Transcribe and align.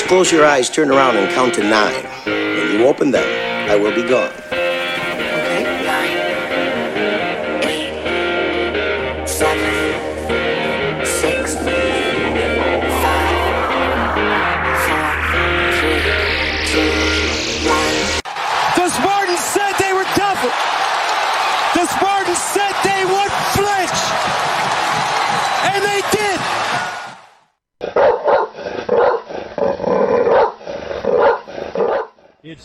Please 0.00 0.08
close 0.08 0.32
your 0.32 0.46
eyes, 0.46 0.70
turn 0.70 0.90
around, 0.90 1.18
and 1.18 1.30
count 1.34 1.52
to 1.54 1.62
nine. 1.62 2.04
When 2.24 2.72
you 2.72 2.86
open 2.86 3.10
them, 3.10 3.70
I 3.70 3.76
will 3.76 3.94
be 3.94 4.02
gone. 4.08 4.32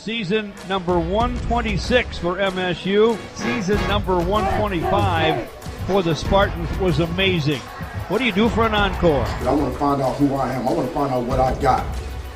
Season 0.06 0.54
number 0.70 1.00
126 1.00 2.20
for 2.20 2.36
MSU. 2.36 3.18
Season 3.36 3.76
number 3.88 4.18
125 4.18 5.50
for 5.88 6.04
the 6.04 6.14
Spartans 6.14 6.70
was 6.78 7.00
amazing. 7.00 7.60
What 8.10 8.20
do 8.20 8.26
you 8.26 8.32
do 8.32 8.48
for 8.50 8.68
an 8.68 8.76
encore? 8.76 9.26
I 9.26 9.52
want 9.52 9.74
to 9.74 9.80
find 9.80 10.04
out 10.04 10.16
who 10.18 10.36
I 10.36 10.54
am. 10.54 10.68
I 10.68 10.74
want 10.74 10.88
to 10.88 10.94
find 10.94 11.12
out 11.12 11.24
what 11.24 11.40
I 11.40 11.60
got. 11.60 11.84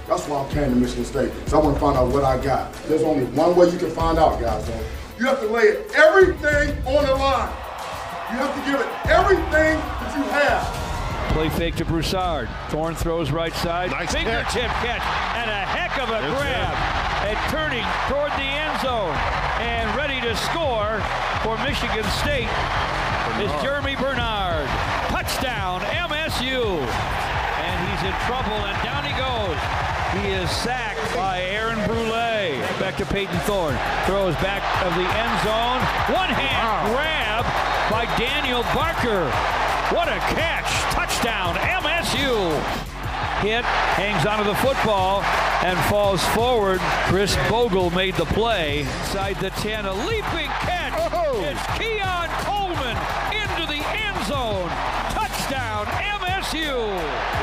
That's 0.07 0.27
why 0.27 0.43
I 0.43 0.51
came 0.51 0.71
to 0.71 0.75
Michigan 0.75 1.05
State. 1.05 1.31
So 1.45 1.59
I 1.59 1.63
want 1.63 1.75
to 1.75 1.79
find 1.79 1.95
out 1.95 2.11
what 2.11 2.23
I 2.23 2.43
got. 2.43 2.73
There's 2.87 3.03
only 3.03 3.25
one 3.25 3.55
way 3.55 3.69
you 3.69 3.77
can 3.77 3.91
find 3.91 4.17
out, 4.17 4.41
guys. 4.41 4.67
Though. 4.67 4.81
You 5.19 5.25
have 5.25 5.39
to 5.41 5.47
lay 5.47 5.77
everything 5.93 6.75
on 6.87 7.05
the 7.05 7.13
line. 7.13 7.53
You 8.31 8.37
have 8.39 8.55
to 8.55 8.71
give 8.71 8.81
it 8.81 9.09
everything 9.11 9.77
that 9.77 10.17
you 10.17 10.23
have. 10.23 11.33
Play 11.33 11.49
fake 11.49 11.75
to 11.75 11.85
Broussard. 11.85 12.49
Thorne 12.69 12.95
throws 12.95 13.29
right 13.29 13.53
side. 13.53 13.91
Nice 13.91 14.11
Fingertip 14.11 14.71
catch. 14.81 15.03
And 15.37 15.51
a 15.51 15.53
heck 15.53 15.99
of 15.99 16.09
a 16.09 16.19
grab. 16.35 16.98
And 17.29 17.37
turning 17.51 17.85
toward 18.07 18.31
the 18.41 18.49
end 18.57 18.81
zone. 18.81 19.13
And 19.61 19.85
ready 19.95 20.19
to 20.21 20.35
score 20.35 20.97
for 21.45 21.61
Michigan 21.61 22.03
State 22.25 22.49
is 23.37 23.51
Germie 23.61 23.93
Bernard. 23.93 24.65
Touchdown, 25.13 25.81
MSU. 26.09 26.81
And 27.61 27.77
he's 27.85 28.01
in 28.09 28.17
trouble, 28.25 28.57
and 28.65 28.73
down 28.81 29.05
he 29.05 29.13
goes. 29.13 29.59
He 30.17 30.33
is 30.33 30.49
sacked 30.49 31.15
by 31.15 31.43
Aaron 31.43 31.77
Brule. 31.85 32.65
Back 32.79 32.97
to 32.97 33.05
Payton 33.05 33.37
Thorne. 33.41 33.77
Throws 34.07 34.33
back 34.41 34.65
of 34.81 34.95
the 34.95 35.05
end 35.05 35.35
zone. 35.45 35.81
One 36.17 36.33
hand 36.33 36.95
grab 36.95 37.45
by 37.91 38.05
Daniel 38.17 38.63
Barker. 38.73 39.29
What 39.93 40.07
a 40.07 40.17
catch! 40.33 40.65
Touchdown, 40.95 41.53
MSU. 41.57 42.88
Hit, 43.41 43.63
hangs 43.95 44.25
onto 44.25 44.43
the 44.43 44.55
football, 44.55 45.21
and 45.63 45.79
falls 45.89 46.23
forward. 46.35 46.79
Khris 47.07 47.35
Bogle 47.49 47.89
made 47.91 48.15
the 48.15 48.25
play. 48.25 48.81
Inside 48.81 49.37
the 49.39 49.49
10, 49.51 49.85
a 49.85 49.93
leaping 50.05 50.51
catch. 50.67 50.91
It's 51.39 51.63
Keon 51.79 52.27
Coleman 52.43 52.97
into 53.31 53.63
the 53.71 53.79
end 53.95 54.19
zone. 54.27 54.67
Touchdown, 55.15 55.85
MSU. 56.19 56.83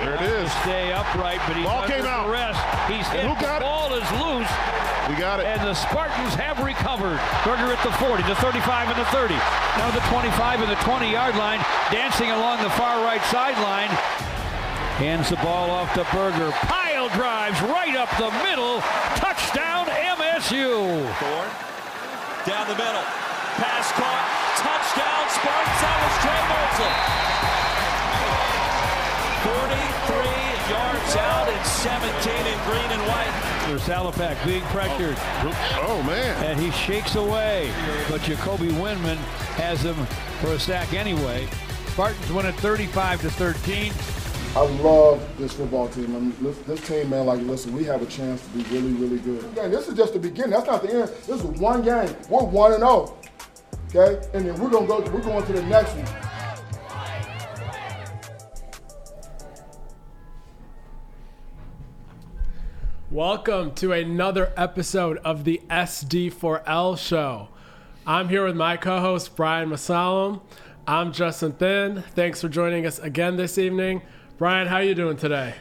There 0.05 0.15
it 0.17 0.23
is. 0.23 0.53
Stay 0.69 0.93
upright, 0.93 1.41
but 1.49 1.57
he's 1.57 1.65
Ball 1.65 1.87
came 1.89 2.05
out. 2.05 2.29
arrest. 2.29 2.61
He's 2.93 3.09
hit. 3.09 3.25
Who 3.25 3.33
got 3.41 3.61
the 3.61 3.65
it? 3.65 3.69
ball 3.69 3.95
is 3.95 4.05
loose. 4.21 4.53
We 5.09 5.15
got 5.17 5.41
it. 5.41 5.47
And 5.47 5.63
the 5.63 5.73
Spartans 5.75 6.35
have 6.35 6.59
recovered. 6.61 7.17
Berger 7.47 7.73
at 7.73 7.81
the 7.83 7.93
40, 8.05 8.23
the 8.29 8.35
35, 8.37 8.89
and 8.93 8.99
the 9.01 9.09
30. 9.15 9.33
Now 9.81 9.89
the 9.95 10.05
25 10.13 10.61
and 10.61 10.71
the 10.71 10.81
20 10.85 11.11
yard 11.11 11.37
line, 11.37 11.65
dancing 11.91 12.31
along 12.33 12.61
the 12.63 12.71
far 12.77 13.01
right 13.05 13.23
sideline. 13.33 13.89
Hands 14.97 15.29
the 15.29 15.37
ball 15.37 15.71
off 15.71 15.93
to 15.93 16.05
Berger. 16.09 16.51
Pile 16.65 17.11
drives 17.11 17.61
right 17.69 17.95
up 17.97 18.09
the 18.17 18.33
middle. 18.49 18.81
Touchdown, 19.21 19.85
MSU. 20.17 21.05
Thorne 21.21 21.53
down 22.49 22.65
the 22.67 22.81
middle. 22.81 23.05
Pass 23.61 23.93
caught. 23.93 24.25
Touchdown 24.57 25.25
Spartans. 25.37 25.81
That 25.85 26.01
was 26.01 26.17
Trey 26.25 26.43
Mertzel. 26.49 26.93
43 29.45 30.73
yards 30.73 31.13
out 31.17 31.49
and 31.53 31.67
17 31.85 32.47
in 32.47 32.59
green 32.65 32.89
and 32.89 33.05
white. 33.05 33.37
There's 33.69 33.83
Salopek 33.83 34.43
being 34.47 34.65
pressured. 34.73 35.17
Oh, 35.45 35.53
oh, 35.89 36.03
man. 36.05 36.43
And 36.43 36.59
he 36.59 36.71
shakes 36.71 37.17
away. 37.17 37.71
But 38.09 38.23
Jacoby 38.23 38.69
Windmon 38.69 39.19
has 39.59 39.83
him 39.83 40.07
for 40.41 40.53
a 40.53 40.59
sack 40.59 40.95
anyway. 40.95 41.47
Spartans 41.89 42.33
win 42.33 42.47
it 42.47 42.55
35 42.55 43.21
to 43.21 43.31
13. 43.31 43.93
I 44.57 44.61
love 44.81 45.21
this 45.37 45.53
football 45.53 45.87
team. 45.87 46.17
I 46.17 46.19
mean, 46.19 46.35
this, 46.41 46.57
this 46.61 46.81
team, 46.89 47.11
man, 47.11 47.27
like, 47.27 47.43
listen, 47.43 47.75
we 47.75 47.85
have 47.85 48.01
a 48.01 48.07
chance 48.07 48.41
to 48.41 48.49
be 48.57 48.63
really, 48.75 48.95
really 48.95 49.19
good. 49.19 49.45
Again, 49.53 49.71
this 49.71 49.87
is 49.87 49.93
just 49.93 50.15
the 50.15 50.19
beginning. 50.19 50.53
That's 50.53 50.67
not 50.67 50.81
the 50.81 50.95
end. 50.95 51.09
This 51.27 51.29
is 51.29 51.45
one 51.45 51.83
game. 51.83 52.17
We're 52.31 52.43
1 52.43 52.73
and 52.73 52.81
0. 52.81 53.19
Okay? 53.95 54.27
And 54.33 54.47
then 54.47 54.59
we're 54.59 54.71
going 54.71 54.85
to 54.85 54.89
go, 54.89 55.01
we're 55.13 55.21
going 55.21 55.45
to 55.45 55.53
the 55.53 55.63
next 55.65 55.93
one. 55.95 56.07
Welcome 63.11 63.75
to 63.75 63.93
another 63.93 64.55
episode 64.57 65.19
of 65.19 65.45
the 65.45 65.61
SD4L 65.69 66.97
show. 66.97 67.49
I'm 68.07 68.31
here 68.31 68.47
with 68.47 68.57
my 68.57 68.79
co-host 68.79 69.37
Brian 69.37 69.69
Masalam. 69.69 70.41
I'm 70.87 71.13
Justin 71.13 71.53
Thind. 71.53 72.05
Thanks 72.15 72.41
for 72.41 72.49
joining 72.49 72.87
us 72.87 72.99
again 73.01 73.37
this 73.37 73.59
evening. 73.59 74.01
Brian, 74.39 74.67
how 74.67 74.79
you 74.79 74.95
doing 74.95 75.17
today? 75.17 75.55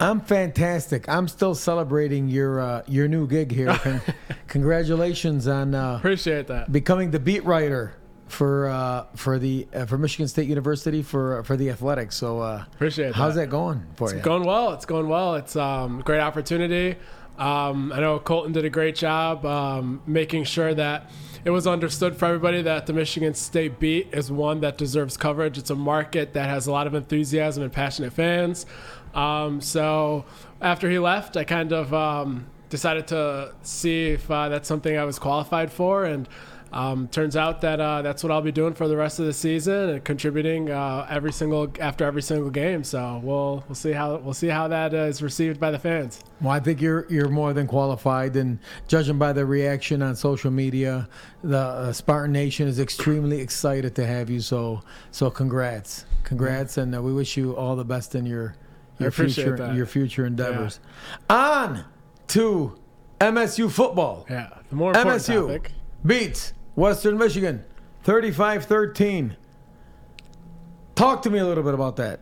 I'm 0.00 0.20
fantastic. 0.20 1.08
I'm 1.08 1.26
still 1.28 1.54
celebrating 1.54 2.28
your 2.28 2.60
uh, 2.60 2.82
your 2.86 3.08
new 3.08 3.26
gig 3.26 3.50
here. 3.50 3.74
Con- 3.82 4.00
congratulations 4.46 5.48
on 5.48 5.74
uh, 5.74 5.96
Appreciate 5.96 6.46
that. 6.48 6.70
becoming 6.70 7.10
the 7.10 7.18
beat 7.18 7.44
writer 7.44 7.94
for 8.28 8.68
uh, 8.68 9.06
for 9.16 9.38
the 9.38 9.66
uh, 9.74 9.86
for 9.86 9.98
Michigan 9.98 10.28
State 10.28 10.46
University 10.48 11.02
for 11.02 11.42
for 11.44 11.56
the 11.56 11.70
athletics. 11.70 12.16
So 12.16 12.40
uh, 12.40 12.64
Appreciate 12.74 13.14
how's 13.14 13.34
that. 13.34 13.46
that 13.46 13.50
going 13.50 13.84
for 13.96 14.10
you? 14.10 14.16
It's 14.18 14.24
going 14.24 14.44
well. 14.44 14.72
It's 14.72 14.86
going 14.86 15.08
well. 15.08 15.34
It's 15.34 15.56
um, 15.56 16.00
a 16.00 16.02
great 16.02 16.20
opportunity. 16.20 16.96
Um, 17.38 17.92
I 17.92 18.00
know 18.00 18.18
Colton 18.18 18.52
did 18.52 18.64
a 18.64 18.70
great 18.70 18.94
job 18.94 19.46
um, 19.46 20.02
making 20.06 20.44
sure 20.44 20.74
that 20.74 21.10
it 21.44 21.50
was 21.50 21.66
understood 21.66 22.16
for 22.16 22.26
everybody 22.26 22.62
that 22.62 22.86
the 22.86 22.92
Michigan 22.92 23.34
State 23.34 23.78
beat 23.78 24.08
is 24.12 24.30
one 24.30 24.60
that 24.60 24.78
deserves 24.78 25.16
coverage. 25.16 25.58
It's 25.58 25.70
a 25.70 25.76
market 25.76 26.34
that 26.34 26.48
has 26.48 26.66
a 26.66 26.72
lot 26.72 26.86
of 26.86 26.94
enthusiasm 26.94 27.62
and 27.62 27.72
passionate 27.72 28.12
fans. 28.12 28.66
Um, 29.14 29.60
so 29.60 30.24
after 30.60 30.90
he 30.90 30.98
left, 30.98 31.36
I 31.36 31.44
kind 31.44 31.72
of 31.72 31.94
um, 31.94 32.46
decided 32.68 33.06
to 33.08 33.54
see 33.62 34.10
if 34.10 34.30
uh, 34.30 34.48
that's 34.48 34.68
something 34.68 34.96
I 34.96 35.04
was 35.04 35.18
qualified 35.18 35.72
for, 35.72 36.04
and 36.04 36.28
um, 36.72 37.08
turns 37.08 37.34
out 37.36 37.62
that 37.62 37.80
uh, 37.80 38.02
that's 38.02 38.22
what 38.22 38.30
I'll 38.30 38.42
be 38.42 38.52
doing 38.52 38.74
for 38.74 38.88
the 38.88 38.96
rest 38.96 39.18
of 39.18 39.26
the 39.26 39.32
season 39.32 39.90
and 39.90 40.04
contributing 40.04 40.70
uh, 40.70 41.06
every 41.08 41.32
single 41.32 41.72
after 41.80 42.04
every 42.04 42.20
single 42.20 42.50
game. 42.50 42.84
So 42.84 43.20
we'll 43.22 43.64
we'll 43.68 43.74
see 43.74 43.92
how 43.92 44.16
we'll 44.16 44.34
see 44.34 44.48
how 44.48 44.68
that 44.68 44.92
uh, 44.92 44.98
is 44.98 45.22
received 45.22 45.58
by 45.58 45.70
the 45.70 45.78
fans. 45.78 46.22
Well, 46.40 46.52
I 46.52 46.60
think 46.60 46.80
you're 46.80 47.06
you're 47.08 47.30
more 47.30 47.54
than 47.54 47.66
qualified, 47.66 48.36
and 48.36 48.58
judging 48.86 49.18
by 49.18 49.32
the 49.32 49.46
reaction 49.46 50.02
on 50.02 50.14
social 50.14 50.50
media, 50.50 51.08
the 51.42 51.58
uh, 51.58 51.92
Spartan 51.92 52.32
Nation 52.32 52.68
is 52.68 52.78
extremely 52.78 53.40
excited 53.40 53.94
to 53.96 54.06
have 54.06 54.28
you. 54.28 54.40
So 54.40 54.82
so 55.10 55.30
congrats, 55.30 56.04
congrats, 56.22 56.76
and 56.76 56.94
uh, 56.94 57.02
we 57.02 57.14
wish 57.14 57.36
you 57.36 57.56
all 57.56 57.76
the 57.76 57.84
best 57.84 58.14
in 58.14 58.26
your 58.26 58.56
your 58.98 59.10
future 59.10 59.56
that. 59.56 59.74
your 59.74 59.86
future 59.86 60.26
endeavors. 60.26 60.80
On 61.30 61.84
to 62.28 62.78
MSU 63.20 63.70
football. 63.70 64.26
Yeah, 64.28 64.50
the 64.68 64.76
more 64.76 64.90
important 64.90 65.22
MSU 65.22 65.46
topic. 65.46 65.72
beats 66.04 66.52
Western 66.78 67.18
Michigan 67.18 67.64
35-13. 68.04 69.34
Talk 70.94 71.22
to 71.22 71.30
me 71.30 71.40
a 71.40 71.44
little 71.44 71.64
bit 71.64 71.74
about 71.74 71.96
that. 71.96 72.20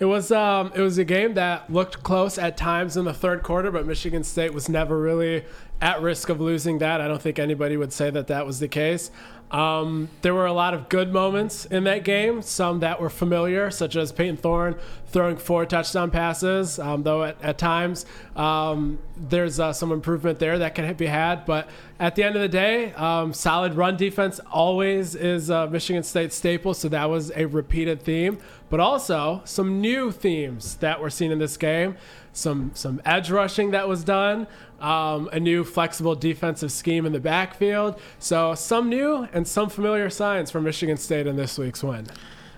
It 0.00 0.04
was 0.04 0.32
um, 0.32 0.72
it 0.74 0.80
was 0.80 0.98
a 0.98 1.04
game 1.04 1.34
that 1.34 1.72
looked 1.72 2.02
close 2.02 2.38
at 2.38 2.56
times 2.56 2.96
in 2.96 3.04
the 3.04 3.14
third 3.14 3.42
quarter, 3.42 3.70
but 3.70 3.86
Michigan 3.86 4.22
State 4.24 4.52
was 4.52 4.68
never 4.68 4.98
really 4.98 5.44
at 5.80 6.00
risk 6.02 6.28
of 6.28 6.40
losing 6.40 6.78
that. 6.78 7.00
I 7.00 7.08
don't 7.08 7.22
think 7.22 7.38
anybody 7.38 7.76
would 7.76 7.92
say 7.92 8.10
that 8.10 8.26
that 8.26 8.46
was 8.46 8.60
the 8.60 8.68
case. 8.68 9.10
Um, 9.50 10.08
there 10.22 10.34
were 10.34 10.46
a 10.46 10.52
lot 10.52 10.74
of 10.74 10.88
good 10.88 11.12
moments 11.12 11.64
in 11.64 11.84
that 11.84 12.04
game, 12.04 12.42
some 12.42 12.80
that 12.80 13.00
were 13.00 13.10
familiar, 13.10 13.70
such 13.70 13.96
as 13.96 14.12
Payton 14.12 14.36
Thorne 14.38 14.76
throwing 15.06 15.38
four 15.38 15.64
touchdown 15.64 16.10
passes, 16.10 16.78
um, 16.78 17.02
though 17.02 17.24
at, 17.24 17.40
at 17.42 17.56
times 17.56 18.04
um, 18.36 18.98
there's 19.16 19.58
uh, 19.58 19.72
some 19.72 19.90
improvement 19.90 20.38
there 20.38 20.58
that 20.58 20.74
can 20.74 20.92
be 20.94 21.06
had. 21.06 21.46
But 21.46 21.68
at 21.98 22.14
the 22.14 22.24
end 22.24 22.36
of 22.36 22.42
the 22.42 22.48
day, 22.48 22.92
um, 22.92 23.32
solid 23.32 23.74
run 23.74 23.96
defense 23.96 24.38
always 24.52 25.14
is 25.14 25.48
Michigan 25.48 26.02
State 26.02 26.32
staple, 26.32 26.74
so 26.74 26.88
that 26.90 27.08
was 27.08 27.32
a 27.34 27.46
repeated 27.46 28.02
theme. 28.02 28.38
But 28.68 28.80
also 28.80 29.40
some 29.46 29.80
new 29.80 30.12
themes 30.12 30.76
that 30.76 31.00
were 31.00 31.08
seen 31.08 31.32
in 31.32 31.38
this 31.38 31.56
game 31.56 31.96
some 32.38 32.70
some 32.74 33.00
edge 33.04 33.30
rushing 33.30 33.72
that 33.72 33.88
was 33.88 34.04
done, 34.04 34.46
um, 34.80 35.28
a 35.32 35.40
new 35.40 35.64
flexible 35.64 36.14
defensive 36.14 36.72
scheme 36.72 37.06
in 37.06 37.12
the 37.12 37.20
backfield. 37.20 38.00
So 38.18 38.54
some 38.54 38.88
new 38.88 39.28
and 39.32 39.46
some 39.46 39.68
familiar 39.68 40.10
signs 40.10 40.50
for 40.50 40.60
Michigan 40.60 40.96
State 40.96 41.26
in 41.26 41.36
this 41.36 41.58
week's 41.58 41.82
win. 41.82 42.06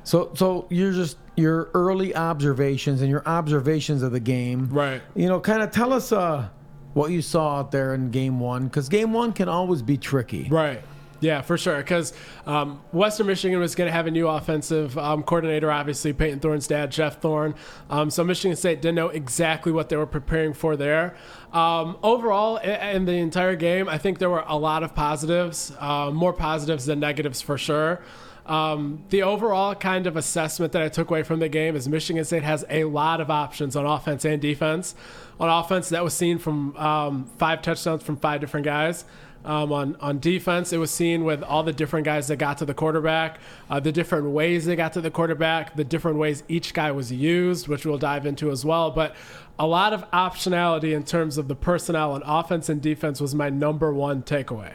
So, 0.05 0.31
so 0.35 0.67
you're 0.71 0.93
just 0.93 1.19
your 1.37 1.71
early 1.75 2.15
observations 2.15 3.01
and 3.01 3.11
your 3.11 3.23
observations 3.27 4.03
of 4.03 4.13
the 4.13 4.21
game, 4.21 4.69
right? 4.71 5.03
You 5.15 5.29
know, 5.29 5.41
kind 5.41 5.63
of 5.63 5.71
tell 5.71 5.93
us 5.93 6.13
uh, 6.13 6.49
what 6.95 7.11
you 7.11 7.23
saw 7.23 7.59
out 7.59 7.71
there 7.71 7.95
in 7.95 8.11
game 8.11 8.41
one, 8.41 8.65
because 8.65 8.89
game 8.89 9.13
one 9.13 9.33
can 9.33 9.49
always 9.49 9.83
be 9.83 9.97
tricky, 9.97 10.49
right? 10.51 10.83
Yeah, 11.21 11.43
for 11.43 11.59
sure. 11.59 11.77
Because 11.77 12.13
um, 12.47 12.81
Western 12.93 13.27
Michigan 13.27 13.59
was 13.61 13.75
going 13.75 13.89
to 13.89 13.93
have 13.93 14.07
a 14.07 14.11
new 14.11 14.27
offensive 14.27 14.97
um, 14.97 15.23
coordinator, 15.23 15.71
obviously, 15.71 16.13
Payton 16.13 16.41
Thorne's 16.41 16.67
dad, 16.67 16.91
Jeff 16.91 17.21
Thorne. 17.21 17.55
Um, 17.91 18.11
so 18.11 18.25
Michigan 18.25 18.57
State 18.57 18.81
didn't 18.81 18.95
know 18.95 19.09
exactly 19.09 19.71
what 19.71 19.91
they 19.91 19.97
were 19.97 20.07
preparing 20.07 20.55
for 20.55 20.77
there. 20.77 21.15
Um, 21.53 21.99
overall, 22.03 22.57
in 22.57 23.05
the 23.05 23.13
entire 23.13 23.57
game, 23.57 23.89
I 23.89 23.99
think 23.99 24.19
there 24.19 24.31
were 24.31 24.45
a 24.47 24.57
lot 24.57 24.83
of 24.83 24.95
positives, 24.95 25.73
uh, 25.79 26.11
more 26.11 26.33
positives 26.33 26.87
than 26.87 27.01
negatives 27.01 27.43
for 27.43 27.59
sure. 27.59 28.01
Um, 28.47 29.05
the 29.11 29.23
overall 29.23 29.75
kind 29.75 30.07
of 30.07 30.17
assessment 30.17 30.73
that 30.73 30.83
I 30.83 30.89
took 30.89 31.11
away 31.11 31.23
from 31.23 31.39
the 31.39 31.49
game 31.49 31.77
is 31.77 31.89
Michigan 31.89 32.25
State 32.25 32.43
has 32.43 32.65
a 32.69 32.85
lot 32.85 33.21
of 33.21 33.31
options 33.31 33.77
on 33.77 33.87
offense 33.87 34.25
and 34.25 34.41
defense. 34.41 34.95
On 35.39 35.49
offense, 35.49 35.91
that 35.91 36.03
was 36.03 36.15
seen 36.15 36.39
from 36.39 36.77
um, 36.77 37.27
five 37.39 37.63
touchdowns 37.63 38.03
from 38.03 38.17
five 38.17 38.41
different 38.41 38.65
guys. 38.65 39.05
Um, 39.45 39.73
on 39.73 39.97
on 40.01 40.19
defense, 40.19 40.73
it 40.73 40.77
was 40.77 40.91
seen 40.91 41.25
with 41.25 41.43
all 41.43 41.63
the 41.63 41.73
different 41.73 42.05
guys 42.05 42.29
that 42.29 42.37
got 42.37 42.59
to 42.59 42.67
the 42.67 42.75
quarterback, 42.75 43.39
uh, 43.71 43.81
the 43.81 43.93
different 43.93 44.31
ways 44.31 44.67
they 44.67 44.77
got 44.77 44.93
to 44.95 45.01
the 45.01 45.11
quarterback, 45.11 45.77
the 45.77 45.85
different 45.85 46.19
ways 46.19 46.43
each 46.49 46.75
guy 46.75 46.91
was 46.93 47.11
used, 47.11 47.67
which 47.67 47.87
we'll 47.87 47.99
dive 47.99 48.27
into 48.27 48.51
as 48.51 48.65
well. 48.65 48.91
But 48.91 49.17
a 49.59 49.67
lot 49.67 49.93
of 49.93 50.11
optionality 50.11 50.95
in 50.95 51.05
terms 51.05 51.39
of 51.39 51.49
the 51.49 51.55
personnel 51.55 52.13
on 52.13 52.23
offense 52.25 52.69
and 52.69 52.83
defense 52.83 53.21
was 53.21 53.35
my 53.35 53.49
number 53.49 53.93
one 53.95 54.23
takeaway. 54.23 54.73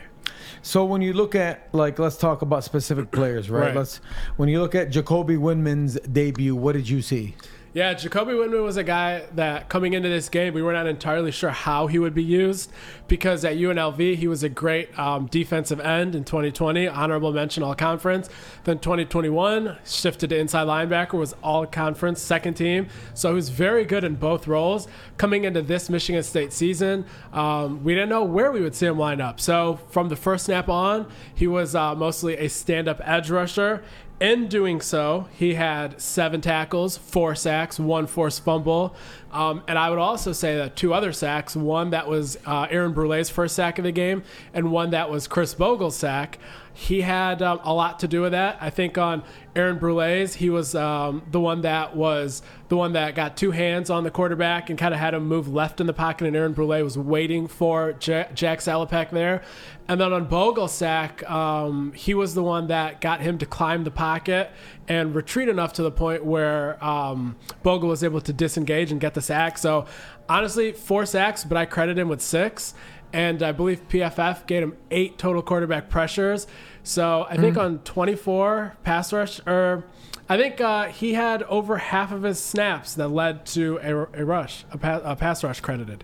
So 0.61 0.83
when 0.83 1.01
you 1.01 1.13
look 1.13 1.35
at 1.35 1.69
like 1.71 1.99
let's 1.99 2.17
talk 2.17 2.41
about 2.41 2.63
specific 2.63 3.11
players, 3.11 3.51
right? 3.51 3.67
Right. 3.67 3.75
Let's 3.75 3.97
when 4.37 4.49
you 4.49 4.59
look 4.61 4.73
at 4.73 4.89
Jacoby 4.89 5.35
Windmon's 5.35 5.99
debut, 5.99 6.55
what 6.55 6.73
did 6.73 6.89
you 6.89 7.03
see? 7.03 7.35
Yeah, 7.75 7.93
Jacoby 7.93 8.31
Windmon 8.31 8.63
was 8.63 8.77
a 8.77 8.85
guy 8.85 9.25
that 9.33 9.67
coming 9.67 9.91
into 9.91 10.07
this 10.07 10.29
game, 10.29 10.53
we 10.53 10.61
were 10.61 10.71
not 10.71 10.87
entirely 10.87 11.29
sure 11.29 11.49
how 11.49 11.87
he 11.87 11.99
would 11.99 12.13
be 12.13 12.23
used 12.23 12.71
because 13.09 13.43
at 13.43 13.57
UNLV, 13.57 14.15
he 14.15 14.29
was 14.29 14.43
a 14.43 14.47
great 14.49 14.97
um, 14.97 15.25
defensive 15.25 15.81
end 15.81 16.15
in 16.15 16.23
2020, 16.23 16.87
honorable 16.87 17.33
mention 17.33 17.63
all 17.63 17.75
conference. 17.75 18.29
Then 18.63 18.79
2021, 18.79 19.75
shifted 19.83 20.29
to 20.29 20.37
inside 20.37 20.67
linebacker, 20.67 21.19
was 21.19 21.33
all 21.43 21.65
conference, 21.65 22.21
second 22.21 22.53
team. 22.53 22.87
So 23.13 23.27
he 23.31 23.35
was 23.35 23.49
very 23.49 23.83
good 23.83 24.05
in 24.05 24.15
both 24.15 24.47
roles. 24.47 24.87
Coming 25.17 25.43
into 25.43 25.61
this 25.61 25.89
Michigan 25.89 26.23
State 26.23 26.53
season, 26.53 27.05
um, 27.33 27.83
we 27.83 27.93
didn't 27.93 28.07
know 28.07 28.23
where 28.23 28.53
we 28.53 28.61
would 28.61 28.73
see 28.73 28.85
him 28.85 28.97
line 28.97 29.19
up. 29.19 29.41
So 29.41 29.81
from 29.89 30.07
the 30.07 30.15
first 30.15 30.45
snap 30.45 30.69
on, 30.69 31.07
he 31.33 31.45
was 31.45 31.75
uh, 31.75 31.93
mostly 31.93 32.37
a 32.37 32.47
stand 32.47 32.87
up 32.87 33.01
edge 33.03 33.29
rusher. 33.29 33.83
In 34.21 34.47
doing 34.47 34.79
so, 34.79 35.27
he 35.33 35.55
had 35.55 35.99
seven 35.99 36.39
tackles, 36.39 36.95
four 36.95 37.35
sacks, 37.35 37.77
one 37.77 38.07
forced 38.07 38.45
fumble. 38.45 38.95
Um, 39.33 39.61
and 39.67 39.77
I 39.77 39.89
would 39.89 39.99
also 39.99 40.31
say 40.31 40.55
that 40.55 40.77
two 40.77 40.93
other 40.93 41.11
sacks 41.11 41.53
one 41.53 41.89
that 41.89 42.07
was 42.07 42.37
uh, 42.45 42.67
Aaron 42.69 42.93
Brule's 42.93 43.29
first 43.29 43.55
sack 43.55 43.77
of 43.77 43.83
the 43.83 43.91
game, 43.91 44.23
and 44.53 44.71
one 44.71 44.91
that 44.91 45.09
was 45.09 45.27
Khris 45.27 45.53
Bogle's 45.53 45.97
sack. 45.97 46.39
He 46.77 47.01
had 47.01 47.41
um, 47.41 47.61
a 47.63 47.73
lot 47.73 47.99
to 47.99 48.07
do 48.07 48.21
with 48.21 48.33
that. 48.33 48.57
I 48.59 48.69
think 48.69 48.97
on 48.97 49.23
Aaron 49.55 49.79
Brule's, 49.79 50.33
he 50.33 50.49
was 50.49 50.75
um, 50.75 51.23
the 51.31 51.39
one 51.39 51.61
that 51.61 51.95
was 51.95 52.41
the 52.67 52.75
one 52.75 52.91
that 52.93 53.15
got 53.15 53.37
two 53.37 53.51
hands 53.51 53.89
on 53.89 54.03
the 54.03 54.11
quarterback 54.11 54.69
and 54.69 54.77
kind 54.77 54.93
of 54.93 54.99
had 54.99 55.13
him 55.13 55.25
move 55.25 55.47
left 55.47 55.79
in 55.79 55.87
the 55.87 55.93
pocket, 55.93 56.27
and 56.27 56.35
Aaron 56.35 56.51
Brule 56.51 56.83
was 56.83 56.97
waiting 56.97 57.47
for 57.47 57.93
J- 57.93 58.27
Jack 58.33 58.59
Salopek 58.59 59.11
there. 59.11 59.41
And 59.87 60.01
then 60.01 60.11
on 60.11 60.25
Bogle's 60.25 60.73
sack, 60.73 61.23
um, 61.29 61.93
he 61.93 62.13
was 62.13 62.33
the 62.33 62.43
one 62.43 62.67
that 62.67 62.99
got 62.99 63.21
him 63.21 63.37
to 63.37 63.45
climb 63.45 63.85
the 63.85 63.91
pocket 63.91 64.51
and 64.89 65.15
retreat 65.15 65.47
enough 65.47 65.71
to 65.73 65.83
the 65.83 65.91
point 65.91 66.25
where 66.25 66.83
um, 66.83 67.37
Bogle 67.63 67.87
was 67.87 68.03
able 68.03 68.19
to 68.19 68.33
disengage 68.33 68.91
and 68.91 68.99
get 68.99 69.13
the 69.13 69.21
sack. 69.21 69.57
So 69.57 69.85
honestly, 70.27 70.73
four 70.73 71.05
sacks, 71.05 71.45
but 71.45 71.57
I 71.57 71.65
credit 71.65 71.97
him 71.97 72.09
with 72.09 72.21
six. 72.21 72.73
And 73.15 73.41
I 73.41 73.53
believe 73.53 73.87
PFF 73.87 74.45
gave 74.45 74.61
him 74.63 74.75
eight 74.91 75.17
total 75.17 75.41
quarterback 75.41 75.87
pressures. 75.87 76.47
So 76.83 77.25
I 77.29 77.37
think 77.37 77.55
Mm. 77.55 77.61
on 77.63 77.79
24 77.79 78.75
pass 78.83 79.13
rush, 79.13 79.39
or 79.47 79.85
I 80.27 80.35
think 80.35 80.59
uh, 80.59 80.87
he 80.87 81.13
had 81.13 81.41
over 81.43 81.77
half 81.77 82.11
of 82.11 82.23
his 82.23 82.41
snaps 82.41 82.93
that 82.95 83.07
led 83.07 83.45
to 83.47 83.79
a, 83.81 84.21
a 84.21 84.25
rush, 84.25 84.65
a, 84.69 84.77
pa- 84.77 84.99
a 85.05 85.15
pass 85.15 85.45
rush 85.45 85.61
credited. 85.61 86.03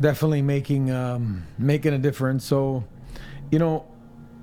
Definitely 0.00 0.42
making 0.42 0.92
um, 0.92 1.44
making 1.58 1.92
a 1.92 1.98
difference. 1.98 2.44
So, 2.44 2.84
you 3.50 3.58
know, 3.58 3.84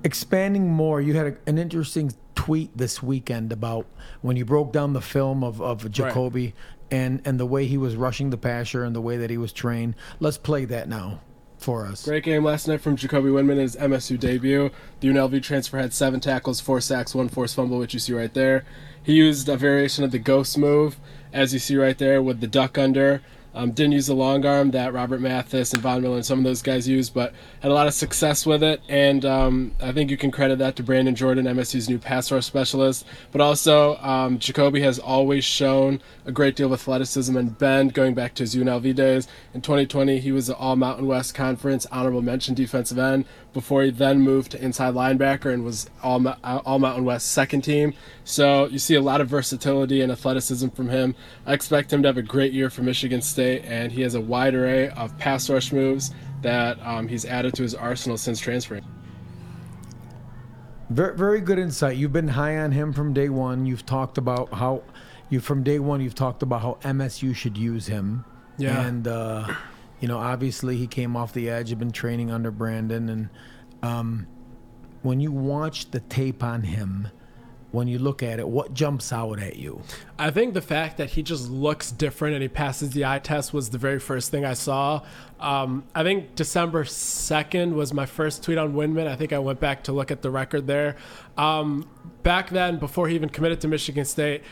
expanding 0.04 0.70
more. 0.70 1.00
You 1.00 1.14
had 1.14 1.28
a, 1.28 1.38
an 1.48 1.58
interesting 1.58 2.12
tweet 2.36 2.76
this 2.78 3.02
weekend 3.02 3.54
about 3.54 3.86
when 4.22 4.36
you 4.36 4.44
broke 4.44 4.74
down 4.74 4.92
the 4.92 5.02
film 5.02 5.46
of 5.46 5.62
of 5.62 5.90
Jacoby 5.90 6.54
and 6.92 7.22
and 7.24 7.40
the 7.40 7.46
way 7.46 7.68
he 7.68 7.78
was 7.78 7.96
rushing 7.96 8.32
the 8.32 8.38
passer 8.38 8.84
and 8.84 8.94
the 8.94 9.00
way 9.02 9.16
that 9.16 9.30
he 9.30 9.38
was 9.38 9.54
trained. 9.54 9.96
Let's 10.20 10.38
play 10.38 10.66
that 10.66 10.90
now 10.90 11.22
for 11.66 11.88
us. 11.88 12.06
Great 12.06 12.24
game 12.24 12.44
last 12.44 12.68
night 12.68 12.80
from 12.80 12.96
Jacoby 12.96 13.30
Windmon 13.30 13.54
in 13.54 13.58
his 13.58 13.76
MSU 13.76 14.20
debut. 14.20 14.70
The 15.00 15.08
UNLV 15.08 15.42
transfer 15.42 15.80
had 15.80 15.94
seven 15.94 16.20
tackles, 16.20 16.62
four 16.62 16.80
sacks, 16.80 17.16
one 17.16 17.28
forced 17.28 17.56
fumble, 17.56 17.80
which 17.80 17.96
you 17.96 18.00
see 18.00 18.14
right 18.14 18.34
there. 18.34 18.64
He 19.02 19.14
used 19.14 19.50
a 19.50 19.58
variation 19.58 20.04
of 20.04 20.12
the 20.12 20.20
ghost 20.20 20.60
move, 20.60 20.98
as 21.34 21.54
you 21.54 21.60
see 21.60 21.76
right 21.76 21.98
there, 21.98 22.22
with 22.22 22.40
the 22.40 22.48
duck 22.48 22.78
under. 22.78 23.22
Um, 23.56 23.72
didn't 23.72 23.94
use 23.94 24.08
the 24.08 24.14
long 24.14 24.46
arm 24.46 24.72
that 24.72 24.94
Robert 24.94 25.22
Mathis 25.22 25.74
and 25.74 25.82
Von 25.82 26.02
Miller 26.02 26.18
and 26.18 26.26
some 26.26 26.40
of 26.40 26.44
those 26.44 26.62
guys 26.62 26.88
used, 26.88 27.14
but 27.14 27.34
had 27.62 27.72
a 27.72 27.74
lot 27.74 27.88
of 27.88 27.94
success 27.94 28.46
with 28.46 28.62
it. 28.62 28.82
And 28.90 29.26
um, 29.26 29.72
I 29.82 29.94
think 29.94 30.12
you 30.12 30.18
can 30.18 30.30
credit 30.30 30.60
that 30.60 30.76
to 30.76 30.84
Brandon 30.84 31.16
Jordan, 31.16 31.46
MSU's 31.46 31.88
new 31.88 31.98
pass 31.98 32.32
rush 32.32 32.46
specialist. 32.46 33.06
But 33.32 33.42
also, 33.42 33.96
um, 33.98 34.40
Jacoby 34.40 34.82
has 34.82 35.00
always 35.00 35.46
shown 35.46 36.02
a 36.26 36.32
great 36.32 36.56
deal 36.56 36.68
of 36.68 36.80
athleticism 36.80 37.36
and 37.36 37.58
bend 37.58 37.94
going 37.94 38.14
back 38.14 38.34
to 38.36 38.44
his 38.44 38.56
UNLV 38.56 38.94
days. 38.94 39.28
In 39.54 39.62
2020, 39.62 40.20
he 40.20 40.32
was 40.32 40.50
an 40.50 40.56
All 40.56 40.76
Mountain 40.76 41.08
West 41.08 41.34
Conference 41.34 41.86
honorable 41.88 42.22
mention 42.22 42.56
defensive 42.56 43.00
end 43.00 43.26
before 43.56 43.84
he 43.84 43.90
then 43.90 44.20
moved 44.20 44.52
to 44.52 44.62
inside 44.62 44.94
linebacker 44.94 45.52
and 45.52 45.64
was 45.64 45.90
all, 46.04 46.22
all 46.44 46.78
Mountain 46.78 47.06
West 47.06 47.32
second 47.32 47.62
team. 47.62 47.94
So 48.26 48.68
you 48.68 48.78
see 48.78 48.96
a 48.96 49.02
lot 49.02 49.22
of 49.22 49.30
versatility 49.30 50.02
and 50.02 50.12
athleticism 50.12 50.68
from 50.70 50.90
him. 50.90 51.16
I 51.46 51.54
expect 51.54 51.92
him 51.92 52.02
to 52.02 52.10
have 52.10 52.18
a 52.18 52.22
great 52.22 52.52
year 52.52 52.70
for 52.70 52.84
Michigan 52.84 53.22
State, 53.22 53.64
and 53.64 53.94
he 53.94 54.02
has 54.02 54.14
a 54.14 54.20
wide 54.20 54.56
array 54.56 54.90
of 54.90 55.18
pass 55.20 55.50
rush 55.50 55.72
moves 55.72 56.14
that 56.42 56.78
um, 56.86 57.08
he's 57.08 57.24
added 57.24 57.54
to 57.56 57.64
his 57.64 57.74
arsenal 57.74 58.18
since 58.18 58.42
transferring. 58.42 58.84
Very, 60.90 61.16
very 61.16 61.40
good 61.40 61.58
insight. 61.58 61.96
You've 61.96 62.14
been 62.14 62.28
high 62.28 62.58
on 62.58 62.74
him 62.74 62.92
from 62.92 63.14
day 63.14 63.30
one. 63.30 63.66
You've 63.66 63.86
talked 63.86 64.18
about 64.18 64.54
how 64.54 64.84
you 65.30 65.40
from 65.40 65.64
day 65.64 65.80
one. 65.80 66.02
You've 66.02 66.14
talked 66.14 66.44
about 66.44 66.62
how 66.62 66.78
MSU 66.82 67.34
should 67.34 67.58
use 67.58 67.88
him. 67.88 68.26
Yeah. 68.58 68.86
And 68.86 69.08
uh, 69.08 69.48
you 70.06 70.10
know, 70.10 70.20
obviously 70.20 70.78
he 70.78 70.86
came 70.86 71.18
off 71.18 71.34
the 71.34 71.50
edge. 71.50 71.72
You've 71.72 71.80
been 71.80 71.92
training 71.92 72.30
under 72.30 72.52
Brandon, 72.52 73.10
and 73.10 73.30
um, 73.82 74.28
when 75.02 75.20
you 75.20 75.32
watch 75.32 75.90
the 75.90 76.00
tape 76.00 76.44
on 76.44 76.62
him, 76.62 77.08
when 77.72 77.88
you 77.88 77.98
look 77.98 78.22
at 78.22 78.38
it, 78.38 78.48
what 78.48 78.76
jumps 78.76 79.12
out 79.12 79.40
at 79.40 79.56
you? 79.56 79.82
I 80.20 80.30
think 80.30 80.54
the 80.54 80.62
fact 80.62 80.98
that 80.98 81.10
he 81.10 81.24
just 81.24 81.50
looks 81.50 81.92
different 81.92 82.36
and 82.36 82.44
he 82.44 82.50
passes 82.50 82.92
the 82.92 83.04
eye 83.04 83.18
test 83.18 83.52
was 83.52 83.72
the 83.72 83.80
very 83.80 83.98
first 83.98 84.30
thing 84.30 84.46
I 84.46 84.54
saw. 84.54 85.02
Um, 85.40 85.84
I 85.96 86.04
think 86.04 86.36
December 86.36 86.84
2nd 86.84 87.74
was 87.74 87.92
my 87.92 88.06
first 88.06 88.44
tweet 88.44 88.60
on 88.60 88.76
Windmon. 88.76 89.08
I 89.08 89.16
think 89.16 89.34
I 89.34 89.40
went 89.40 89.60
back 89.60 89.86
to 89.86 89.92
look 89.92 90.12
at 90.12 90.22
the 90.22 90.30
record 90.30 90.68
there. 90.68 90.98
Um, 91.36 91.90
back 92.22 92.52
then, 92.52 92.78
before 92.78 93.08
he 93.08 93.16
even 93.16 93.30
committed 93.30 93.60
to 93.62 93.68
Michigan 93.68 94.06
State, 94.06 94.44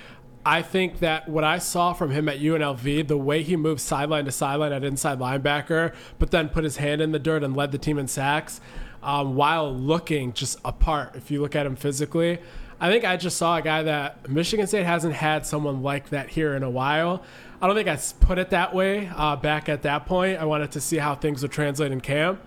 I 0.46 0.62
think 0.62 1.00
that 1.00 1.30
what 1.30 1.44
I 1.44 1.58
saw 1.58 1.94
from 1.94 2.12
him 2.12 2.28
at 2.28 2.40
UNLV, 2.40 3.08
the 3.08 3.18
way 3.18 3.44
he 3.44 3.56
moved 3.56 3.80
sideline 3.80 4.26
to 4.26 4.32
sideline 4.32 4.74
at 4.74 4.84
inside 4.84 5.20
linebacker, 5.20 5.94
but 6.20 6.32
then 6.32 6.50
put 6.50 6.64
his 6.64 6.78
hand 6.78 7.02
in 7.02 7.12
the 7.12 7.20
dirt 7.20 7.44
and 7.44 7.56
led 7.56 7.72
the 7.72 7.78
team 7.78 7.98
in 7.98 8.08
sacks 8.08 8.60
um, 9.04 9.36
while 9.36 9.74
looking 9.74 10.34
just 10.34 10.60
apart, 10.64 11.16
if 11.16 11.30
you 11.30 11.42
look 11.42 11.56
at 11.56 11.66
him 11.66 11.76
physically, 11.76 12.40
I 12.80 12.90
think 12.90 13.06
I 13.06 13.18
just 13.18 13.38
saw 13.38 13.58
a 13.58 13.62
guy 13.62 13.84
that 13.84 14.30
Michigan 14.30 14.68
State 14.68 14.86
hasn't 14.86 15.14
had 15.14 15.46
someone 15.46 15.84
like 15.84 16.10
that 16.10 16.30
here 16.30 16.56
in 16.56 16.64
a 16.64 16.70
while. 16.70 17.24
I 17.62 17.68
don't 17.68 17.76
think 17.76 17.88
I 17.88 17.98
put 18.20 18.40
it 18.40 18.50
that 18.50 18.74
way 18.74 19.10
uh, 19.16 19.36
back 19.36 19.70
at 19.70 19.84
that 19.84 20.06
point. 20.06 20.40
I 20.40 20.46
wanted 20.46 20.72
to 20.72 20.82
see 20.82 20.98
how 20.98 21.16
things 21.16 21.42
would 21.42 21.52
translate 21.52 21.92
in 21.92 22.02
camp, 22.02 22.46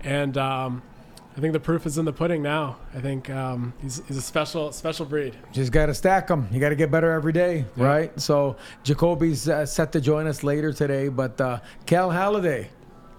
and 0.00 0.36
um, 0.36 0.82
I 1.36 1.40
think 1.40 1.52
the 1.52 1.60
proof 1.60 1.84
is 1.84 1.98
in 1.98 2.06
the 2.06 2.12
pudding 2.14 2.42
now. 2.42 2.78
I 2.94 3.00
think 3.00 3.28
um, 3.28 3.74
he's, 3.82 4.00
he's 4.08 4.16
a 4.16 4.22
special 4.22 4.72
special 4.72 5.04
breed. 5.04 5.36
Just 5.52 5.70
got 5.70 5.86
to 5.86 5.94
stack 5.94 6.28
them. 6.28 6.48
You 6.50 6.58
got 6.60 6.70
to 6.70 6.76
get 6.76 6.90
better 6.90 7.10
every 7.12 7.32
day, 7.32 7.66
right? 7.76 8.18
So 8.18 8.56
Jacoby's 8.84 9.46
uh, 9.48 9.66
set 9.66 9.92
to 9.92 10.00
join 10.00 10.26
us 10.26 10.42
later 10.42 10.72
today, 10.72 11.08
but 11.08 11.38
uh, 11.40 11.60
Cal 11.84 12.08
Haladay, 12.10 12.68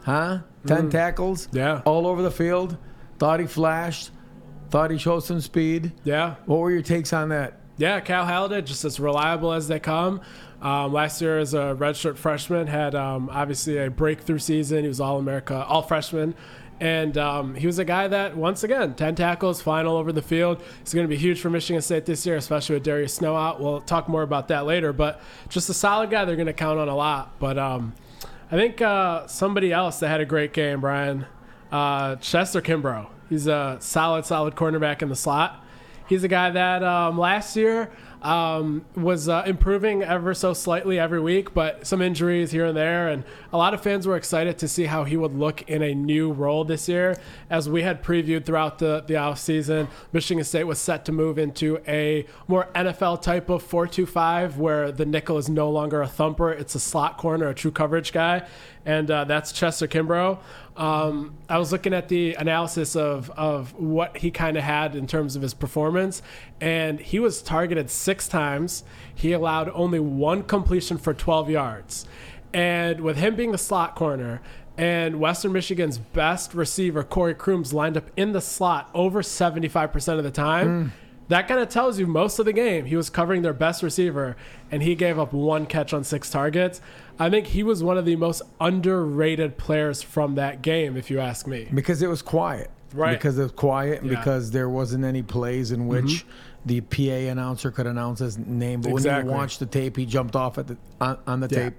huh? 0.03 0.39
Ten 0.65 0.89
tackles, 0.89 1.47
Yeah. 1.53 1.81
all 1.85 2.07
over 2.07 2.21
the 2.23 2.31
field. 2.31 2.77
Thought 3.19 3.39
he 3.39 3.45
flashed. 3.45 4.11
Thought 4.69 4.91
he 4.91 4.97
showed 4.97 5.21
some 5.21 5.39
speed. 5.39 5.93
Yeah, 6.03 6.35
What 6.45 6.57
were 6.59 6.71
your 6.71 6.81
takes 6.81 7.13
on 7.13 7.29
that? 7.29 7.61
Yeah, 7.77 7.99
Cal 7.99 8.25
Haladay, 8.25 8.65
just 8.65 8.83
as 8.83 8.99
reliable 8.99 9.53
as 9.53 9.67
they 9.67 9.79
come. 9.79 10.21
Um, 10.61 10.91
last 10.91 11.21
year, 11.21 11.37
as 11.37 11.53
a 11.53 11.75
redshirt 11.79 12.17
freshman, 12.17 12.65
had 12.67 12.95
um, 12.95 13.29
obviously 13.31 13.77
a 13.77 13.91
breakthrough 13.91 14.39
season. 14.39 14.81
He 14.81 14.87
was 14.87 14.99
All 14.99 15.19
America, 15.19 15.63
All 15.63 15.83
Freshman. 15.83 16.33
And 16.79 17.17
um, 17.17 17.55
he 17.55 17.65
was 17.65 17.79
a 17.79 17.85
guy 17.85 18.07
that, 18.07 18.37
once 18.37 18.63
again, 18.63 18.93
10 18.93 19.15
tackles, 19.15 19.61
flying 19.61 19.87
all 19.87 19.97
over 19.97 20.11
the 20.11 20.21
field. 20.21 20.61
He's 20.83 20.93
going 20.93 21.05
to 21.05 21.09
be 21.09 21.17
huge 21.17 21.41
for 21.41 21.49
Michigan 21.49 21.81
State 21.81 22.05
this 22.05 22.25
year, 22.25 22.35
especially 22.35 22.75
with 22.75 22.83
Darius 22.83 23.15
Snow 23.15 23.35
out. 23.35 23.59
We'll 23.59 23.81
talk 23.81 24.07
more 24.07 24.21
about 24.21 24.47
that 24.49 24.65
later. 24.65 24.93
But 24.93 25.19
just 25.49 25.69
a 25.69 25.73
solid 25.73 26.11
guy 26.11 26.25
they're 26.25 26.35
going 26.35 26.45
to 26.45 26.53
count 26.53 26.79
on 26.79 26.87
a 26.87 26.95
lot. 26.95 27.39
But 27.39 27.57
um, 27.57 27.95
I 28.51 28.55
think 28.55 28.81
uh, 28.81 29.25
somebody 29.27 29.73
else 29.73 29.99
that 29.99 30.09
had 30.09 30.21
a 30.21 30.25
great 30.25 30.53
game, 30.53 30.81
Brian, 30.81 31.25
uh, 31.71 32.17
Chester 32.17 32.61
Kimbrough. 32.61 33.07
He's 33.27 33.47
a 33.47 33.77
solid, 33.79 34.25
solid 34.25 34.55
cornerback 34.55 35.01
in 35.01 35.09
the 35.09 35.15
slot. 35.15 35.63
He's 36.07 36.23
a 36.23 36.29
guy 36.29 36.49
that 36.51 36.83
um, 36.83 37.17
last 37.17 37.57
year 37.57 37.91
um, 38.21 38.85
was 38.95 39.27
uh, 39.27 39.43
improving 39.45 40.03
ever 40.03 40.33
so 40.33 40.53
slightly 40.53 40.97
every 40.97 41.19
week, 41.19 41.53
but 41.53 41.85
some 41.85 42.01
injuries 42.01 42.51
here 42.51 42.65
and 42.65 42.77
there. 42.77 43.09
And 43.09 43.23
a 43.57 43.65
lot 43.67 43.73
of 43.73 43.81
fans 43.81 44.05
were 44.05 44.15
excited 44.15 44.59
to 44.59 44.67
see 44.67 44.85
how 44.85 45.03
he 45.03 45.17
would 45.17 45.33
look 45.33 45.63
in 45.63 45.81
a 45.81 45.95
new 45.95 46.31
role 46.31 46.63
this 46.63 46.87
year. 46.87 47.17
As 47.49 47.67
we 47.67 47.81
had 47.81 48.03
previewed 48.03 48.45
throughout 48.45 48.77
the, 48.77 49.03
the 49.07 49.15
offseason, 49.15 49.87
Michigan 50.13 50.43
State 50.43 50.65
was 50.65 50.77
set 50.77 51.05
to 51.05 51.11
move 51.11 51.39
into 51.39 51.79
a 51.87 52.27
more 52.47 52.69
NFL 52.75 53.23
type 53.23 53.49
of 53.49 53.63
4 53.63 53.87
2 53.87 54.05
5 54.05 54.59
where 54.59 54.91
the 54.91 55.07
nickel 55.07 55.39
is 55.39 55.49
no 55.49 55.71
longer 55.71 56.03
a 56.03 56.07
thumper, 56.07 56.51
it's 56.51 56.75
a 56.75 56.79
slot 56.79 57.17
corner, 57.17 57.47
a 57.47 57.55
true 57.55 57.71
coverage 57.71 58.13
guy. 58.13 58.45
And 58.85 59.09
uh, 59.09 59.23
that's 59.23 59.51
Chester 59.51 59.87
Kimbrough. 59.87 60.37
Um, 60.77 61.33
I 61.49 61.57
was 61.57 61.71
looking 61.71 61.95
at 61.95 62.07
the 62.07 62.35
analysis 62.35 62.95
of, 62.95 63.31
of 63.31 63.73
what 63.73 64.17
he 64.17 64.29
kind 64.29 64.55
of 64.55 64.63
had 64.63 64.95
in 64.95 65.07
terms 65.07 65.35
of 65.35 65.41
his 65.41 65.55
performance, 65.55 66.21
and 66.61 66.99
he 66.99 67.19
was 67.19 67.41
targeted 67.41 67.89
six 67.89 68.27
times. 68.27 68.83
He 69.13 69.33
allowed 69.33 69.69
only 69.73 69.99
one 69.99 70.43
completion 70.43 70.99
for 70.99 71.15
12 71.15 71.49
yards. 71.49 72.05
And 72.53 73.01
with 73.01 73.17
him 73.17 73.35
being 73.35 73.51
the 73.51 73.57
slot 73.57 73.95
corner, 73.95 74.41
and 74.77 75.19
Western 75.19 75.51
Michigan's 75.53 75.97
best 75.97 76.53
receiver, 76.53 77.03
Corey 77.03 77.33
Crooms, 77.33 77.73
lined 77.73 77.97
up 77.97 78.11
in 78.15 78.31
the 78.31 78.41
slot 78.41 78.89
over 78.93 79.21
75% 79.21 80.17
of 80.17 80.23
the 80.23 80.31
time. 80.31 80.67
Mm. 80.67 80.91
That 81.29 81.47
kind 81.47 81.59
of 81.59 81.67
tells 81.67 81.99
you 81.99 82.07
most 82.07 82.39
of 82.39 82.45
the 82.45 82.53
game 82.53 82.85
he 82.85 82.95
was 82.95 83.09
covering 83.09 83.41
their 83.41 83.53
best 83.53 83.83
receiver, 83.83 84.37
and 84.71 84.81
he 84.81 84.95
gave 84.95 85.19
up 85.19 85.33
one 85.33 85.65
catch 85.65 85.93
on 85.93 86.03
six 86.03 86.29
targets. 86.29 86.79
I 87.19 87.29
think 87.29 87.47
he 87.47 87.63
was 87.63 87.83
one 87.83 87.97
of 87.97 88.05
the 88.05 88.15
most 88.15 88.43
underrated 88.61 89.57
players 89.57 90.01
from 90.01 90.35
that 90.35 90.61
game, 90.61 90.95
if 90.95 91.09
you 91.09 91.19
ask 91.19 91.47
me. 91.47 91.67
Because 91.73 92.01
it 92.01 92.07
was 92.07 92.21
quiet. 92.21 92.69
Right. 92.93 93.17
Because 93.17 93.37
it 93.37 93.43
was 93.43 93.51
quiet 93.51 94.01
and 94.01 94.11
Yeah. 94.11 94.17
because 94.17 94.51
there 94.51 94.69
wasn't 94.69 95.03
any 95.03 95.21
plays 95.21 95.71
in 95.71 95.81
mm-hmm. 95.81 95.89
which 95.89 96.25
the 96.67 96.81
PA 96.81 97.29
announcer 97.31 97.71
could 97.71 97.87
announce 97.87 98.19
his 98.19 98.37
name. 98.37 98.81
But 98.81 98.91
when 98.91 98.99
Exactly. 99.01 99.31
you 99.31 99.37
watched 99.37 99.59
the 99.59 99.65
tape, 99.65 99.97
he 99.97 100.05
jumped 100.05 100.35
off 100.35 100.57
at 100.57 100.67
the 100.67 100.77
on, 101.01 101.17
on 101.25 101.39
the 101.39 101.47
Yeah. 101.49 101.63
tape 101.69 101.73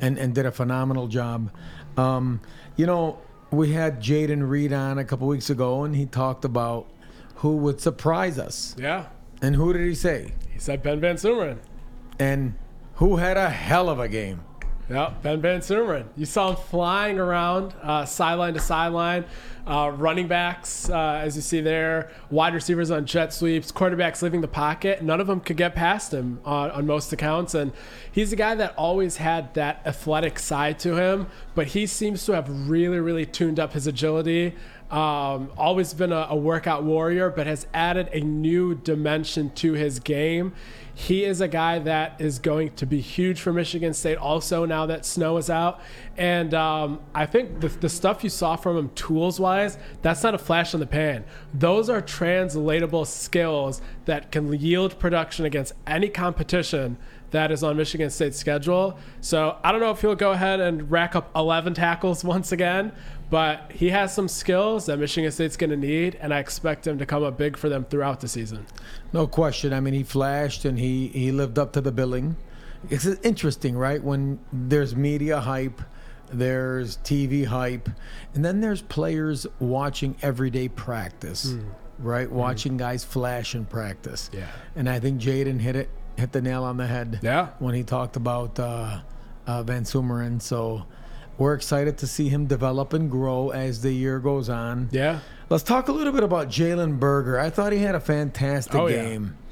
and, 0.00 0.18
and 0.18 0.34
did 0.34 0.46
a 0.46 0.52
phenomenal 0.52 1.08
job. 1.08 1.50
Um, 1.96 2.40
you 2.76 2.86
know, 2.86 3.18
we 3.50 3.72
had 3.72 4.00
Jayden 4.00 4.48
Reed 4.48 4.72
on 4.72 4.98
a 4.98 5.04
couple 5.04 5.26
weeks 5.26 5.50
ago 5.50 5.82
and 5.84 5.94
he 5.96 6.06
talked 6.06 6.44
about 6.44 6.86
who 7.36 7.56
would 7.58 7.80
surprise 7.80 8.38
us. 8.38 8.74
Yeah. 8.78 9.06
And 9.42 9.54
who 9.56 9.72
did 9.72 9.82
he 9.86 9.94
say? 9.94 10.32
He 10.50 10.58
said 10.58 10.82
Ben 10.82 11.00
Van 11.00 11.16
Sumeren. 11.16 11.58
And 12.18 12.54
who 12.94 13.16
had 13.16 13.36
a 13.36 13.48
hell 13.50 13.88
of 13.88 14.00
a 14.00 14.08
game? 14.08 14.40
Yeah, 14.90 15.12
Ben 15.22 15.42
Van. 15.42 15.60
You 16.16 16.24
saw 16.24 16.50
him 16.50 16.56
flying 16.56 17.18
around 17.18 17.74
uh, 17.82 18.06
sideline 18.06 18.54
to 18.54 18.60
sideline. 18.60 19.26
Uh, 19.66 19.90
running 19.90 20.26
backs, 20.26 20.88
uh, 20.88 21.20
as 21.22 21.36
you 21.36 21.42
see 21.42 21.60
there, 21.60 22.10
wide 22.30 22.54
receivers 22.54 22.90
on 22.90 23.04
jet 23.04 23.34
sweeps, 23.34 23.70
quarterbacks 23.70 24.22
leaving 24.22 24.40
the 24.40 24.48
pocket. 24.48 25.02
None 25.02 25.20
of 25.20 25.26
them 25.26 25.40
could 25.40 25.58
get 25.58 25.74
past 25.74 26.14
him 26.14 26.40
on, 26.42 26.70
on 26.70 26.86
most 26.86 27.12
accounts. 27.12 27.52
And 27.52 27.72
he's 28.10 28.32
a 28.32 28.36
guy 28.36 28.54
that 28.54 28.74
always 28.78 29.18
had 29.18 29.52
that 29.54 29.82
athletic 29.84 30.38
side 30.38 30.78
to 30.78 30.96
him, 30.96 31.26
but 31.54 31.66
he 31.66 31.86
seems 31.86 32.24
to 32.24 32.32
have 32.32 32.48
really, 32.70 32.98
really 32.98 33.26
tuned 33.26 33.60
up 33.60 33.74
his 33.74 33.86
agility. 33.86 34.54
Um, 34.90 35.50
always 35.58 35.92
been 35.92 36.12
a, 36.12 36.28
a 36.30 36.36
workout 36.36 36.82
warrior, 36.82 37.28
but 37.28 37.46
has 37.46 37.66
added 37.74 38.08
a 38.14 38.20
new 38.20 38.74
dimension 38.74 39.50
to 39.56 39.74
his 39.74 39.98
game. 39.98 40.54
He 40.98 41.24
is 41.24 41.40
a 41.40 41.46
guy 41.46 41.78
that 41.78 42.20
is 42.20 42.40
going 42.40 42.72
to 42.72 42.84
be 42.84 43.00
huge 43.00 43.40
for 43.40 43.52
Michigan 43.52 43.94
State 43.94 44.18
also 44.18 44.64
now 44.64 44.84
that 44.86 45.06
Snow 45.06 45.36
is 45.36 45.48
out. 45.48 45.80
And 46.18 46.52
um, 46.52 47.00
I 47.14 47.26
think 47.26 47.60
the, 47.60 47.68
the 47.68 47.88
stuff 47.88 48.24
you 48.24 48.30
saw 48.30 48.56
from 48.56 48.76
him 48.76 48.90
tools 48.96 49.38
wise, 49.38 49.78
that's 50.02 50.24
not 50.24 50.34
a 50.34 50.38
flash 50.38 50.74
in 50.74 50.80
the 50.80 50.86
pan. 50.86 51.24
Those 51.54 51.88
are 51.88 52.00
translatable 52.00 53.04
skills 53.04 53.80
that 54.06 54.32
can 54.32 54.52
yield 54.52 54.98
production 54.98 55.44
against 55.44 55.74
any 55.86 56.08
competition 56.08 56.98
that 57.30 57.52
is 57.52 57.62
on 57.62 57.76
Michigan 57.76 58.10
State's 58.10 58.36
schedule. 58.36 58.98
So 59.20 59.58
I 59.62 59.70
don't 59.70 59.80
know 59.80 59.92
if 59.92 60.00
he'll 60.00 60.16
go 60.16 60.32
ahead 60.32 60.58
and 60.58 60.90
rack 60.90 61.14
up 61.14 61.30
11 61.36 61.74
tackles 61.74 62.24
once 62.34 62.50
again, 62.50 62.90
but 63.30 63.70
he 63.72 63.90
has 63.90 64.12
some 64.12 64.26
skills 64.26 64.86
that 64.86 64.98
Michigan 64.98 65.30
State's 65.30 65.56
going 65.56 65.70
to 65.70 65.76
need, 65.76 66.16
and 66.20 66.34
I 66.34 66.40
expect 66.40 66.84
him 66.84 66.98
to 66.98 67.06
come 67.06 67.22
up 67.22 67.38
big 67.38 67.56
for 67.56 67.68
them 67.68 67.84
throughout 67.84 68.18
the 68.18 68.28
season. 68.28 68.66
No 69.12 69.28
question. 69.28 69.72
I 69.72 69.78
mean, 69.78 69.94
he 69.94 70.02
flashed 70.02 70.64
and 70.64 70.80
he, 70.80 71.08
he 71.08 71.30
lived 71.30 71.60
up 71.60 71.72
to 71.74 71.80
the 71.80 71.92
billing. 71.92 72.36
It's 72.90 73.06
interesting, 73.06 73.76
right? 73.76 74.02
When 74.02 74.40
there's 74.52 74.96
media 74.96 75.40
hype, 75.40 75.80
there's 76.32 76.96
TV 76.98 77.44
hype, 77.46 77.88
and 78.34 78.44
then 78.44 78.60
there's 78.60 78.82
players 78.82 79.46
watching 79.58 80.16
everyday 80.22 80.68
practice, 80.68 81.54
right? 81.98 82.30
Watching 82.30 82.76
guys 82.76 83.04
flash 83.04 83.54
in 83.54 83.64
practice. 83.64 84.30
Yeah. 84.32 84.46
And 84.76 84.88
I 84.88 85.00
think 85.00 85.20
Jayden 85.20 85.60
hit 85.60 85.76
it, 85.76 85.88
hit 86.16 86.32
the 86.32 86.42
nail 86.42 86.64
on 86.64 86.76
the 86.76 86.86
head. 86.86 87.20
Yeah. 87.22 87.48
When 87.58 87.74
he 87.74 87.82
talked 87.82 88.16
about 88.16 88.58
uh, 88.58 89.00
uh, 89.46 89.62
Van 89.62 89.84
Sumeren. 89.84 90.40
So 90.42 90.84
we're 91.38 91.54
excited 91.54 91.98
to 91.98 92.06
see 92.06 92.28
him 92.28 92.46
develop 92.46 92.92
and 92.92 93.10
grow 93.10 93.50
as 93.50 93.82
the 93.82 93.92
year 93.92 94.18
goes 94.18 94.48
on. 94.48 94.88
Yeah. 94.92 95.20
Let's 95.50 95.62
talk 95.64 95.88
a 95.88 95.92
little 95.92 96.12
bit 96.12 96.22
about 96.24 96.48
Jalen 96.48 96.98
Berger. 97.00 97.40
I 97.40 97.48
thought 97.48 97.72
he 97.72 97.78
had 97.78 97.94
a 97.94 98.00
fantastic 98.00 98.74
Oh, 98.74 98.88
game. 98.88 99.36
Yeah, 99.38 99.47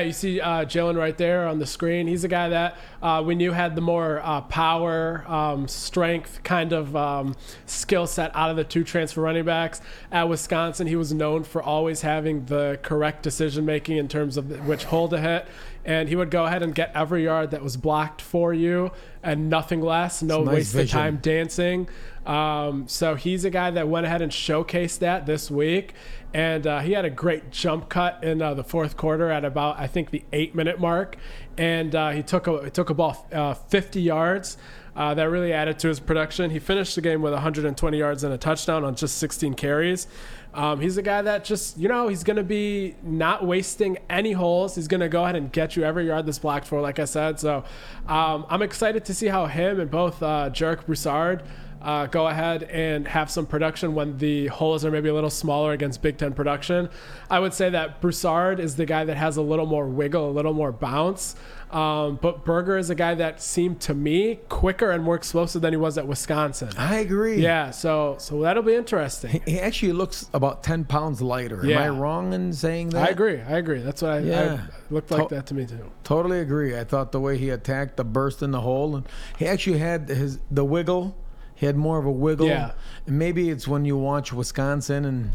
you 0.00 0.12
see 0.12 0.40
uh, 0.40 0.64
Jalen 0.64 0.96
right 0.96 1.16
there 1.16 1.46
on 1.46 1.58
the 1.58 1.66
screen. 1.66 2.06
He's 2.06 2.24
a 2.24 2.28
guy 2.28 2.50
that 2.50 2.76
uh, 3.02 3.22
we 3.24 3.34
knew 3.34 3.52
had 3.52 3.74
the 3.74 3.80
more 3.80 4.20
uh, 4.22 4.42
power, 4.42 5.24
um, 5.26 5.68
strength 5.68 6.42
kind 6.42 6.72
of 6.72 6.94
um, 6.94 7.34
skill 7.66 8.06
set 8.06 8.34
out 8.36 8.50
of 8.50 8.56
the 8.56 8.64
two 8.64 8.84
transfer 8.84 9.22
running 9.22 9.44
backs. 9.44 9.80
At 10.12 10.28
Wisconsin, 10.28 10.86
he 10.86 10.96
was 10.96 11.12
known 11.12 11.44
for 11.44 11.62
always 11.62 12.02
having 12.02 12.44
the 12.44 12.78
correct 12.82 13.22
decision 13.22 13.64
making 13.64 13.96
in 13.96 14.08
terms 14.08 14.36
of 14.36 14.66
which 14.66 14.84
hole 14.84 15.08
to 15.08 15.18
hit. 15.18 15.46
And 15.82 16.10
he 16.10 16.16
would 16.16 16.30
go 16.30 16.44
ahead 16.44 16.62
and 16.62 16.74
get 16.74 16.92
every 16.94 17.24
yard 17.24 17.52
that 17.52 17.62
was 17.62 17.78
blocked 17.78 18.20
for 18.20 18.52
you 18.52 18.90
and 19.22 19.48
nothing 19.48 19.80
less. 19.80 20.22
No 20.22 20.44
nice 20.44 20.54
waste 20.54 20.74
of 20.74 20.90
time 20.90 21.16
dancing. 21.22 21.88
Um, 22.26 22.86
so 22.86 23.14
he's 23.14 23.44
a 23.44 23.50
guy 23.50 23.70
that 23.70 23.88
went 23.88 24.06
ahead 24.06 24.22
and 24.22 24.30
showcased 24.30 24.98
that 25.00 25.26
this 25.26 25.50
week. 25.50 25.94
And 26.32 26.66
uh, 26.66 26.80
he 26.80 26.92
had 26.92 27.04
a 27.04 27.10
great 27.10 27.50
jump 27.50 27.88
cut 27.88 28.22
in 28.22 28.40
uh, 28.40 28.54
the 28.54 28.64
fourth 28.64 28.96
quarter 28.96 29.30
at 29.30 29.44
about, 29.44 29.78
I 29.78 29.86
think, 29.86 30.10
the 30.10 30.22
eight 30.32 30.54
minute 30.54 30.78
mark. 30.78 31.16
And 31.58 31.94
uh, 31.94 32.10
he 32.10 32.22
took 32.22 32.46
a, 32.46 32.64
he 32.64 32.70
took 32.70 32.90
a 32.90 32.94
ball 32.94 33.26
uh, 33.32 33.54
50 33.54 34.00
yards. 34.00 34.56
Uh, 34.96 35.14
that 35.14 35.30
really 35.30 35.52
added 35.52 35.78
to 35.78 35.88
his 35.88 36.00
production. 36.00 36.50
He 36.50 36.58
finished 36.58 36.96
the 36.96 37.00
game 37.00 37.22
with 37.22 37.32
120 37.32 37.96
yards 37.96 38.24
and 38.24 38.34
a 38.34 38.38
touchdown 38.38 38.84
on 38.84 38.96
just 38.96 39.18
16 39.18 39.54
carries. 39.54 40.08
Um, 40.52 40.80
he's 40.80 40.96
a 40.96 41.02
guy 41.02 41.22
that 41.22 41.44
just, 41.44 41.78
you 41.78 41.88
know, 41.88 42.08
he's 42.08 42.24
going 42.24 42.36
to 42.36 42.42
be 42.42 42.96
not 43.02 43.46
wasting 43.46 43.98
any 44.08 44.32
holes. 44.32 44.74
He's 44.74 44.88
going 44.88 45.00
to 45.00 45.08
go 45.08 45.22
ahead 45.22 45.36
and 45.36 45.52
get 45.52 45.76
you 45.76 45.84
every 45.84 46.08
yard 46.08 46.26
that's 46.26 46.40
blocked 46.40 46.66
for, 46.66 46.80
like 46.80 46.98
I 46.98 47.04
said. 47.04 47.38
So 47.38 47.64
um, 48.08 48.44
I'm 48.48 48.62
excited 48.62 49.04
to 49.04 49.14
see 49.14 49.28
how 49.28 49.46
him 49.46 49.78
and 49.78 49.90
both 49.90 50.20
uh, 50.22 50.50
Jarek 50.52 50.86
Broussard 50.86 51.44
uh, 51.80 52.06
go 52.06 52.26
ahead 52.28 52.62
and 52.64 53.08
have 53.08 53.30
some 53.30 53.46
production 53.46 53.94
when 53.94 54.18
the 54.18 54.46
holes 54.48 54.84
are 54.84 54.90
maybe 54.90 55.08
a 55.08 55.14
little 55.14 55.30
smaller 55.30 55.72
against 55.72 56.02
Big 56.02 56.18
Ten 56.18 56.32
production. 56.32 56.88
I 57.30 57.38
would 57.40 57.54
say 57.54 57.70
that 57.70 58.00
Broussard 58.00 58.60
is 58.60 58.76
the 58.76 58.86
guy 58.86 59.04
that 59.04 59.16
has 59.16 59.36
a 59.36 59.42
little 59.42 59.66
more 59.66 59.86
wiggle, 59.86 60.30
a 60.30 60.32
little 60.32 60.52
more 60.52 60.72
bounce. 60.72 61.36
Um, 61.70 62.18
but 62.20 62.44
Berger 62.44 62.76
is 62.78 62.90
a 62.90 62.96
guy 62.96 63.14
that 63.14 63.40
seemed 63.40 63.80
to 63.82 63.94
me 63.94 64.40
quicker 64.48 64.90
and 64.90 65.04
more 65.04 65.14
explosive 65.14 65.62
than 65.62 65.72
he 65.72 65.76
was 65.76 65.96
at 65.98 66.06
Wisconsin. 66.08 66.70
I 66.76 66.96
agree. 66.96 67.40
Yeah, 67.40 67.70
so 67.70 68.16
so 68.18 68.40
that'll 68.42 68.64
be 68.64 68.74
interesting. 68.74 69.40
He 69.46 69.60
actually 69.60 69.92
looks 69.92 70.28
about 70.34 70.64
10 70.64 70.84
pounds 70.86 71.22
lighter. 71.22 71.64
Am 71.64 71.78
I 71.78 71.88
wrong 71.88 72.32
in 72.32 72.52
saying 72.52 72.88
that? 72.90 73.06
I 73.08 73.10
agree. 73.12 73.40
I 73.40 73.58
agree. 73.58 73.78
That's 73.82 74.02
what 74.02 74.10
I, 74.10 74.18
Yeah. 74.18 74.66
I 74.68 74.92
looked 74.92 75.12
like 75.12 75.28
To- 75.28 75.34
that 75.36 75.46
to 75.46 75.54
me 75.54 75.64
too. 75.64 75.88
Totally 76.02 76.40
agree. 76.40 76.76
I 76.76 76.82
thought 76.82 77.12
the 77.12 77.20
way 77.20 77.38
he 77.38 77.50
attacked 77.50 77.96
the 77.96 78.04
burst 78.04 78.42
in 78.42 78.50
the 78.50 78.60
hole, 78.62 78.96
and 78.96 79.08
he 79.38 79.46
actually 79.46 79.78
had 79.78 80.08
his 80.08 80.40
the 80.50 80.64
wiggle. 80.64 81.16
He 81.60 81.66
had 81.66 81.76
more 81.76 81.98
of 81.98 82.06
a 82.06 82.10
wiggle. 82.10 82.46
Yeah. 82.48 82.72
And 83.06 83.18
maybe 83.18 83.50
it's 83.50 83.68
when 83.68 83.84
you 83.84 83.94
watch 83.98 84.32
Wisconsin 84.32 85.04
and 85.04 85.32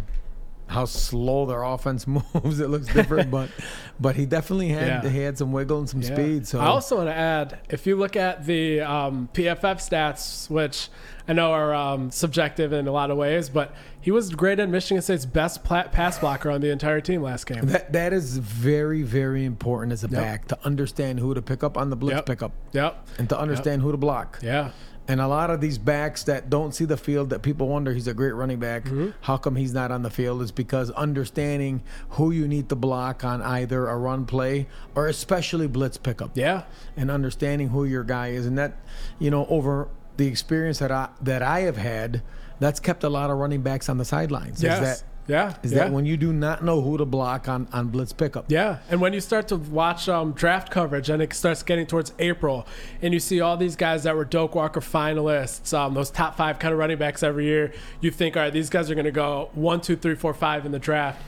how 0.68 0.86
slow 0.86 1.46
their 1.46 1.62
offense 1.62 2.08
moves. 2.34 2.60
It 2.60 2.70
looks 2.72 2.88
different, 2.88 3.30
but 3.30 3.52
but 4.00 4.16
he 4.16 4.26
definitely 4.26 4.70
had 4.70 5.04
Yeah. 5.04 5.10
he 5.12 5.20
had 5.20 5.38
some 5.38 5.52
wiggle 5.52 5.78
and 5.78 5.88
some 5.88 6.02
Yeah. 6.02 6.16
speed. 6.16 6.48
So 6.48 6.60
I 6.60 6.66
also 6.66 6.96
want 6.98 7.10
to 7.10 7.14
add, 7.14 7.60
if 7.70 7.86
you 7.86 7.96
look 7.96 8.16
at 8.16 8.48
the 8.48 8.82
um, 8.82 9.30
PFF 9.34 9.78
stats, 9.88 10.50
which 10.50 10.90
I 11.28 11.34
know 11.34 11.52
are 11.52 11.76
um, 11.76 12.10
subjective 12.10 12.74
in 12.74 12.88
a 12.88 12.92
lot 12.92 13.12
of 13.12 13.18
ways, 13.18 13.48
but 13.48 13.76
he 14.02 14.10
was 14.10 14.32
graded 14.32 14.68
Michigan 14.70 15.04
State's 15.04 15.28
best 15.28 15.64
pass 15.64 16.18
blocker 16.18 16.50
on 16.50 16.62
the 16.62 16.72
entire 16.72 17.02
team 17.02 17.22
last 17.22 17.46
game. 17.46 17.68
that 17.68 17.94
that 17.94 18.14
is 18.14 18.40
very 18.40 19.04
very 19.04 19.46
important 19.46 19.94
as 19.94 20.04
a 20.04 20.08
back 20.08 20.48
to 20.48 20.58
understand 20.66 21.20
who 21.20 21.36
to 21.36 21.42
pick 21.44 21.64
up 21.64 21.78
on 21.78 21.92
the 21.92 21.96
blitz 21.96 22.16
Yep. 22.16 22.26
pickup 22.26 22.52
Yep. 22.74 23.08
and 23.20 23.30
to 23.30 23.40
understand 23.40 23.84
who 23.84 23.92
to 23.92 23.98
block. 23.98 24.40
Yeah. 24.42 24.72
And 25.08 25.22
a 25.22 25.28
lot 25.28 25.52
of 25.52 25.62
these 25.62 25.78
backs 25.78 26.24
that 26.24 26.50
don't 26.50 26.74
see 26.74 26.86
the 26.86 26.98
field, 26.98 27.30
that 27.30 27.44
people 27.44 27.68
wonder 27.68 27.94
he's 27.94 28.08
a 28.08 28.14
great 28.14 28.32
running 28.32 28.60
back. 28.60 28.86
Mm-hmm. 28.86 29.12
How 29.22 29.38
come 29.38 29.56
he's 29.56 29.74
not 29.74 29.92
on 29.92 30.02
the 30.02 30.10
field? 30.10 30.42
Is 30.42 30.52
because 30.52 30.90
understanding 30.92 31.84
who 32.10 32.32
you 32.32 32.48
need 32.48 32.70
to 32.70 32.76
block 32.76 33.24
on 33.24 33.42
either 33.42 33.88
a 33.88 33.98
run 33.98 34.26
play 34.26 34.68
or 34.96 35.08
especially 35.08 35.68
blitz 35.68 35.98
pickup. 35.98 36.32
Yeah. 36.34 36.64
And 36.98 37.12
understanding 37.12 37.70
who 37.70 37.86
your 37.86 38.04
guy 38.04 38.30
is, 38.30 38.48
and 38.48 38.58
that, 38.58 38.78
you 39.20 39.30
know, 39.30 39.46
over 39.48 39.90
the 40.18 40.28
experience 40.28 40.80
that 40.80 40.92
I 40.92 41.10
that 41.22 41.44
I 41.44 41.62
have 41.62 41.78
had, 41.78 42.24
that's 42.60 42.80
kept 42.80 43.04
a 43.04 43.10
lot 43.10 43.30
of 43.30 43.38
running 43.38 43.62
backs 43.62 43.90
on 43.90 43.98
the 43.98 44.06
sidelines. 44.06 44.64
Yes. 44.64 44.82
Is 44.82 45.02
that 45.02 45.08
yeah. 45.28 45.56
is 45.64 45.72
yeah. 45.72 45.80
that 45.80 45.92
when 45.92 46.06
you 46.06 46.18
do 46.18 46.32
not 46.32 46.64
know 46.64 46.82
who 46.82 46.98
to 46.98 47.06
block 47.06 47.48
on 47.48 47.68
on 47.72 47.88
blitz 47.88 48.14
pickup? 48.14 48.46
Yeah, 48.48 48.80
and 48.90 49.02
when 49.02 49.14
you 49.14 49.22
start 49.22 49.48
to 49.50 49.58
watch 49.58 50.08
um, 50.10 50.34
draft 50.34 50.72
coverage 50.72 51.10
and 51.10 51.22
it 51.22 51.34
starts 51.34 51.64
getting 51.64 51.86
towards 51.86 52.14
April, 52.20 52.68
and 53.02 53.14
you 53.14 53.20
see 53.20 53.42
all 53.42 53.58
these 53.58 53.76
guys 53.76 54.04
that 54.04 54.16
were 54.16 54.26
Doak 54.26 54.56
Walker 54.56 54.82
finalists, 54.82 55.78
um, 55.78 55.94
those 55.94 56.12
top 56.12 56.36
five 56.38 56.60
kind 56.60 56.74
of 56.74 56.80
running 56.80 56.98
backs 56.98 57.24
every 57.24 57.46
year, 57.46 57.74
you 58.02 58.12
think, 58.12 58.38
all 58.38 58.44
right, 58.44 58.54
these 58.54 58.70
guys 58.70 58.90
are 58.92 58.96
going 58.96 59.06
to 59.06 59.12
go 59.12 59.50
one, 59.54 59.82
two, 59.82 59.96
three, 59.96 60.16
four, 60.16 60.34
five 60.34 60.66
in 60.66 60.72
the 60.72 60.80
draft. 60.80 61.22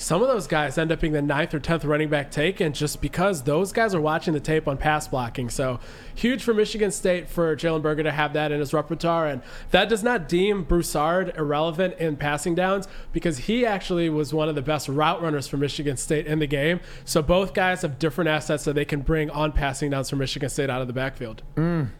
Some 0.00 0.22
of 0.22 0.28
those 0.28 0.46
guys 0.46 0.78
end 0.78 0.90
up 0.90 1.00
being 1.00 1.12
the 1.12 1.20
ninth 1.20 1.52
or 1.52 1.60
tenth 1.60 1.84
running 1.84 2.08
back 2.08 2.30
taken 2.30 2.72
just 2.72 3.02
because 3.02 3.42
those 3.42 3.70
guys 3.70 3.94
are 3.94 4.00
watching 4.00 4.32
the 4.32 4.40
tape 4.40 4.66
on 4.66 4.78
pass 4.78 5.06
blocking. 5.06 5.50
So 5.50 5.78
huge 6.14 6.42
for 6.42 6.54
Michigan 6.54 6.90
State 6.90 7.28
for 7.28 7.54
Jalen 7.54 7.82
Berger 7.82 8.04
to 8.04 8.10
have 8.10 8.32
that 8.32 8.50
in 8.50 8.60
his 8.60 8.72
repertoire, 8.72 9.26
and 9.26 9.42
that 9.72 9.90
does 9.90 10.02
not 10.02 10.26
deem 10.26 10.64
Broussard 10.64 11.34
irrelevant 11.36 11.98
in 11.98 12.16
passing 12.16 12.54
downs 12.54 12.88
because 13.12 13.36
he 13.36 13.66
actually 13.66 14.08
was 14.08 14.32
one 14.32 14.48
of 14.48 14.54
the 14.54 14.62
best 14.62 14.88
route 14.88 15.20
runners 15.20 15.46
for 15.46 15.58
Michigan 15.58 15.98
State 15.98 16.26
in 16.26 16.38
the 16.38 16.46
game. 16.46 16.80
So 17.04 17.20
both 17.20 17.52
guys 17.52 17.82
have 17.82 17.98
different 17.98 18.30
assets 18.30 18.64
that 18.64 18.72
they 18.72 18.86
can 18.86 19.02
bring 19.02 19.28
on 19.28 19.52
passing 19.52 19.90
downs 19.90 20.08
for 20.08 20.16
Michigan 20.16 20.48
State 20.48 20.70
out 20.70 20.80
of 20.80 20.86
the 20.86 20.94
backfield. 20.94 21.42
Mm. 21.56 21.90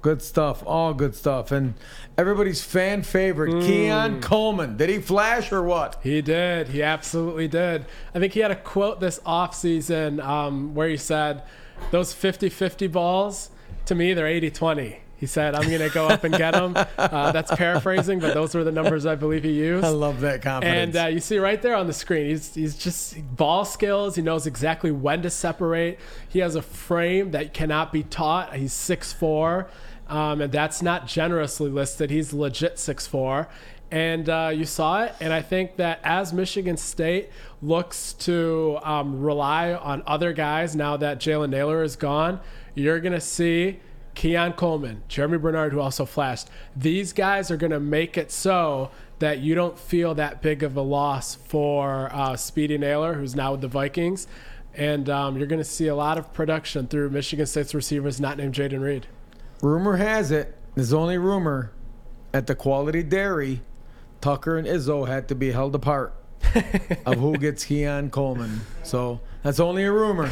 Good 0.00 0.22
stuff, 0.22 0.62
all 0.64 0.94
good 0.94 1.14
stuff, 1.16 1.50
and 1.50 1.74
everybody's 2.16 2.62
fan 2.62 3.02
favorite, 3.02 3.52
Mm. 3.52 3.66
Keon 3.66 4.20
Coleman. 4.20 4.76
Did 4.76 4.90
he 4.90 4.98
flash 4.98 5.50
or 5.50 5.62
what? 5.62 5.98
He 6.02 6.22
did. 6.22 6.68
He 6.68 6.82
absolutely 6.82 7.48
did. 7.48 7.84
I 8.14 8.18
think 8.20 8.32
he 8.32 8.40
had 8.40 8.52
a 8.52 8.56
quote 8.56 9.00
this 9.00 9.18
offseason 9.26 10.24
um, 10.24 10.74
where 10.74 10.88
he 10.88 10.96
said, 10.96 11.42
Those 11.90 12.12
50 12.12 12.48
50 12.48 12.86
balls, 12.86 13.50
to 13.86 13.94
me, 13.94 14.14
they're 14.14 14.26
80 14.28 14.50
20. 14.52 15.00
He 15.16 15.26
said, 15.26 15.56
I'm 15.56 15.66
going 15.68 15.80
to 15.80 15.88
go 15.92 16.06
up 16.06 16.22
and 16.22 16.32
get 16.32 16.52
them. 16.52 16.76
Uh, 16.98 17.32
that's 17.32 17.52
paraphrasing, 17.54 18.18
but 18.20 18.34
those 18.34 18.54
were 18.54 18.62
the 18.64 18.70
numbers 18.72 19.06
I 19.06 19.14
believe 19.14 19.42
he 19.42 19.52
used. 19.52 19.84
I 19.84 19.88
love 19.88 20.20
that 20.20 20.42
confidence. 20.42 20.94
And 20.94 21.06
uh, 21.06 21.08
you 21.08 21.20
see 21.20 21.38
right 21.38 21.60
there 21.62 21.74
on 21.74 21.86
the 21.86 21.92
screen, 21.92 22.26
he's 22.26 22.54
he's 22.54 22.76
just 22.76 23.16
ball 23.36 23.64
skills. 23.64 24.14
He 24.16 24.22
knows 24.22 24.46
exactly 24.46 24.90
when 24.90 25.22
to 25.22 25.30
separate. 25.30 25.98
He 26.28 26.40
has 26.40 26.54
a 26.54 26.62
frame 26.62 27.30
that 27.32 27.54
cannot 27.54 27.92
be 27.92 28.02
taught. 28.02 28.54
He's 28.54 28.72
6'4", 28.74 29.68
um, 30.08 30.40
and 30.40 30.52
that's 30.52 30.82
not 30.82 31.06
generously 31.06 31.70
listed. 31.70 32.10
He's 32.10 32.32
legit 32.32 32.76
6'4". 32.76 33.46
And 33.90 34.28
uh, 34.28 34.50
you 34.54 34.66
saw 34.66 35.04
it, 35.04 35.14
and 35.18 35.32
I 35.32 35.40
think 35.40 35.76
that 35.76 36.00
as 36.04 36.32
Michigan 36.32 36.76
State 36.76 37.30
looks 37.62 38.12
to 38.14 38.78
um, 38.82 39.20
rely 39.20 39.72
on 39.72 40.02
other 40.06 40.34
guys 40.34 40.76
now 40.76 40.98
that 40.98 41.20
Jalen 41.20 41.50
Nailor 41.50 41.82
is 41.82 41.96
gone, 41.96 42.40
you're 42.74 43.00
going 43.00 43.14
to 43.14 43.20
see 43.20 43.80
Keon 44.14 44.52
Coleman, 44.54 45.02
Germie 45.08 45.40
Bernard, 45.40 45.72
who 45.72 45.80
also 45.80 46.04
flashed. 46.04 46.48
These 46.76 47.14
guys 47.14 47.50
are 47.50 47.56
going 47.56 47.70
to 47.70 47.80
make 47.80 48.18
it 48.18 48.30
so 48.30 48.90
that 49.20 49.38
you 49.38 49.54
don't 49.54 49.78
feel 49.78 50.14
that 50.16 50.42
big 50.42 50.62
of 50.62 50.76
a 50.76 50.82
loss 50.82 51.34
for 51.34 52.10
uh, 52.12 52.36
Speedy 52.36 52.76
Nailor, 52.78 53.14
who's 53.14 53.34
now 53.34 53.52
with 53.52 53.62
the 53.62 53.68
Vikings. 53.68 54.26
And 54.74 55.08
um, 55.08 55.38
you're 55.38 55.46
going 55.46 55.60
to 55.60 55.64
see 55.64 55.88
a 55.88 55.94
lot 55.94 56.18
of 56.18 56.32
production 56.32 56.86
through 56.88 57.10
Michigan 57.10 57.46
State's 57.46 57.74
receivers 57.74 58.20
not 58.20 58.36
named 58.36 58.54
Jayden 58.54 58.80
Reed. 58.80 59.06
Rumor 59.62 59.96
has 59.96 60.30
it, 60.30 60.56
there's 60.74 60.92
only 60.92 61.18
rumor, 61.18 61.72
at 62.32 62.46
the 62.46 62.54
Quality 62.54 63.02
Dairy, 63.02 63.62
Tucker 64.20 64.56
and 64.56 64.66
Izzo 64.66 65.06
had 65.06 65.28
to 65.28 65.34
be 65.34 65.50
held 65.50 65.74
apart 65.74 66.14
of 67.06 67.18
who 67.18 67.36
gets 67.38 67.64
Keon 67.64 68.10
Coleman. 68.10 68.60
So 68.82 69.20
that's 69.42 69.60
only 69.60 69.84
a 69.84 69.92
rumor. 69.92 70.30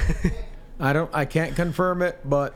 I 0.78 0.92
don't, 0.92 1.10
I 1.14 1.24
can't 1.24 1.56
confirm 1.56 2.02
it, 2.02 2.20
but 2.24 2.54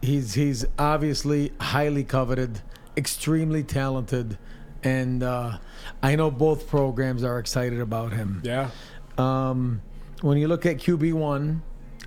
he's 0.00 0.34
he's 0.34 0.64
obviously 0.78 1.52
highly 1.60 2.04
coveted, 2.04 2.60
extremely 2.96 3.62
talented, 3.62 4.38
and 4.82 5.22
uh, 5.22 5.58
I 6.02 6.16
know 6.16 6.30
both 6.30 6.68
programs 6.68 7.24
are 7.24 7.38
excited 7.38 7.80
about 7.80 8.12
him. 8.12 8.40
Yeah. 8.44 8.70
Um, 9.18 9.82
when 10.22 10.38
you 10.38 10.48
look 10.48 10.64
at 10.64 10.76
QB 10.76 11.12
one, 11.12 11.62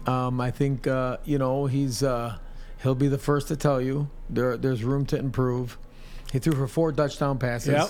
um, 0.08 0.42
I 0.42 0.52
think 0.52 0.88
uh, 0.88 1.18
you 1.26 1.38
know 1.38 1.68
he's 1.68 2.02
uh, 2.02 2.38
he'll 2.86 2.94
be 2.96 3.08
the 3.08 3.18
first 3.18 3.48
to 3.50 3.56
tell 3.58 3.82
you 3.82 4.10
there 4.30 4.56
there's 4.58 4.84
room 4.84 5.06
to 5.08 5.18
improve. 5.18 5.78
He 6.32 6.38
threw 6.40 6.54
for 6.54 6.68
four 6.68 6.92
touchdown 6.92 7.40
passes. 7.40 7.74
Yep. 7.74 7.90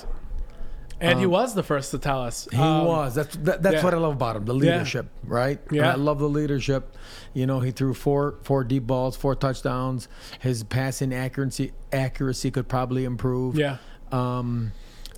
And 1.02 1.20
he 1.20 1.26
Um, 1.26 1.32
was 1.32 1.54
the 1.54 1.64
first 1.64 1.92
to 1.92 1.98
tell 1.98 2.22
us. 2.22 2.48
He 2.50 2.58
Um, 2.58 2.86
was. 2.86 3.14
That's 3.16 3.36
that, 3.48 3.62
that's 3.62 3.76
yeah. 3.76 3.84
what 3.84 3.94
I 3.94 3.98
love 3.98 4.14
about 4.14 4.38
him. 4.38 4.46
The 4.46 4.54
Yeah. 4.56 4.72
leadership, 4.76 5.08
right? 5.26 5.60
And 5.68 5.76
Yeah. 5.78 5.92
I 5.92 5.96
love 5.96 6.20
the 6.20 6.30
leadership. 6.30 6.96
You 7.34 7.46
know, 7.46 7.60
he 7.60 7.72
threw 7.72 7.94
four 7.94 8.36
four 8.44 8.64
deep 8.64 8.88
balls, 8.88 9.18
four 9.18 9.36
touchdowns. 9.36 10.08
His 10.40 10.64
passing 10.64 11.14
accuracy 11.14 11.74
accuracy 11.92 12.50
could 12.50 12.70
probably 12.70 13.04
improve. 13.04 13.58
Yeah. 13.58 13.78
Um, 14.14 14.72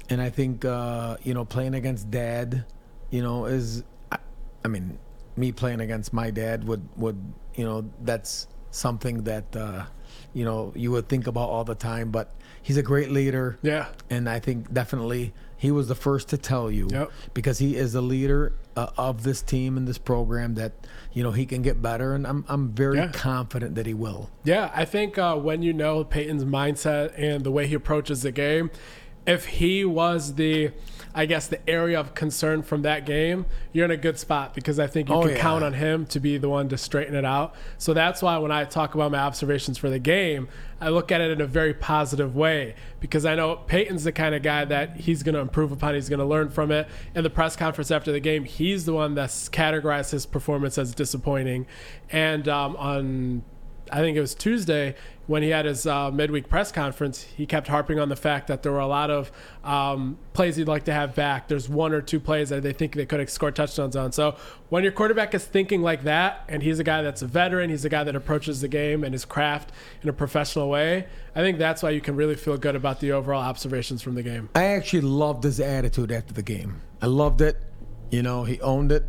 and 0.09 0.19
I 0.19 0.31
think 0.31 0.65
uh, 0.65 1.17
you 1.23 1.35
know 1.35 1.45
playing 1.45 1.75
against 1.75 2.09
dad, 2.09 2.65
you 3.11 3.21
know, 3.21 3.45
is 3.45 3.83
I, 4.11 4.17
I 4.65 4.69
mean, 4.69 4.97
me 5.35 5.51
playing 5.51 5.79
against 5.81 6.11
my 6.11 6.31
dad 6.31 6.63
would 6.67 6.87
would 6.97 7.19
you 7.53 7.65
know 7.65 7.85
that's 8.01 8.47
something 8.77 9.23
that 9.23 9.55
uh, 9.55 9.85
you 10.33 10.45
know 10.45 10.71
you 10.75 10.91
would 10.91 11.07
think 11.09 11.27
about 11.27 11.49
all 11.49 11.63
the 11.63 11.75
time. 11.75 12.11
But 12.11 12.33
he's 12.61 12.77
a 12.77 12.83
great 12.83 13.11
leader. 13.11 13.57
Yeah. 13.61 13.87
And 14.09 14.29
I 14.29 14.39
think 14.39 14.71
definitely 14.73 15.33
he 15.59 15.71
was 15.71 15.87
the 15.87 15.95
first 15.95 16.29
to 16.29 16.37
tell 16.37 16.69
you 16.69 16.87
Yep. 16.91 17.11
because 17.33 17.57
he 17.57 17.75
is 17.75 17.93
the 17.93 18.01
leader 18.01 18.53
uh, 18.75 18.91
of 18.95 19.23
this 19.23 19.41
team 19.41 19.75
and 19.75 19.87
this 19.87 19.97
program 19.97 20.53
that 20.55 20.73
you 21.13 21.23
know 21.23 21.31
he 21.31 21.45
can 21.47 21.61
get 21.63 21.81
better, 21.81 22.13
and 22.13 22.27
I'm 22.27 22.45
I'm 22.47 22.69
very 22.69 22.97
Yeah. 22.97 23.11
confident 23.11 23.73
that 23.75 23.85
he 23.87 23.93
will. 23.95 24.29
Yeah, 24.43 24.69
I 24.75 24.85
think 24.85 25.17
uh, 25.17 25.35
when 25.35 25.63
you 25.63 25.73
know 25.73 26.03
Payton's 26.03 26.45
mindset 26.45 27.13
and 27.17 27.43
the 27.43 27.51
way 27.51 27.65
he 27.67 27.73
approaches 27.73 28.21
the 28.21 28.31
game, 28.31 28.69
if 29.25 29.45
he 29.45 29.83
was 29.83 30.35
the, 30.35 30.71
I 31.17 31.25
guess, 31.25 31.47
the 31.47 31.67
area 31.67 31.99
of 31.99 32.13
concern 32.13 32.62
from 32.62 32.84
that 32.84 33.06
game, 33.08 33.47
you're 33.73 33.86
in 33.86 33.91
a 33.91 33.97
good 33.97 34.19
spot 34.19 34.53
because 34.53 34.77
I 34.80 34.86
think 34.86 35.10
you 35.10 35.15
Oh, 35.15 35.21
can 35.23 35.32
yeah. 35.32 35.39
count 35.39 35.63
on 35.63 35.73
him 35.73 36.06
to 36.08 36.19
be 36.19 36.38
the 36.38 36.47
one 36.47 36.69
to 36.69 36.77
straighten 36.77 37.15
it 37.15 37.25
out. 37.25 37.56
So 37.80 37.93
that's 37.95 38.21
why 38.21 38.38
when 38.38 38.51
I 38.51 38.65
talk 38.65 38.93
about 38.93 39.12
my 39.12 39.17
observations 39.17 39.80
for 39.80 39.89
the 39.89 39.97
game, 39.97 40.47
I 40.80 40.89
look 40.89 41.12
at 41.12 41.19
it 41.19 41.32
in 41.32 41.41
a 41.41 41.47
very 41.47 41.73
positive 41.73 42.36
way 42.36 42.75
because 42.99 43.25
I 43.25 43.34
know 43.34 43.56
Payton's 43.56 44.03
the 44.03 44.12
kind 44.12 44.36
of 44.36 44.43
guy 44.43 44.63
that 44.65 44.97
he's 44.97 45.23
going 45.23 45.34
to 45.34 45.41
improve 45.41 45.71
upon, 45.71 45.95
he's 45.95 46.08
going 46.08 46.19
to 46.19 46.25
learn 46.25 46.49
from 46.49 46.71
it. 46.71 46.88
In 47.15 47.23
the 47.23 47.32
press 47.32 47.56
conference 47.56 47.89
after 47.89 48.12
the 48.12 48.19
game, 48.19 48.43
he's 48.43 48.86
the 48.86 48.93
one 48.93 49.15
that's 49.15 49.49
categorized 49.49 50.12
his 50.12 50.27
performance 50.27 50.77
as 50.77 50.93
disappointing. 50.93 51.65
And 52.12 52.47
um, 52.47 52.75
on 52.75 53.43
I 53.91 54.00
think 54.00 54.17
it 54.17 54.21
was 54.21 54.36
Tuesday 54.36 54.95
when 55.28 55.43
he 55.43 55.50
had 55.50 55.65
his 55.65 55.86
uh, 55.86 56.10
midweek 56.10 56.47
press 56.47 56.71
conference, 56.71 57.21
he 57.21 57.45
kept 57.45 57.67
harping 57.67 58.00
on 58.00 58.08
the 58.08 58.15
fact 58.15 58.47
that 58.47 58.63
there 58.63 58.71
were 58.71 58.80
a 58.80 58.88
lot 58.88 59.12
of 59.12 59.30
um, 59.63 60.17
plays 60.32 60.56
he'd 60.56 60.69
like 60.69 60.86
to 60.86 60.93
have 60.93 61.13
back. 61.15 61.50
There's 61.50 61.67
one 61.67 61.91
or 61.91 62.02
two 62.02 62.19
plays 62.21 62.50
that 62.50 62.63
they 62.63 62.71
think 62.71 62.95
they 62.95 63.06
could 63.06 63.19
have 63.19 63.30
scored 63.30 63.54
touchdowns 63.56 63.97
on. 63.97 64.13
So 64.13 64.38
when 64.69 64.84
your 64.84 64.93
quarterback 64.93 65.34
is 65.34 65.43
thinking 65.43 65.82
like 65.82 66.04
that, 66.04 66.45
and 66.47 66.63
he's 66.63 66.80
a 66.80 66.84
guy 66.84 67.02
that's 67.02 67.21
a 67.21 67.28
veteran, 67.28 67.69
he's 67.69 67.84
a 67.84 67.89
guy 67.89 68.06
that 68.06 68.15
approaches 68.15 68.62
the 68.62 68.69
game 68.69 69.04
and 69.04 69.13
his 69.13 69.26
craft 69.26 69.73
in 70.02 70.08
a 70.08 70.13
professional 70.13 70.69
way, 70.69 71.08
I 71.36 71.41
think 71.41 71.58
that's 71.58 71.84
why 71.84 71.89
you 71.89 72.00
can 72.02 72.15
really 72.15 72.36
feel 72.36 72.58
good 72.58 72.76
about 72.78 73.02
the 73.02 73.12
overall 73.12 73.41
observations 73.41 74.02
from 74.02 74.15
the 74.15 74.23
game. 74.23 74.50
I 74.56 74.63
actually 74.63 75.02
loved 75.02 75.43
his 75.43 75.60
attitude 75.60 76.12
after 76.12 76.34
the 76.34 76.43
game. 76.43 76.82
I 77.02 77.08
loved 77.08 77.41
it. 77.41 77.58
You 78.12 78.23
know, 78.23 78.45
he 78.45 78.62
owned 78.62 78.93
it. 78.93 79.04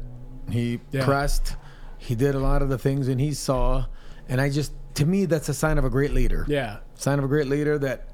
He 0.51 0.81
Yeah. 0.91 1.05
pressed. 1.05 1.55
He 1.97 2.17
did 2.17 2.35
a 2.35 2.41
lot 2.41 2.61
of 2.61 2.69
the 2.69 2.79
things 2.79 3.07
and 3.07 3.21
he 3.21 3.33
saw. 3.35 3.87
And 4.29 4.41
I 4.41 4.51
just, 4.51 4.73
to 4.95 5.07
me, 5.07 5.25
that's 5.27 5.49
a 5.49 5.55
sign 5.55 5.79
of 5.79 5.85
a 5.85 5.91
great 5.91 6.13
leader. 6.13 6.45
Yeah. 6.49 6.79
Sign 6.95 7.19
of 7.19 7.25
a 7.25 7.29
great 7.29 7.47
leader 7.47 7.79
that, 7.79 8.09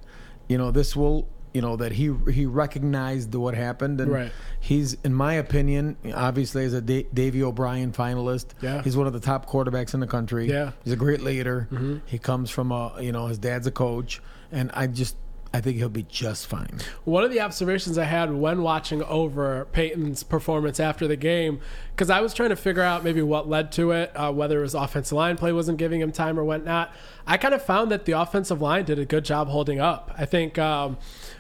you 0.48 0.59
know, 0.59 0.70
this 0.70 0.94
will, 0.94 1.29
you 1.53 1.61
know, 1.62 1.77
that 1.77 1.92
he 1.92 2.12
he 2.33 2.46
recognized 2.46 3.35
what 3.35 3.55
happened 3.55 4.00
and 4.00 4.11
Right. 4.11 4.33
he's, 4.61 4.94
in 5.05 5.14
my 5.14 5.35
opinion, 5.35 5.96
obviously 6.14 6.64
as 6.64 6.72
a 6.74 6.81
da- 6.81 7.07
Davy 7.14 7.42
O'Brien 7.42 7.92
finalist. 7.92 8.46
Yeah. 8.61 8.83
He's 8.83 8.96
one 8.96 9.07
of 9.07 9.12
the 9.12 9.20
top 9.20 9.48
quarterbacks 9.48 9.94
in 9.94 10.00
the 10.00 10.07
country. 10.07 10.48
Yeah. 10.48 10.72
He's 10.83 10.92
a 10.92 10.96
great 10.96 11.20
leader. 11.20 11.68
Mhm. 11.70 12.00
He 12.07 12.18
comes 12.18 12.50
from 12.50 12.72
a, 12.72 12.92
you 13.00 13.12
know, 13.12 13.27
his 13.27 13.38
dad's 13.38 13.66
a 13.66 13.70
coach, 13.70 14.20
and 14.50 14.70
I 14.74 14.87
just, 14.88 15.16
I 15.54 15.60
think 15.60 15.76
he'll 15.76 15.88
be 15.88 16.02
just 16.02 16.48
fine. 16.48 16.80
One 17.04 17.22
of 17.22 17.30
the 17.30 17.38
observations 17.38 17.96
I 17.96 18.06
had 18.06 18.32
when 18.32 18.62
watching 18.62 19.04
over 19.04 19.66
Payton's 19.66 20.24
performance 20.24 20.80
after 20.80 21.06
the 21.06 21.14
game, 21.14 21.60
because 21.92 22.10
I 22.10 22.20
was 22.22 22.34
trying 22.34 22.48
to 22.48 22.56
figure 22.56 22.82
out 22.82 23.04
maybe 23.04 23.22
what 23.22 23.48
led 23.48 23.70
to 23.72 23.92
it, 23.92 24.10
uh, 24.16 24.32
whether 24.32 24.58
was 24.58 24.74
offensive 24.74 25.14
line 25.16 25.36
play 25.36 25.52
wasn't 25.52 25.78
giving 25.78 26.00
him 26.00 26.10
time 26.10 26.40
or 26.40 26.44
whatnot. 26.44 26.92
I 27.24 27.36
kind 27.36 27.54
of 27.54 27.62
found 27.62 27.92
that 27.92 28.04
the 28.04 28.12
offensive 28.12 28.60
line 28.60 28.84
did 28.84 28.98
a 28.98 29.04
good 29.04 29.24
job 29.24 29.46
holding 29.46 29.78
up. 29.78 30.12
I 30.18 30.24
think 30.24 30.58
um, 30.58 30.98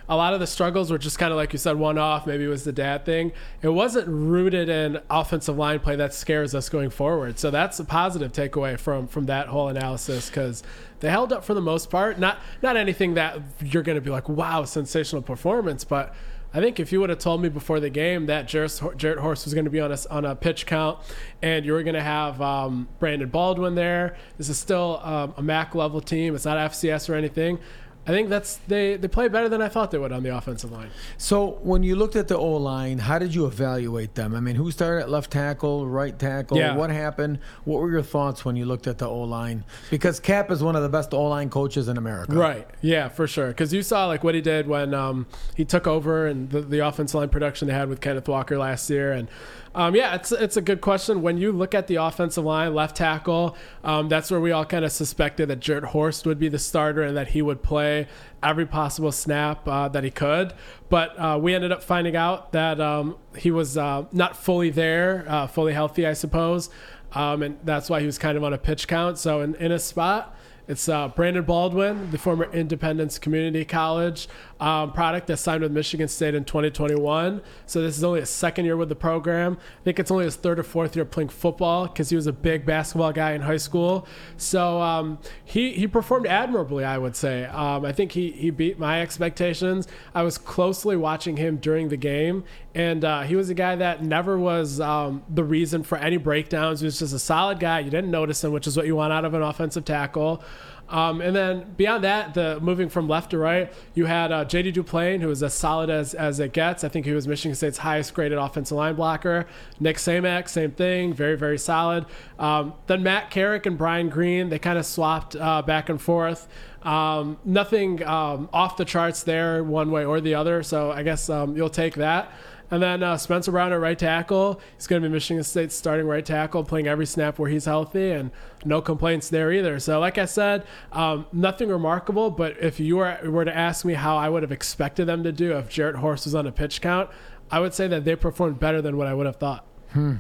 a 0.08 0.16
lot 0.16 0.34
of 0.34 0.40
the 0.40 0.46
struggles 0.46 0.90
were 0.90 0.98
just 0.98 1.18
kind 1.18 1.32
of 1.32 1.36
like 1.36 1.52
you 1.52 1.58
said, 1.58 1.76
one 1.76 1.96
off. 1.98 2.26
Maybe 2.26 2.44
it 2.44 2.48
was 2.48 2.64
the 2.64 2.72
dad 2.72 3.04
thing. 3.04 3.32
It 3.62 3.70
wasn't 3.70 4.08
rooted 4.08 4.68
in 4.68 5.00
offensive 5.08 5.56
line 5.56 5.80
play 5.80 5.96
that 5.96 6.12
scares 6.12 6.54
us 6.54 6.68
going 6.68 6.90
forward. 6.90 7.38
So 7.38 7.50
that's 7.50 7.78
a 7.80 7.84
positive 7.84 8.32
takeaway 8.32 8.78
from 8.78 9.06
from 9.06 9.26
that 9.26 9.48
whole 9.48 9.68
analysis 9.68 10.28
because 10.28 10.62
they 11.00 11.10
held 11.10 11.32
up 11.32 11.44
for 11.44 11.54
the 11.54 11.62
most 11.62 11.90
part. 11.90 12.18
Not 12.18 12.38
not 12.62 12.76
anything 12.76 13.14
that 13.14 13.38
you're 13.60 13.82
going 13.82 13.96
to 13.96 14.02
be 14.02 14.10
like, 14.10 14.28
wow, 14.28 14.64
sensational 14.64 15.22
performance, 15.22 15.84
but. 15.84 16.14
I 16.56 16.60
think 16.60 16.78
if 16.78 16.92
you 16.92 17.00
would 17.00 17.10
have 17.10 17.18
told 17.18 17.42
me 17.42 17.48
before 17.48 17.80
the 17.80 17.90
game 17.90 18.26
that 18.26 18.46
Jarrett, 18.46 18.78
Horst 19.18 19.44
was 19.44 19.54
going 19.54 19.64
to 19.64 19.72
be 19.72 19.80
on 19.80 19.90
a, 19.90 19.98
on 20.08 20.24
a 20.24 20.36
pitch 20.36 20.66
count 20.66 21.00
and 21.42 21.66
you 21.66 21.72
were 21.72 21.82
going 21.82 21.96
to 21.96 22.00
have 22.00 22.40
um, 22.40 22.86
Brandon 23.00 23.28
Baldwin 23.28 23.74
there, 23.74 24.16
this 24.38 24.48
is 24.48 24.56
still 24.56 25.00
um, 25.02 25.34
a 25.36 25.42
MAC 25.42 25.74
level 25.74 26.00
team. 26.00 26.32
It's 26.36 26.44
not 26.44 26.70
FCS 26.70 27.10
or 27.10 27.16
anything. 27.16 27.58
I 28.06 28.10
think 28.10 28.28
that's 28.28 28.56
they, 28.68 28.96
they 28.96 29.08
play 29.08 29.28
better 29.28 29.48
than 29.48 29.62
I 29.62 29.68
thought 29.68 29.90
they 29.90 29.98
would 29.98 30.12
on 30.12 30.22
the 30.22 30.36
offensive 30.36 30.70
line. 30.70 30.90
So 31.16 31.58
when 31.62 31.82
you 31.82 31.96
looked 31.96 32.16
at 32.16 32.28
the 32.28 32.36
O 32.36 32.56
line, 32.56 32.98
how 32.98 33.18
did 33.18 33.34
you 33.34 33.46
evaluate 33.46 34.14
them? 34.14 34.34
I 34.34 34.40
mean, 34.40 34.56
who 34.56 34.70
started 34.70 35.02
at 35.02 35.10
left 35.10 35.30
tackle, 35.30 35.86
right 35.86 36.18
tackle? 36.18 36.58
Yeah. 36.58 36.76
What 36.76 36.90
happened? 36.90 37.38
What 37.64 37.80
were 37.80 37.90
your 37.90 38.02
thoughts 38.02 38.44
when 38.44 38.56
you 38.56 38.66
looked 38.66 38.86
at 38.86 38.98
the 38.98 39.08
O 39.08 39.22
line? 39.22 39.64
Because 39.90 40.20
Cap 40.20 40.50
is 40.50 40.62
one 40.62 40.76
of 40.76 40.82
the 40.82 40.88
best 40.88 41.14
O 41.14 41.24
line 41.24 41.48
coaches 41.48 41.88
in 41.88 41.96
America. 41.96 42.34
Right. 42.34 42.68
Yeah, 42.82 43.08
for 43.08 43.26
sure. 43.26 43.48
Because 43.48 43.72
you 43.72 43.82
saw 43.82 44.06
like 44.06 44.22
what 44.22 44.34
he 44.34 44.42
did 44.42 44.68
when 44.68 44.92
um, 44.92 45.26
he 45.56 45.64
took 45.64 45.86
over 45.86 46.26
and 46.26 46.50
the, 46.50 46.60
the 46.60 46.80
offensive 46.80 47.14
line 47.14 47.30
production 47.30 47.68
they 47.68 47.74
had 47.74 47.88
with 47.88 48.02
Kenneth 48.02 48.28
Walker 48.28 48.58
last 48.58 48.90
year. 48.90 49.12
And 49.12 49.28
um, 49.74 49.96
yeah, 49.96 50.14
it's 50.14 50.30
it's 50.30 50.56
a 50.56 50.60
good 50.60 50.80
question. 50.80 51.20
When 51.20 51.36
you 51.36 51.50
look 51.50 51.74
at 51.74 51.86
the 51.88 51.96
offensive 51.96 52.44
line, 52.44 52.74
left 52.74 52.96
tackle, 52.96 53.56
um, 53.82 54.08
that's 54.08 54.30
where 54.30 54.40
we 54.40 54.52
all 54.52 54.64
kind 54.64 54.84
of 54.84 54.92
suspected 54.92 55.48
that 55.48 55.60
Jarrett 55.60 55.84
Horst 55.84 56.26
would 56.26 56.38
be 56.38 56.48
the 56.48 56.58
starter 56.58 57.02
and 57.02 57.16
that 57.16 57.28
he 57.28 57.42
would 57.42 57.62
play 57.62 58.06
every 58.42 58.66
possible 58.66 59.10
snap 59.10 59.66
uh, 59.66 59.88
that 59.88 60.04
he 60.04 60.10
could. 60.10 60.52
But 60.88 61.18
uh, 61.18 61.38
we 61.40 61.54
ended 61.54 61.72
up 61.72 61.82
finding 61.82 62.14
out 62.14 62.52
that 62.52 62.80
um, 62.80 63.16
he 63.36 63.50
was 63.50 63.76
uh, 63.76 64.04
not 64.12 64.36
fully 64.36 64.70
there, 64.70 65.24
uh, 65.28 65.46
fully 65.48 65.72
healthy, 65.72 66.06
I 66.06 66.12
suppose. 66.12 66.70
Um, 67.12 67.42
and 67.42 67.58
that's 67.64 67.90
why 67.90 68.00
he 68.00 68.06
was 68.06 68.18
kind 68.18 68.36
of 68.36 68.44
on 68.44 68.52
a 68.52 68.58
pitch 68.58 68.86
count. 68.86 69.18
So 69.18 69.40
in, 69.40 69.54
in 69.56 69.72
a 69.72 69.78
spot, 69.78 70.36
it's 70.66 70.88
uh, 70.88 71.08
Brandon 71.08 71.44
Baldwin, 71.44 72.10
the 72.10 72.18
former 72.18 72.50
Independence 72.52 73.18
Community 73.18 73.64
College 73.64 74.28
um, 74.60 74.92
product 74.92 75.26
that 75.26 75.38
signed 75.38 75.62
with 75.62 75.72
Michigan 75.72 76.08
State 76.08 76.34
in 76.34 76.44
2021. 76.44 77.42
So 77.66 77.82
this 77.82 77.96
is 77.96 78.04
only 78.04 78.20
his 78.20 78.30
second 78.30 78.64
year 78.64 78.76
with 78.76 78.88
the 78.88 78.94
program. 78.94 79.58
I 79.80 79.84
think 79.84 79.98
it's 79.98 80.10
only 80.10 80.24
his 80.24 80.36
third 80.36 80.58
or 80.58 80.62
fourth 80.62 80.96
year 80.96 81.04
playing 81.04 81.30
football 81.30 81.86
because 81.86 82.10
he 82.10 82.16
was 82.16 82.26
a 82.26 82.32
big 82.32 82.64
basketball 82.64 83.12
guy 83.12 83.32
in 83.32 83.42
high 83.42 83.56
school. 83.56 84.06
So 84.36 84.80
um, 84.80 85.18
he 85.44 85.72
he 85.72 85.86
performed 85.86 86.26
admirably, 86.26 86.84
I 86.84 86.98
would 86.98 87.16
say. 87.16 87.44
Um, 87.44 87.84
I 87.84 87.92
think 87.92 88.12
he 88.12 88.30
he 88.30 88.50
beat 88.50 88.78
my 88.78 89.02
expectations. 89.02 89.88
I 90.14 90.22
was 90.22 90.38
closely 90.38 90.96
watching 90.96 91.36
him 91.36 91.56
during 91.56 91.88
the 91.88 91.96
game, 91.96 92.44
and 92.74 93.04
uh, 93.04 93.22
he 93.22 93.36
was 93.36 93.50
a 93.50 93.54
guy 93.54 93.76
that 93.76 94.02
never 94.02 94.38
was 94.38 94.80
um, 94.80 95.22
the 95.28 95.44
reason 95.44 95.82
for 95.82 95.98
any 95.98 96.16
breakdowns. 96.16 96.80
He 96.80 96.86
was 96.86 96.98
just 96.98 97.12
a 97.12 97.18
solid 97.18 97.60
guy. 97.60 97.80
You 97.80 97.90
didn't 97.90 98.10
notice 98.10 98.42
him, 98.42 98.52
which 98.52 98.66
is 98.66 98.76
what 98.76 98.86
you 98.86 98.96
want 98.96 99.12
out 99.12 99.24
of 99.24 99.34
an 99.34 99.42
offensive 99.42 99.84
tackle. 99.84 100.42
Um, 100.88 101.20
and 101.20 101.34
then 101.34 101.74
beyond 101.76 102.04
that, 102.04 102.34
the 102.34 102.60
moving 102.60 102.88
from 102.88 103.08
left 103.08 103.30
to 103.30 103.38
right, 103.38 103.72
you 103.94 104.04
had 104.04 104.32
uh, 104.32 104.44
J.D. 104.44 104.72
Duplain, 104.72 105.20
who 105.20 105.28
was 105.28 105.42
as 105.42 105.54
solid 105.54 105.90
as, 105.90 106.14
as 106.14 106.40
it 106.40 106.52
gets. 106.52 106.84
I 106.84 106.88
think 106.88 107.06
he 107.06 107.12
was 107.12 107.26
Michigan 107.26 107.54
State's 107.54 107.78
highest 107.78 108.12
graded 108.14 108.38
offensive 108.38 108.76
line 108.76 108.94
blocker. 108.94 109.46
Nick 109.80 109.96
Samac, 109.96 110.48
same 110.48 110.72
thing, 110.72 111.14
very, 111.14 111.36
very 111.36 111.58
solid. 111.58 112.04
Um, 112.38 112.74
then 112.86 113.02
Matt 113.02 113.30
Carrick 113.30 113.66
and 113.66 113.78
Brian 113.78 114.08
Greene, 114.08 114.50
they 114.50 114.58
kind 114.58 114.78
of 114.78 114.84
swapped 114.84 115.36
uh, 115.36 115.62
back 115.62 115.88
and 115.88 116.00
forth. 116.00 116.48
Um, 116.82 117.38
nothing 117.44 118.04
um, 118.04 118.50
off 118.52 118.76
the 118.76 118.84
charts 118.84 119.22
there, 119.22 119.64
one 119.64 119.90
way 119.90 120.04
or 120.04 120.20
the 120.20 120.34
other. 120.34 120.62
So 120.62 120.92
I 120.92 121.02
guess 121.02 121.30
um, 121.30 121.56
you'll 121.56 121.70
take 121.70 121.94
that. 121.94 122.30
And 122.70 122.82
then 122.82 123.02
uh, 123.02 123.16
Spencer 123.16 123.52
Brown 123.52 123.72
at 123.72 123.80
right 123.80 123.98
tackle. 123.98 124.60
He's 124.76 124.86
going 124.86 125.02
to 125.02 125.08
be 125.08 125.12
Michigan 125.12 125.44
State's 125.44 125.74
starting 125.74 126.06
right 126.06 126.24
tackle, 126.24 126.64
playing 126.64 126.88
every 126.88 127.06
snap 127.06 127.38
where 127.38 127.50
he's 127.50 127.66
healthy, 127.66 128.10
and 128.10 128.30
no 128.64 128.80
complaints 128.80 129.28
there 129.28 129.52
either. 129.52 129.78
So, 129.78 130.00
like 130.00 130.18
I 130.18 130.24
said, 130.24 130.66
um, 130.92 131.26
nothing 131.32 131.68
remarkable. 131.68 132.30
But 132.30 132.56
if 132.60 132.80
you 132.80 132.96
were, 132.96 133.18
were 133.24 133.44
to 133.44 133.54
ask 133.54 133.84
me 133.84 133.94
how 133.94 134.16
I 134.16 134.28
would 134.28 134.42
have 134.42 134.52
expected 134.52 135.06
them 135.06 135.22
to 135.24 135.32
do 135.32 135.52
if 135.56 135.68
Jarrett 135.68 135.96
Horst 135.96 136.24
was 136.24 136.34
on 136.34 136.46
a 136.46 136.52
pitch 136.52 136.80
count, 136.80 137.10
I 137.50 137.60
would 137.60 137.74
say 137.74 137.86
that 137.88 138.04
they 138.04 138.16
performed 138.16 138.58
better 138.58 138.80
than 138.80 138.96
what 138.96 139.06
I 139.06 139.14
would 139.14 139.26
have 139.26 139.36
thought. 139.36 139.66
Hmm. 139.92 140.16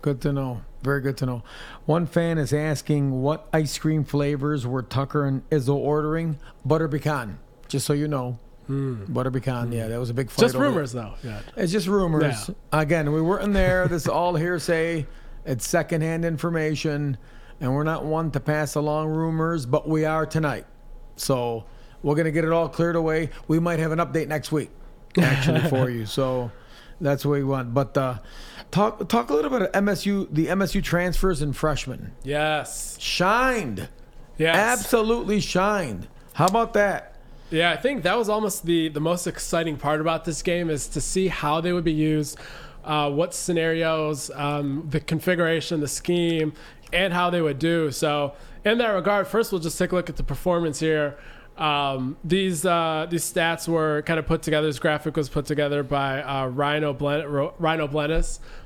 Good 0.00 0.20
to 0.22 0.32
know. 0.32 0.62
Very 0.82 1.00
good 1.00 1.16
to 1.18 1.26
know. 1.26 1.42
One 1.86 2.06
fan 2.06 2.38
is 2.38 2.52
asking 2.52 3.22
what 3.22 3.48
ice 3.52 3.78
cream 3.78 4.04
flavors 4.04 4.66
were 4.66 4.82
Tucker 4.82 5.24
and 5.24 5.48
Izzo 5.50 5.76
ordering. 5.76 6.38
Butter 6.64 6.88
pecan. 6.88 7.38
Just 7.68 7.86
so 7.86 7.92
you 7.92 8.08
know. 8.08 8.38
Butter 9.08 9.30
pecan. 9.30 9.72
Yeah, 9.72 9.88
that 9.88 9.98
was 9.98 10.10
a 10.10 10.14
big 10.14 10.30
fight. 10.30 10.42
Just 10.42 10.54
rumors, 10.54 10.92
though. 10.92 11.14
Yeah. 11.22 11.40
It's 11.56 11.72
just 11.72 11.86
rumors. 11.86 12.50
Again, 12.72 13.12
we 13.12 13.20
weren't 13.20 13.52
there. 13.52 13.88
This 13.88 14.02
is 14.02 14.08
all 14.08 14.34
hearsay. 14.36 15.06
It's 15.44 15.66
secondhand 15.66 16.24
information, 16.24 17.16
and 17.60 17.74
we're 17.74 17.82
not 17.84 18.04
one 18.04 18.30
to 18.32 18.40
pass 18.40 18.74
along 18.76 19.08
rumors, 19.08 19.66
but 19.66 19.88
we 19.88 20.04
are 20.04 20.24
tonight. 20.24 20.66
So 21.16 21.64
we're 22.02 22.14
gonna 22.14 22.30
get 22.30 22.44
it 22.44 22.52
all 22.52 22.68
cleared 22.68 22.96
away. 22.96 23.30
We 23.48 23.58
might 23.58 23.78
have 23.80 23.92
an 23.92 23.98
update 23.98 24.28
next 24.28 24.52
week, 24.52 24.70
actually, 25.18 25.60
for 25.68 25.90
you. 25.90 26.06
So 26.06 26.52
that's 27.00 27.26
what 27.26 27.32
we 27.32 27.44
want. 27.44 27.74
But 27.74 27.96
uh, 27.96 28.18
talk 28.70 29.08
talk 29.08 29.30
a 29.30 29.34
little 29.34 29.50
bit 29.50 29.62
of 29.62 29.72
MSU, 29.72 30.28
the 30.30 30.46
MSU 30.46 30.82
transfers 30.82 31.42
and 31.42 31.56
freshmen. 31.56 32.12
Yes. 32.22 32.96
Shined. 33.00 33.88
Yes. 34.38 34.56
Absolutely 34.56 35.40
shined. 35.40 36.08
How 36.34 36.46
about 36.46 36.72
that? 36.74 37.11
Yeah, 37.52 37.70
I 37.70 37.76
think 37.76 38.02
that 38.04 38.16
was 38.16 38.30
almost 38.30 38.64
the 38.64 38.88
the 38.88 39.00
most 39.00 39.26
exciting 39.26 39.76
part 39.76 40.00
about 40.00 40.24
this 40.24 40.40
game 40.40 40.70
is 40.70 40.88
to 40.88 41.02
see 41.02 41.28
how 41.28 41.60
they 41.60 41.74
would 41.74 41.84
be 41.84 41.92
used, 41.92 42.38
uh, 42.82 43.10
what 43.10 43.34
scenarios, 43.34 44.30
um, 44.34 44.86
the 44.88 45.00
configuration, 45.00 45.80
the 45.80 45.88
scheme, 45.88 46.54
and 46.94 47.12
how 47.12 47.28
they 47.28 47.42
would 47.42 47.58
do. 47.58 47.90
So, 47.90 48.32
in 48.64 48.78
that 48.78 48.88
regard, 48.88 49.26
first 49.26 49.52
we'll 49.52 49.60
just 49.60 49.78
take 49.78 49.92
a 49.92 49.94
look 49.94 50.08
at 50.08 50.16
the 50.16 50.22
performance 50.22 50.80
here. 50.80 51.18
Um, 51.56 52.16
these 52.24 52.64
uh, 52.64 53.06
these 53.10 53.30
stats 53.30 53.68
were 53.68 54.02
kind 54.02 54.18
of 54.18 54.26
put 54.26 54.42
together. 54.42 54.66
This 54.66 54.78
graphic 54.78 55.16
was 55.16 55.28
put 55.28 55.44
together 55.46 55.82
by 55.82 56.22
uh, 56.22 56.46
Rhino 56.46 56.92
Blen- 56.94 57.26
Rhino 57.58 57.86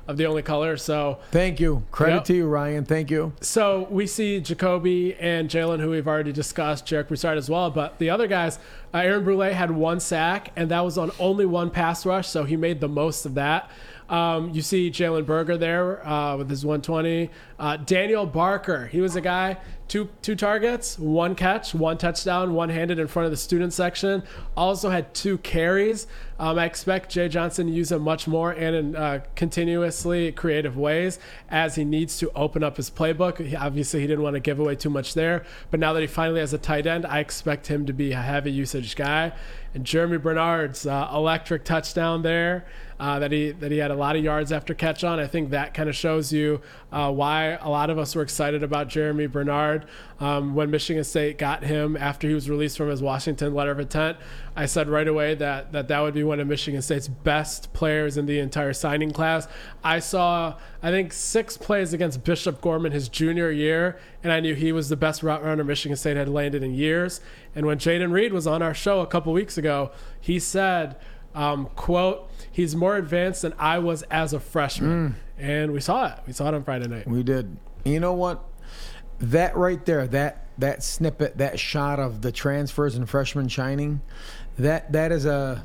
of 0.07 0.15
the 0.17 0.25
Only 0.25 0.41
Color. 0.41 0.77
So 0.77 1.19
Thank 1.31 1.59
you. 1.59 1.83
Credit 1.91 2.15
Yep. 2.15 2.23
to 2.25 2.33
you, 2.35 2.47
Ryan. 2.47 2.85
Thank 2.85 3.11
you. 3.11 3.33
so 3.41 3.87
we 3.89 4.07
see 4.07 4.39
Jacoby 4.39 5.15
and 5.15 5.49
Jalen, 5.49 5.79
who 5.81 5.89
we've 5.89 6.07
already 6.07 6.31
discussed, 6.31 6.85
Jarek 6.85 7.07
Broussard 7.09 7.37
as 7.37 7.49
well. 7.49 7.69
But 7.69 7.99
the 7.99 8.09
other 8.09 8.25
guys, 8.27 8.57
uh, 8.93 8.99
Aaron 8.99 9.23
Brule 9.25 9.41
had 9.53 9.69
one 9.71 9.99
sack, 9.99 10.51
and 10.55 10.71
that 10.71 10.85
was 10.85 10.97
on 10.97 11.11
only 11.19 11.45
one 11.45 11.69
pass 11.69 12.05
rush, 12.05 12.27
so 12.29 12.45
he 12.45 12.55
made 12.55 12.79
the 12.79 12.87
most 12.87 13.25
of 13.25 13.33
that. 13.35 13.69
Um, 14.09 14.51
you 14.51 14.61
see 14.61 14.89
Jalen 14.89 15.25
Berger 15.25 15.57
there 15.57 16.05
uh, 16.07 16.37
with 16.37 16.49
his 16.49 16.65
120. 16.65 17.29
Uh, 17.59 17.77
Daniel 17.77 18.25
Barker, 18.25 18.87
he 18.87 19.01
was 19.01 19.15
a 19.15 19.21
guy, 19.21 19.57
two 19.87 20.09
two 20.21 20.35
targets, 20.35 20.99
one 20.99 21.35
catch, 21.35 21.73
one 21.73 21.97
touchdown, 21.97 22.53
one 22.53 22.69
handed 22.69 22.99
in 22.99 23.07
front 23.07 23.25
of 23.25 23.31
the 23.31 23.37
student 23.37 23.73
section. 23.73 24.23
Also 24.55 24.89
had 24.89 25.13
two 25.13 25.37
carries. 25.39 26.07
Um, 26.39 26.59
I 26.59 26.65
expect 26.65 27.11
Jay 27.11 27.27
Johnson 27.27 27.67
to 27.67 27.73
use 27.73 27.91
him 27.91 28.01
much 28.03 28.27
more 28.27 28.51
and 28.51 28.75
in 28.75 28.95
uh, 28.95 29.21
continuously 29.35 30.31
creative 30.31 30.77
ways 30.77 31.19
as 31.49 31.75
he 31.75 31.83
needs 31.83 32.17
to 32.19 32.31
open 32.33 32.63
up 32.63 32.77
his 32.77 32.89
playbook. 32.89 33.43
He, 33.43 33.55
obviously, 33.55 34.01
he 34.01 34.07
didn't 34.07 34.23
want 34.23 34.35
to 34.35 34.39
give 34.39 34.59
away 34.59 34.75
too 34.75 34.89
much 34.89 35.15
there, 35.15 35.43
but 35.71 35.79
now 35.79 35.93
that 35.93 36.01
he 36.01 36.07
finally 36.07 36.39
has 36.39 36.53
a 36.53 36.59
tight 36.59 36.85
end, 36.85 37.05
I 37.05 37.19
expect 37.19 37.67
him 37.67 37.85
to 37.87 37.93
be 37.93 38.11
a 38.11 38.21
heavy 38.21 38.51
usage 38.51 38.95
guy. 38.95 39.33
And 39.73 39.83
Germie 39.83 40.21
Bernard's 40.21 40.85
uh, 40.85 41.09
electric 41.13 41.63
touchdown 41.63 42.21
there 42.21 42.65
uh, 42.99 43.19
that 43.19 43.31
he 43.31 43.51
that 43.51 43.71
he 43.71 43.77
had 43.77 43.91
a 43.91 43.95
lot 43.95 44.15
of 44.15 44.23
yards 44.23 44.51
after 44.51 44.73
catch 44.73 45.03
on. 45.03 45.19
I 45.19 45.27
think 45.27 45.51
that 45.51 45.73
kind 45.73 45.87
of 45.87 45.95
shows 45.95 46.33
you 46.33 46.61
uh, 46.91 47.11
why 47.11 47.57
a 47.61 47.69
lot 47.69 47.89
of 47.89 47.99
us 47.99 48.15
were 48.15 48.23
excited 48.23 48.63
about 48.63 48.87
Germie 48.87 49.31
Bernard 49.31 49.85
um, 50.19 50.55
when 50.55 50.71
Michigan 50.71 51.03
State 51.03 51.37
got 51.37 51.63
him 51.63 51.95
after 51.95 52.27
he 52.27 52.33
was 52.33 52.49
released 52.49 52.77
from 52.77 52.89
his 52.89 53.01
Washington 53.01 53.53
letter 53.53 53.71
of 53.71 53.79
intent. 53.79 54.17
I 54.55 54.65
said 54.65 54.89
right 54.89 55.07
away 55.07 55.35
that 55.35 55.71
that 55.73 55.87
that 55.89 55.99
would 55.99 56.15
be 56.15 56.23
one 56.23 56.39
of 56.39 56.47
Michigan 56.47 56.81
State's 56.81 57.07
best 57.07 57.71
players 57.73 58.17
in 58.17 58.25
the 58.25 58.39
entire 58.39 58.73
signing 58.73 59.11
class. 59.11 59.47
I 59.83 59.99
saw 59.99 60.55
I 60.81 60.89
think 60.89 61.13
six 61.13 61.57
plays 61.57 61.93
against 61.93 62.23
Bishop 62.23 62.61
Gorman 62.61 62.91
his 62.91 63.09
junior 63.09 63.51
year, 63.51 63.99
and 64.23 64.31
I 64.31 64.39
knew 64.39 64.55
he 64.55 64.71
was 64.71 64.89
the 64.89 64.97
best 64.97 65.21
route 65.21 65.43
runner 65.43 65.63
Michigan 65.63 65.95
State 65.95 66.17
had 66.17 66.29
landed 66.29 66.63
in 66.63 66.73
years. 66.73 67.21
And 67.55 67.65
when 67.65 67.77
Jayden 67.77 68.11
Reed 68.11 68.33
was 68.33 68.47
on 68.47 68.61
our 68.61 68.73
show 68.73 69.01
a 69.01 69.07
couple 69.07 69.33
weeks 69.33 69.57
ago, 69.57 69.91
he 70.19 70.39
said. 70.39 70.95
Um, 71.37 71.69
quote, 71.75 72.29
he's 72.51 72.75
more 72.75 72.97
advanced 72.97 73.43
than 73.43 73.53
I 73.59 73.77
was 73.77 74.01
as 74.03 74.33
a 74.33 74.39
freshman. 74.39 75.15
And 75.37 75.71
we 75.71 75.79
saw 75.79 76.07
it. 76.07 76.19
We 76.25 76.33
saw 76.33 76.47
it 76.47 76.55
on 76.55 76.63
Friday 76.63 76.87
night. 76.87 77.07
We 77.07 77.21
did. 77.21 77.57
You 77.85 77.99
know 77.99 78.13
what? 78.13 78.43
That 79.19 79.55
right 79.55 79.83
there, 79.85 80.07
that 80.07 80.47
that 80.57 80.83
snippet, 80.83 81.37
that 81.37 81.59
shot 81.59 81.99
of 81.99 82.21
the 82.21 82.31
transfers 82.31 82.95
and 82.95 83.07
freshmen 83.07 83.47
shining, 83.47 84.01
that 84.57 84.91
that 84.93 85.11
is 85.11 85.25
a 85.25 85.63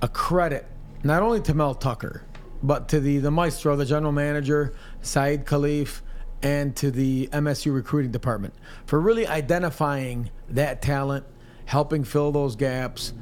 a 0.00 0.08
credit 0.08 0.66
not 1.04 1.22
only 1.22 1.40
to 1.42 1.54
Mel 1.54 1.74
Tucker, 1.74 2.24
but 2.62 2.88
to 2.88 3.00
the 3.00 3.18
the 3.18 3.30
maestro, 3.30 3.76
the 3.76 3.84
general 3.84 4.12
manager, 4.12 4.74
Saeed 5.00 5.44
Khalif, 5.44 6.00
and 6.42 6.74
to 6.76 6.90
the 6.90 7.28
MSU 7.28 7.72
recruiting 7.72 8.10
department 8.10 8.54
for 8.84 9.00
really 9.00 9.26
identifying 9.26 10.30
that 10.48 10.82
talent, 10.82 11.24
helping 11.66 12.02
fill 12.04 12.32
those 12.32 12.56
gaps. 12.56 13.12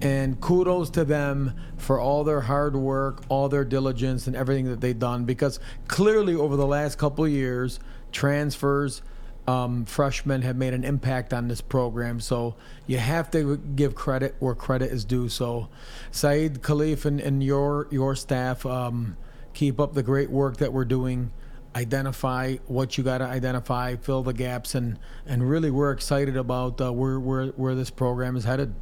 And 0.00 0.40
kudos 0.40 0.90
to 0.90 1.04
them 1.04 1.54
for 1.76 1.98
all 1.98 2.22
their 2.22 2.42
hard 2.42 2.76
work, 2.76 3.22
all 3.28 3.48
their 3.48 3.64
diligence, 3.64 4.26
and 4.26 4.36
everything 4.36 4.66
that 4.66 4.80
they've 4.80 4.98
done. 4.98 5.24
Because 5.24 5.58
clearly, 5.88 6.34
over 6.34 6.56
the 6.56 6.66
last 6.66 6.98
couple 6.98 7.26
years, 7.26 7.80
transfers, 8.12 9.02
um, 9.48 9.86
freshmen 9.86 10.42
have 10.42 10.56
made 10.56 10.74
an 10.74 10.84
impact 10.84 11.32
on 11.32 11.48
this 11.48 11.62
program. 11.62 12.20
So 12.20 12.54
you 12.86 12.98
have 12.98 13.30
to 13.30 13.56
give 13.56 13.94
credit 13.94 14.36
where 14.40 14.54
credit 14.54 14.92
is 14.92 15.06
due. 15.06 15.30
So, 15.30 15.70
Saeed 16.10 16.60
Khalif 16.60 17.06
and, 17.06 17.18
and 17.18 17.42
your 17.42 17.88
your 17.90 18.14
staff 18.14 18.66
um, 18.66 19.16
keep 19.54 19.80
up 19.80 19.94
the 19.94 20.02
great 20.02 20.30
work 20.30 20.58
that 20.58 20.72
we're 20.72 20.84
doing. 20.84 21.32
Identify 21.74 22.56
what 22.66 22.98
you 22.98 23.04
got 23.04 23.18
to 23.18 23.24
identify, 23.24 23.96
fill 23.96 24.22
the 24.22 24.34
gaps, 24.34 24.74
and 24.74 24.98
and 25.26 25.48
really 25.48 25.70
we're 25.70 25.92
excited 25.92 26.36
about 26.36 26.78
uh, 26.80 26.92
where 26.92 27.18
where 27.18 27.46
where 27.48 27.74
this 27.74 27.90
program 27.90 28.36
is 28.36 28.44
headed. 28.44 28.74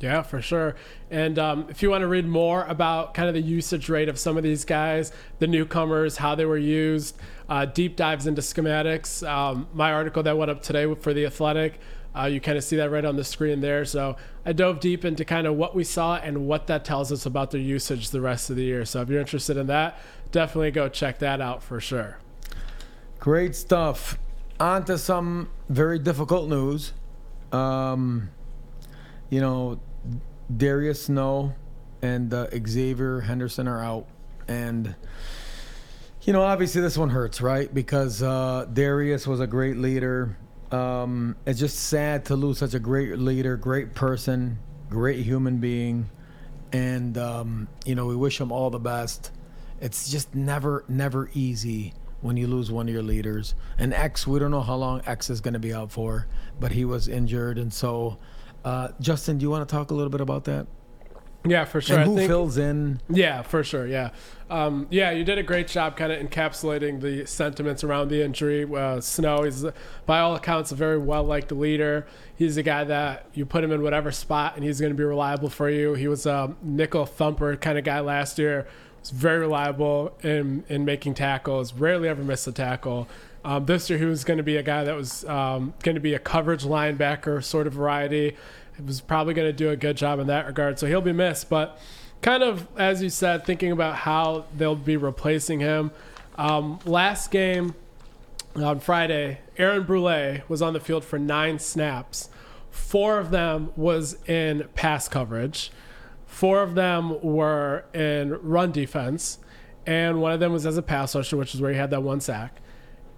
Yeah, 0.00 0.22
for 0.22 0.40
sure. 0.40 0.76
And 1.10 1.38
um, 1.38 1.66
if 1.68 1.82
you 1.82 1.90
want 1.90 2.02
to 2.02 2.08
read 2.08 2.26
more 2.26 2.64
about 2.64 3.12
kind 3.12 3.28
of 3.28 3.34
the 3.34 3.42
usage 3.42 3.90
rate 3.90 4.08
of 4.08 4.18
some 4.18 4.38
of 4.38 4.42
these 4.42 4.64
guys, 4.64 5.12
the 5.40 5.46
newcomers, 5.46 6.16
how 6.16 6.34
they 6.34 6.46
were 6.46 6.56
used, 6.56 7.18
uh, 7.50 7.66
deep 7.66 7.96
dives 7.96 8.26
into 8.26 8.40
schematics, 8.40 9.28
um, 9.28 9.68
my 9.74 9.92
article 9.92 10.22
that 10.22 10.38
went 10.38 10.50
up 10.50 10.62
today 10.62 10.92
for 10.94 11.12
The 11.12 11.26
Athletic, 11.26 11.80
uh, 12.16 12.24
you 12.24 12.40
kind 12.40 12.56
of 12.56 12.64
see 12.64 12.76
that 12.76 12.90
right 12.90 13.04
on 13.04 13.16
the 13.16 13.24
screen 13.24 13.60
there. 13.60 13.84
So 13.84 14.16
I 14.46 14.52
dove 14.52 14.80
deep 14.80 15.04
into 15.04 15.24
kind 15.24 15.46
of 15.46 15.56
what 15.56 15.74
we 15.74 15.84
saw 15.84 16.16
and 16.16 16.46
what 16.46 16.66
that 16.68 16.84
tells 16.84 17.12
us 17.12 17.26
about 17.26 17.50
their 17.50 17.60
usage 17.60 18.10
the 18.10 18.22
rest 18.22 18.48
of 18.48 18.56
the 18.56 18.64
year. 18.64 18.86
So 18.86 19.02
if 19.02 19.10
you're 19.10 19.20
interested 19.20 19.56
in 19.56 19.66
that, 19.66 19.98
definitely 20.32 20.70
go 20.70 20.88
check 20.88 21.18
that 21.18 21.40
out 21.40 21.62
for 21.62 21.78
sure. 21.78 22.18
Great 23.18 23.54
stuff. 23.54 24.18
On 24.58 24.84
to 24.86 24.96
some 24.98 25.50
very 25.68 25.98
difficult 25.98 26.48
news. 26.48 26.94
Um, 27.52 28.30
you 29.28 29.40
know, 29.40 29.80
Darius 30.54 31.04
Snow 31.04 31.54
and 32.02 32.32
uh, 32.32 32.46
Xavier 32.66 33.20
Henderson 33.20 33.68
are 33.68 33.82
out, 33.82 34.06
and 34.48 34.94
you 36.22 36.32
know, 36.32 36.42
obviously 36.42 36.80
this 36.80 36.98
one 36.98 37.10
hurts, 37.10 37.40
right? 37.40 37.72
Because 37.72 38.22
uh, 38.22 38.66
Darius 38.72 39.26
was 39.26 39.40
a 39.40 39.46
great 39.46 39.76
leader. 39.76 40.36
Um, 40.70 41.36
it's 41.46 41.58
just 41.58 41.78
sad 41.78 42.26
to 42.26 42.36
lose 42.36 42.58
such 42.58 42.74
a 42.74 42.78
great 42.78 43.18
leader, 43.18 43.56
great 43.56 43.94
person, 43.94 44.58
great 44.88 45.24
human 45.24 45.58
being, 45.58 46.10
and 46.72 47.16
um, 47.16 47.68
you 47.84 47.94
know, 47.94 48.06
we 48.06 48.16
wish 48.16 48.40
him 48.40 48.52
all 48.52 48.70
the 48.70 48.78
best. 48.78 49.32
It's 49.80 50.10
just 50.10 50.34
never, 50.34 50.84
never 50.88 51.30
easy 51.32 51.94
when 52.20 52.36
you 52.36 52.46
lose 52.46 52.70
one 52.70 52.86
of 52.86 52.92
your 52.92 53.02
leaders. 53.02 53.54
And 53.78 53.94
X, 53.94 54.26
we 54.26 54.38
don't 54.38 54.50
know 54.50 54.60
how 54.60 54.74
long 54.74 55.00
X 55.06 55.30
is 55.30 55.40
going 55.40 55.54
to 55.54 55.60
be 55.60 55.72
out 55.72 55.90
for, 55.90 56.26
but 56.58 56.72
he 56.72 56.84
was 56.84 57.08
injured, 57.08 57.58
and 57.58 57.72
so. 57.72 58.18
Uh, 58.64 58.88
Justin, 59.00 59.38
do 59.38 59.42
you 59.42 59.50
want 59.50 59.68
to 59.68 59.74
talk 59.74 59.90
a 59.90 59.94
little 59.94 60.10
bit 60.10 60.20
about 60.20 60.44
that? 60.44 60.66
Yeah, 61.46 61.64
for 61.64 61.80
sure. 61.80 61.98
And 62.00 62.10
who 62.10 62.16
think- 62.16 62.28
fills 62.28 62.58
in? 62.58 63.00
Yeah, 63.08 63.40
for 63.40 63.64
sure. 63.64 63.86
Yeah, 63.86 64.10
um, 64.50 64.86
yeah. 64.90 65.10
You 65.10 65.24
did 65.24 65.38
a 65.38 65.42
great 65.42 65.68
job, 65.68 65.96
kind 65.96 66.12
of 66.12 66.20
encapsulating 66.20 67.00
the 67.00 67.24
sentiments 67.24 67.82
around 67.82 68.08
the 68.08 68.22
injury. 68.22 68.66
Uh, 68.70 69.00
Snow 69.00 69.44
is, 69.44 69.64
by 70.04 70.20
all 70.20 70.34
accounts, 70.34 70.70
a 70.70 70.74
very 70.74 70.98
well 70.98 71.24
liked 71.24 71.50
leader. 71.50 72.06
He's 72.36 72.58
a 72.58 72.62
guy 72.62 72.84
that 72.84 73.26
you 73.32 73.46
put 73.46 73.64
him 73.64 73.72
in 73.72 73.80
whatever 73.82 74.12
spot, 74.12 74.54
and 74.56 74.64
he's 74.64 74.80
going 74.80 74.92
to 74.92 74.96
be 74.96 75.04
reliable 75.04 75.48
for 75.48 75.70
you. 75.70 75.94
He 75.94 76.08
was 76.08 76.26
a 76.26 76.54
nickel 76.62 77.06
thumper 77.06 77.56
kind 77.56 77.78
of 77.78 77.84
guy 77.84 78.00
last 78.00 78.38
year. 78.38 78.66
Was 79.00 79.08
very 79.08 79.38
reliable 79.38 80.12
in 80.22 80.64
in 80.68 80.84
making 80.84 81.14
tackles. 81.14 81.72
Rarely 81.72 82.06
ever 82.06 82.22
missed 82.22 82.46
a 82.46 82.52
tackle. 82.52 83.08
Um, 83.44 83.64
this 83.64 83.88
year, 83.88 83.98
he 83.98 84.04
was 84.04 84.24
going 84.24 84.36
to 84.36 84.42
be 84.42 84.56
a 84.56 84.62
guy 84.62 84.84
that 84.84 84.94
was 84.94 85.24
um, 85.24 85.72
going 85.82 85.94
to 85.94 86.00
be 86.00 86.14
a 86.14 86.18
coverage 86.18 86.64
linebacker 86.64 87.42
sort 87.42 87.66
of 87.66 87.72
variety. 87.72 88.36
He 88.76 88.82
was 88.82 89.00
probably 89.00 89.34
going 89.34 89.48
to 89.48 89.52
do 89.52 89.70
a 89.70 89.76
good 89.76 89.96
job 89.96 90.18
in 90.18 90.26
that 90.26 90.46
regard. 90.46 90.78
So 90.78 90.86
he'll 90.86 91.00
be 91.00 91.12
missed. 91.12 91.48
But 91.48 91.78
kind 92.22 92.42
of, 92.42 92.66
as 92.76 93.02
you 93.02 93.08
said, 93.08 93.44
thinking 93.44 93.72
about 93.72 93.96
how 93.96 94.44
they'll 94.56 94.76
be 94.76 94.96
replacing 94.96 95.60
him. 95.60 95.90
Um, 96.36 96.78
last 96.84 97.30
game 97.30 97.74
on 98.54 98.80
Friday, 98.80 99.40
Aaron 99.56 99.84
Brule 99.84 100.38
was 100.48 100.60
on 100.62 100.72
the 100.72 100.80
field 100.80 101.04
for 101.04 101.18
nine 101.18 101.58
snaps. 101.58 102.28
Four 102.70 103.18
of 103.18 103.30
them 103.30 103.72
was 103.76 104.16
in 104.28 104.68
pass 104.74 105.08
coverage. 105.08 105.70
Four 106.26 106.62
of 106.62 106.74
them 106.74 107.20
were 107.22 107.84
in 107.92 108.38
run 108.42 108.72
defense. 108.72 109.38
And 109.86 110.20
one 110.20 110.32
of 110.32 110.40
them 110.40 110.52
was 110.52 110.66
as 110.66 110.76
a 110.76 110.82
pass 110.82 111.16
rusher, 111.16 111.36
which 111.36 111.54
is 111.54 111.60
where 111.60 111.72
he 111.72 111.78
had 111.78 111.90
that 111.90 112.02
one 112.02 112.20
sack. 112.20 112.60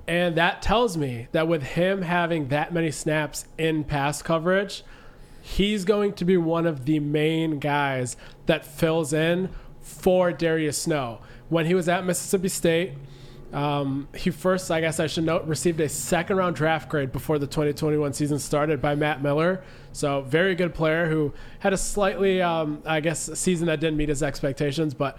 And 0.07 0.37
that 0.37 0.63
tells 0.63 0.97
me 0.97 1.29
that 1.33 1.47
with 1.47 1.63
him 1.63 2.03
having 2.03 2.49
that 2.49 2.73
many 2.73 2.91
snaps 2.91 3.45
in 3.57 3.85
pass 3.85 4.21
coverage, 4.21 4.83
he's 5.41 5.85
going 5.85 6.15
to 6.15 6.25
be 6.25 6.37
one 6.37 6.67
of 6.67 6.85
the 6.85 6.99
main 6.99 7.59
guys 7.59 8.17
that 8.47 8.65
fills 8.65 9.13
in 9.13 9.51
for 9.81 10.33
Darius 10.33 10.83
Snow. 10.83 11.21
When 11.49 11.67
he 11.67 11.75
was 11.75 11.89
at 11.89 12.05
Mississippi 12.05 12.49
State, 12.49 12.95
um, 13.53 14.09
he 14.17 14.31
first, 14.31 14.71
I 14.71 14.81
guess 14.81 14.99
I 14.99 15.07
should 15.07 15.25
note, 15.25 15.45
received 15.45 15.79
a 15.81 15.89
second 15.89 16.39
round 16.39 16.57
draft 16.57 16.89
grade 16.89 17.13
before 17.13 17.39
the 17.39 17.47
2021 17.47 18.15
season 18.15 18.39
started 18.39 18.81
by 18.81 18.95
Matt 18.95 19.23
Miller. 19.23 19.63
So, 19.93 20.23
very 20.23 20.55
good 20.55 20.75
player 20.75 21.07
who 21.07 21.35
had 21.59 21.75
a 21.75 21.77
slightly, 21.77 22.41
um, 22.41 22.83
I 22.87 23.01
guess, 23.01 23.29
season 23.39 23.67
that 23.67 23.79
didn't 23.79 23.99
meet 23.99 24.09
his 24.09 24.23
expectations, 24.23 24.95
but 24.95 25.19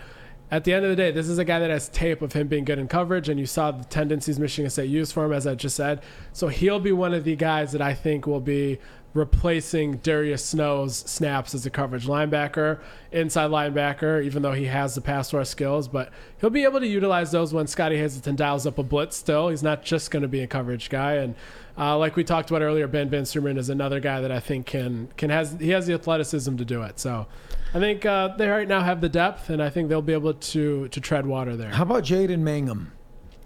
at 0.54 0.66
the 0.66 0.72
end 0.72 0.86
of 0.86 0.92
the 0.92 0.96
day, 0.96 1.10
this 1.10 1.28
is 1.28 1.40
a 1.40 1.44
guy 1.44 1.58
that 1.58 1.72
has 1.72 1.90
tape 1.90 2.22
of 2.22 2.34
him 2.34 2.48
being 2.48 2.64
good 2.64 2.78
in 2.78 2.88
coverage, 2.88 3.28
and 3.28 3.40
you 3.40 3.46
saw 3.48 3.72
the 3.72 3.84
tendencies 3.86 4.40
Michigan 4.40 4.70
State 4.70 4.88
used 4.88 5.12
for 5.12 5.26
him, 5.26 5.34
as 5.34 5.48
I 5.48 5.56
just 5.56 5.76
said. 5.76 6.04
So 6.32 6.48
he'll 6.48 6.80
be 6.80 6.92
one 6.92 7.16
of 7.16 7.24
the 7.24 7.36
guys 7.36 7.72
that 7.72 7.82
I 7.82 7.96
think 7.96 8.28
will 8.28 8.40
be 8.40 8.78
replacing 9.14 9.98
Darius 9.98 10.44
Snow's 10.44 10.96
snaps 10.98 11.54
as 11.54 11.66
a 11.66 11.70
coverage 11.70 12.08
linebacker, 12.08 12.80
inside 13.12 13.52
linebacker, 13.52 14.24
even 14.24 14.42
though 14.42 14.54
he 14.54 14.66
has 14.66 14.96
the 14.96 15.02
pass 15.02 15.34
rush 15.34 15.50
skills. 15.50 15.88
But 15.88 16.12
he'll 16.42 16.50
be 16.50 16.64
able 16.64 16.80
to 16.80 16.88
utilize 16.88 17.32
those 17.32 17.54
when 17.54 17.68
Scottie 17.68 17.98
Hazelton 17.98 18.36
dials 18.36 18.66
up 18.66 18.78
a 18.78 18.84
blitz 18.84 19.16
still. 19.16 19.50
He's 19.50 19.64
not 19.64 19.84
just 19.84 20.12
going 20.12 20.24
to 20.24 20.28
be 20.28 20.42
a 20.42 20.48
coverage 20.48 20.90
guy. 20.90 21.14
And 21.16 21.36
uh, 21.78 21.98
like 21.98 22.16
we 22.16 22.24
talked 22.24 22.50
about 22.50 22.62
earlier, 22.62 22.88
Ben 22.88 23.10
Sumeren 23.10 23.58
is 23.58 23.70
another 23.70 24.00
guy 24.00 24.22
that 24.22 24.32
I 24.32 24.40
think 24.40 24.66
can 24.66 25.10
can 25.18 25.30
has 25.30 25.56
he 25.60 25.70
has 25.70 25.86
the 25.86 25.94
athleticism 25.94 26.56
to 26.58 26.66
do 26.66 26.82
it. 26.84 27.00
So 27.00 27.28
I 27.74 27.80
think 27.80 28.06
uh, 28.06 28.30
they 28.38 28.48
right 28.48 28.68
now 28.68 28.82
have 28.82 29.02
the 29.02 29.10
depth, 29.10 29.50
and 29.50 29.62
I 29.62 29.70
think 29.70 29.90
they'll 29.90 30.02
be 30.02 30.14
able 30.14 30.34
to 30.34 30.88
to 30.88 31.02
tread 31.02 31.26
water 31.26 31.56
there. 31.56 31.72
How 31.72 31.84
about 31.84 32.04
Jaden 32.04 32.40
Mangum? 32.40 32.92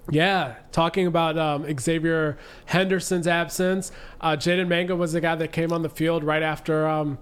Yeah, 0.10 0.56
talking 0.72 1.06
about 1.06 1.38
um, 1.38 1.66
Xavier 1.78 2.38
Henderson's 2.66 3.28
absence, 3.28 3.92
uh, 4.22 4.38
Jaden 4.38 4.70
Mangum 4.70 4.98
was 5.00 5.12
the 5.12 5.20
guy 5.20 5.36
that 5.36 5.52
came 5.52 5.74
on 5.74 5.82
the 5.82 5.90
field 5.90 6.24
right 6.24 6.42
after 6.42 6.88
um, 6.88 7.18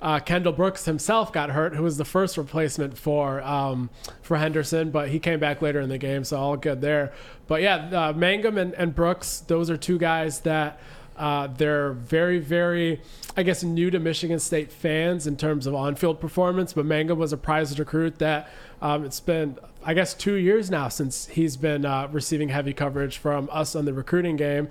uh, 0.00 0.20
Kendall 0.20 0.52
Brooks 0.52 0.84
himself 0.84 1.32
got 1.32 1.50
hurt, 1.50 1.74
who 1.74 1.82
was 1.82 1.96
the 1.96 2.04
first 2.04 2.38
replacement 2.38 2.96
for 2.96 3.42
um, 3.42 3.90
for 4.22 4.36
Henderson, 4.36 4.90
but 4.92 5.08
he 5.08 5.18
came 5.18 5.40
back 5.40 5.60
later 5.62 5.80
in 5.80 5.88
the 5.88 5.98
game, 5.98 6.22
so 6.22 6.38
all 6.38 6.56
good 6.56 6.80
there. 6.80 7.12
But 7.48 7.60
yeah, 7.60 7.76
uh, 7.90 8.12
Mangum 8.12 8.56
and, 8.56 8.72
and 8.74 8.94
Brooks, 8.94 9.40
those 9.40 9.68
are 9.68 9.76
two 9.76 9.98
guys 9.98 10.40
that 10.40 10.78
Uh, 11.18 11.48
they're 11.48 11.92
very, 11.92 12.38
very, 12.38 13.00
I 13.36 13.42
guess, 13.42 13.62
new 13.62 13.90
to 13.90 13.98
Michigan 13.98 14.38
State 14.38 14.72
fans 14.72 15.26
in 15.26 15.36
terms 15.36 15.66
of 15.66 15.74
on-field 15.74 16.20
performance. 16.20 16.72
But 16.72 16.86
Mangum 16.86 17.18
was 17.18 17.32
a 17.32 17.36
prized 17.36 17.78
recruit 17.78 18.18
that 18.20 18.48
um, 18.80 19.04
it's 19.04 19.20
been, 19.20 19.58
I 19.84 19.94
guess, 19.94 20.14
two 20.14 20.34
years 20.34 20.70
now 20.70 20.88
since 20.88 21.26
he's 21.26 21.56
been 21.56 21.84
uh, 21.84 22.08
receiving 22.12 22.48
heavy 22.48 22.72
coverage 22.72 23.18
from 23.18 23.48
us 23.52 23.74
on 23.74 23.84
the 23.84 23.92
recruiting 23.92 24.36
game. 24.36 24.68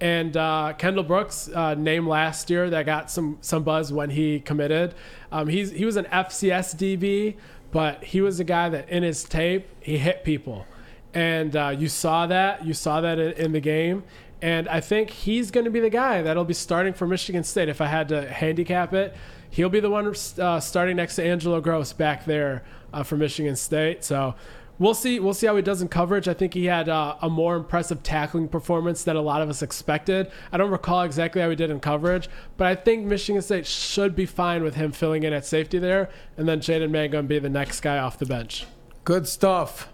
And 0.00 0.36
uh, 0.36 0.74
Kendall 0.78 1.02
Brooks, 1.02 1.48
uh, 1.52 1.74
named 1.74 2.06
last 2.06 2.50
year, 2.50 2.70
that 2.70 2.86
got 2.86 3.10
some 3.10 3.38
some 3.40 3.64
buzz 3.64 3.92
when 3.92 4.10
he 4.10 4.38
committed. 4.38 4.94
Um, 5.32 5.48
he's 5.48 5.72
he 5.72 5.84
was 5.84 5.96
an 5.96 6.04
FCS 6.04 6.76
DB, 6.76 7.34
but 7.72 8.04
he 8.04 8.20
was 8.20 8.38
a 8.38 8.44
guy 8.44 8.68
that 8.68 8.88
in 8.88 9.02
his 9.02 9.24
tape 9.24 9.66
he 9.80 9.98
hit 9.98 10.22
people, 10.22 10.66
and 11.14 11.56
uh, 11.56 11.74
you 11.76 11.88
saw 11.88 12.28
that 12.28 12.64
you 12.64 12.74
saw 12.74 13.00
that 13.00 13.18
in, 13.18 13.32
in 13.32 13.52
the 13.52 13.60
game. 13.60 14.04
And 14.40 14.68
I 14.68 14.80
think 14.80 15.10
he's 15.10 15.50
going 15.50 15.64
to 15.64 15.70
be 15.70 15.80
the 15.80 15.90
guy 15.90 16.22
that'll 16.22 16.44
be 16.44 16.54
starting 16.54 16.92
for 16.92 17.06
Michigan 17.06 17.42
State. 17.42 17.68
If 17.68 17.80
I 17.80 17.86
had 17.86 18.08
to 18.10 18.28
handicap 18.28 18.92
it, 18.94 19.16
he'll 19.50 19.68
be 19.68 19.80
the 19.80 19.90
one 19.90 20.14
uh, 20.38 20.60
starting 20.60 20.96
next 20.96 21.16
to 21.16 21.24
Angelo 21.24 21.60
Grose 21.60 21.92
back 21.92 22.24
there 22.24 22.62
uh, 22.92 23.02
for 23.02 23.16
Michigan 23.16 23.56
State. 23.56 24.04
So 24.04 24.36
we'll 24.78 24.94
see. 24.94 25.18
We'll 25.18 25.34
see 25.34 25.46
how 25.48 25.56
he 25.56 25.62
does 25.62 25.82
in 25.82 25.88
coverage. 25.88 26.28
I 26.28 26.34
think 26.34 26.54
he 26.54 26.66
had 26.66 26.88
uh, 26.88 27.16
a 27.20 27.28
more 27.28 27.56
impressive 27.56 28.02
tackling 28.04 28.48
performance 28.48 29.02
than 29.02 29.16
a 29.16 29.20
lot 29.20 29.42
of 29.42 29.48
us 29.48 29.62
expected. 29.62 30.30
I 30.52 30.56
don't 30.56 30.70
recall 30.70 31.02
exactly 31.02 31.42
how 31.42 31.50
he 31.50 31.56
did 31.56 31.70
in 31.70 31.80
coverage, 31.80 32.28
but 32.56 32.68
I 32.68 32.76
think 32.76 33.06
Michigan 33.06 33.42
State 33.42 33.66
should 33.66 34.14
be 34.14 34.26
fine 34.26 34.62
with 34.62 34.76
him 34.76 34.92
filling 34.92 35.24
in 35.24 35.32
at 35.32 35.46
safety 35.46 35.78
there, 35.78 36.10
and 36.36 36.48
then 36.48 36.60
Jaden 36.60 36.90
Mangum 36.90 37.26
be 37.26 37.40
the 37.40 37.50
next 37.50 37.80
guy 37.80 37.98
off 37.98 38.18
the 38.18 38.26
bench. 38.26 38.66
Good 39.04 39.26
stuff. 39.26 39.88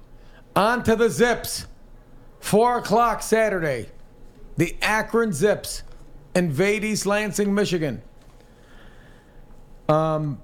On 0.54 0.82
to 0.84 0.94
the 0.94 1.08
Zips. 1.08 1.66
Four 2.40 2.76
o'clock 2.76 3.22
Saturday. 3.22 3.88
The 4.56 4.76
Akron 4.82 5.32
Zips 5.32 5.82
invade 6.34 6.84
East 6.84 7.06
Lansing, 7.06 7.54
Michigan. 7.54 8.02
Um, 9.88 10.40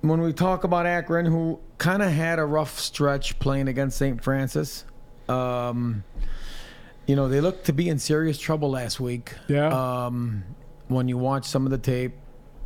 when 0.00 0.20
we 0.20 0.32
talk 0.32 0.64
about 0.64 0.86
Akron, 0.86 1.26
who 1.26 1.60
kind 1.78 2.02
of 2.02 2.10
had 2.10 2.38
a 2.38 2.44
rough 2.44 2.78
stretch 2.78 3.38
playing 3.38 3.68
against 3.68 3.96
St. 3.96 4.22
Francis, 4.22 4.84
um, 5.28 6.04
you 7.06 7.16
know, 7.16 7.28
they 7.28 7.40
looked 7.40 7.66
to 7.66 7.72
be 7.72 7.88
in 7.88 7.98
serious 7.98 8.38
trouble 8.38 8.70
last 8.70 9.00
week. 9.00 9.34
Yeah. 9.48 9.68
Um, 9.68 10.44
when 10.88 11.08
you 11.08 11.16
watch 11.16 11.46
some 11.46 11.64
of 11.64 11.70
the 11.70 11.78
tape, 11.78 12.14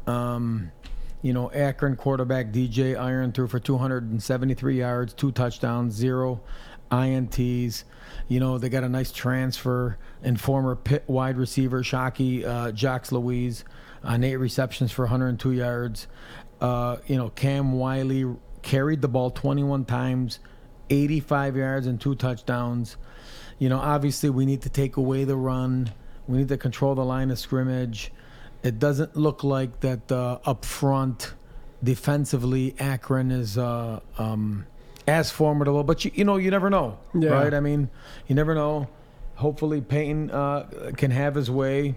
um, 0.07 0.73
you 1.23 1.33
know, 1.33 1.51
Akron 1.51 1.97
quarterback 1.97 2.51
DJ 2.53 2.99
Iron 2.99 3.33
threw 3.33 3.47
for 3.47 3.59
273 3.59 4.79
yards, 4.79 5.13
two 5.13 5.33
touchdowns, 5.33 5.95
zero 5.95 6.41
INTs. 6.91 7.85
You 8.29 8.41
know, 8.41 8.59
they 8.59 8.69
got 8.69 8.85
a 8.85 8.89
nice 8.89 9.11
transfer 9.11 9.99
and 10.23 10.39
former 10.41 10.77
Pitt 10.77 11.05
wide 11.07 11.37
receiver 11.37 11.83
Shockey 11.83 12.45
uh, 12.45 13.15
Louise 13.15 13.65
on 14.05 14.23
eight 14.23 14.37
receptions 14.37 14.93
for 14.93 15.03
102 15.03 15.53
yards. 15.53 16.07
Uh, 16.61 16.99
you 17.07 17.17
know, 17.17 17.31
Cam 17.31 17.73
Wiley 17.73 18.27
carried 18.63 19.01
the 19.01 19.09
ball 19.09 19.31
21 19.31 19.87
times, 19.87 20.41
85 20.91 21.57
yards 21.57 21.87
and 21.87 22.01
two 22.01 22.15
touchdowns. 22.15 22.97
You 23.59 23.69
know, 23.69 23.79
obviously 23.79 24.31
we 24.31 24.45
need 24.45 24.63
to 24.63 24.69
take 24.69 24.97
away 24.97 25.25
the 25.25 25.37
run. 25.37 25.93
We 26.27 26.39
need 26.39 26.49
to 26.49 26.59
control 26.59 26.95
the 26.95 27.05
line 27.05 27.31
of 27.31 27.39
scrimmage. 27.39 28.13
It 28.63 28.79
doesn't 28.79 29.17
look 29.17 29.43
like 29.43 29.81
that 29.81 30.11
uh, 30.13 30.39
up 30.45 30.65
front 30.65 31.33
defensively 31.83 32.75
Akron 32.79 33.31
is 33.31 33.57
uh, 33.57 34.01
um, 34.19 34.67
as 35.09 35.31
formidable, 35.31 35.83
but 35.83 36.05
you, 36.05 36.11
you 36.15 36.25
know 36.25 36.37
you 36.37 36.51
never 36.51 36.69
know, 36.71 36.99
Yeah. 37.15 37.31
right? 37.31 37.55
I 37.55 37.61
mean, 37.61 37.89
you 38.27 38.35
never 38.35 38.55
know. 38.55 38.89
Hopefully 39.37 39.81
Payton 39.81 40.31
uh, 40.31 40.91
can 40.97 41.11
have 41.11 41.35
his 41.35 41.51
way. 41.51 41.95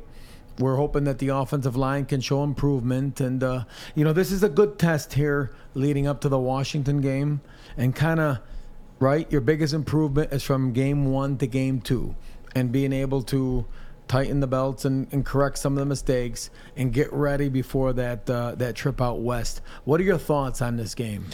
We're 0.59 0.75
hoping 0.75 1.05
that 1.05 1.17
the 1.19 1.29
offensive 1.29 1.75
line 1.75 2.05
can 2.05 2.21
show 2.21 2.43
improvement, 2.43 3.19
and 3.19 3.43
uh, 3.43 3.63
you 3.95 4.03
know 4.03 4.13
this 4.13 4.31
is 4.31 4.43
a 4.43 4.49
good 4.49 4.77
test 4.79 5.13
here 5.13 5.51
leading 5.73 6.07
up 6.07 6.21
to 6.21 6.29
the 6.29 6.37
Washington 6.39 7.01
game, 7.01 7.41
and 7.77 7.95
kind 7.95 8.19
of 8.19 8.37
right. 8.99 9.29
Your 9.31 9.41
biggest 9.41 9.73
improvement 9.73 10.31
is 10.31 10.43
from 10.43 10.71
game 10.71 11.11
one 11.11 11.37
to 11.39 11.47
game 11.47 11.81
two, 11.81 12.15
and 12.55 12.71
being 12.71 12.93
able 12.93 13.23
to 13.23 13.65
tighten 14.07 14.41
the 14.41 14.47
belts 14.47 14.83
and, 14.85 15.07
and 15.13 15.25
correct 15.25 15.57
some 15.57 15.73
of 15.73 15.79
the 15.79 15.85
mistakes 15.85 16.49
and 16.75 16.91
get 16.91 17.11
ready 17.13 17.47
before 17.49 17.93
that 17.93 18.29
uh, 18.29 18.53
that 18.55 18.75
trip 18.75 19.01
out 19.01 19.19
west. 19.21 19.61
What 19.85 19.99
are 19.99 20.03
your 20.03 20.17
thoughts 20.19 20.61
on 20.61 20.75
this 20.77 20.93
game? 20.93 21.25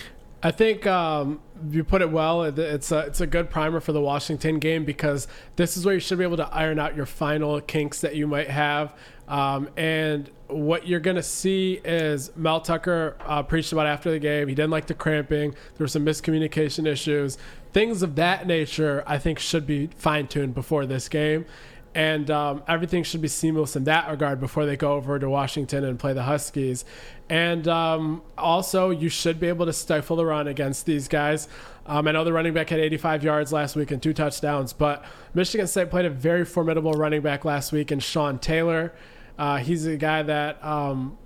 I 0.43 0.51
think 0.51 0.85
um, 0.85 1.39
you 1.71 1.83
put 1.83 2.01
it 2.01 2.11
well. 2.11 2.43
It's 2.43 2.91
a 2.91 2.99
it's 2.99 3.21
a 3.21 3.27
good 3.27 3.49
primer 3.49 3.79
for 3.79 3.91
the 3.91 4.01
Washington 4.01 4.59
game 4.59 4.85
because 4.85 5.27
this 5.55 5.75
is 5.75 5.85
where 5.85 5.95
you 5.95 5.99
should 5.99 6.19
be 6.19 6.23
able 6.23 6.37
to 6.37 6.47
iron 6.53 6.79
out 6.79 6.95
your 6.95 7.07
final 7.07 7.59
kinks 7.61 8.01
that 8.01 8.15
you 8.15 8.27
might 8.27 8.49
have. 8.49 8.93
Um, 9.27 9.69
and 9.75 10.29
what 10.47 10.87
you're 10.87 10.99
going 11.01 11.17
to 11.17 11.23
see 11.23 11.81
is 11.83 12.31
Mel 12.37 12.61
Tucker 12.61 13.17
uh, 13.25 13.43
preached 13.43 13.73
about 13.73 13.87
after 13.87 14.11
the 14.11 14.19
game. 14.19 14.47
He 14.47 14.55
didn't 14.55 14.71
like 14.71 14.87
the 14.87 14.93
cramping. 14.93 15.51
There 15.51 15.83
were 15.83 15.87
some 15.87 16.05
miscommunication 16.05 16.87
issues. 16.87 17.37
Things 17.73 18.01
of 18.01 18.15
that 18.15 18.47
nature, 18.47 19.03
I 19.05 19.17
think, 19.17 19.39
should 19.39 19.67
be 19.67 19.87
fine 19.97 20.27
tuned 20.27 20.55
before 20.55 20.85
this 20.85 21.09
game. 21.09 21.45
And 21.97 22.29
um, 22.29 22.61
everything 22.67 23.01
should 23.01 23.21
be 23.21 23.27
seamless 23.27 23.75
in 23.75 23.85
that 23.85 24.07
regard 24.07 24.39
before 24.39 24.67
they 24.67 24.77
go 24.77 24.93
over 24.93 25.17
to 25.17 25.27
Washington 25.27 25.83
and 25.83 25.97
play 25.97 26.13
the 26.13 26.21
Huskies. 26.21 26.85
And 27.27 27.67
um, 27.67 28.21
also, 28.37 28.91
you 28.91 29.09
should 29.09 29.39
be 29.39 29.47
able 29.47 29.65
to 29.65 29.73
stifle 29.73 30.15
the 30.15 30.23
run 30.23 30.47
against 30.47 30.85
these 30.85 31.07
guys. 31.07 31.47
Um, 31.87 32.07
I 32.07 32.11
know 32.11 32.23
the 32.23 32.31
running 32.31 32.53
back 32.53 32.69
had 32.69 32.79
85 32.79 33.23
yards 33.23 33.51
last 33.51 33.75
week 33.75 33.89
and 33.89 33.99
two 33.99 34.13
touchdowns, 34.13 34.73
but 34.73 35.05
Michigan 35.33 35.65
State 35.65 35.89
played 35.89 36.05
a 36.05 36.11
very 36.11 36.45
formidable 36.45 36.93
running 36.93 37.21
back 37.21 37.45
last 37.45 37.71
week 37.71 37.91
in 37.91 37.99
Sean 37.99 38.37
Tyler. 38.37 38.93
Uh, 39.39 39.57
he's 39.57 39.87
a 39.87 39.97
guy 39.97 40.21
that 40.21 40.63
um, 40.63 41.17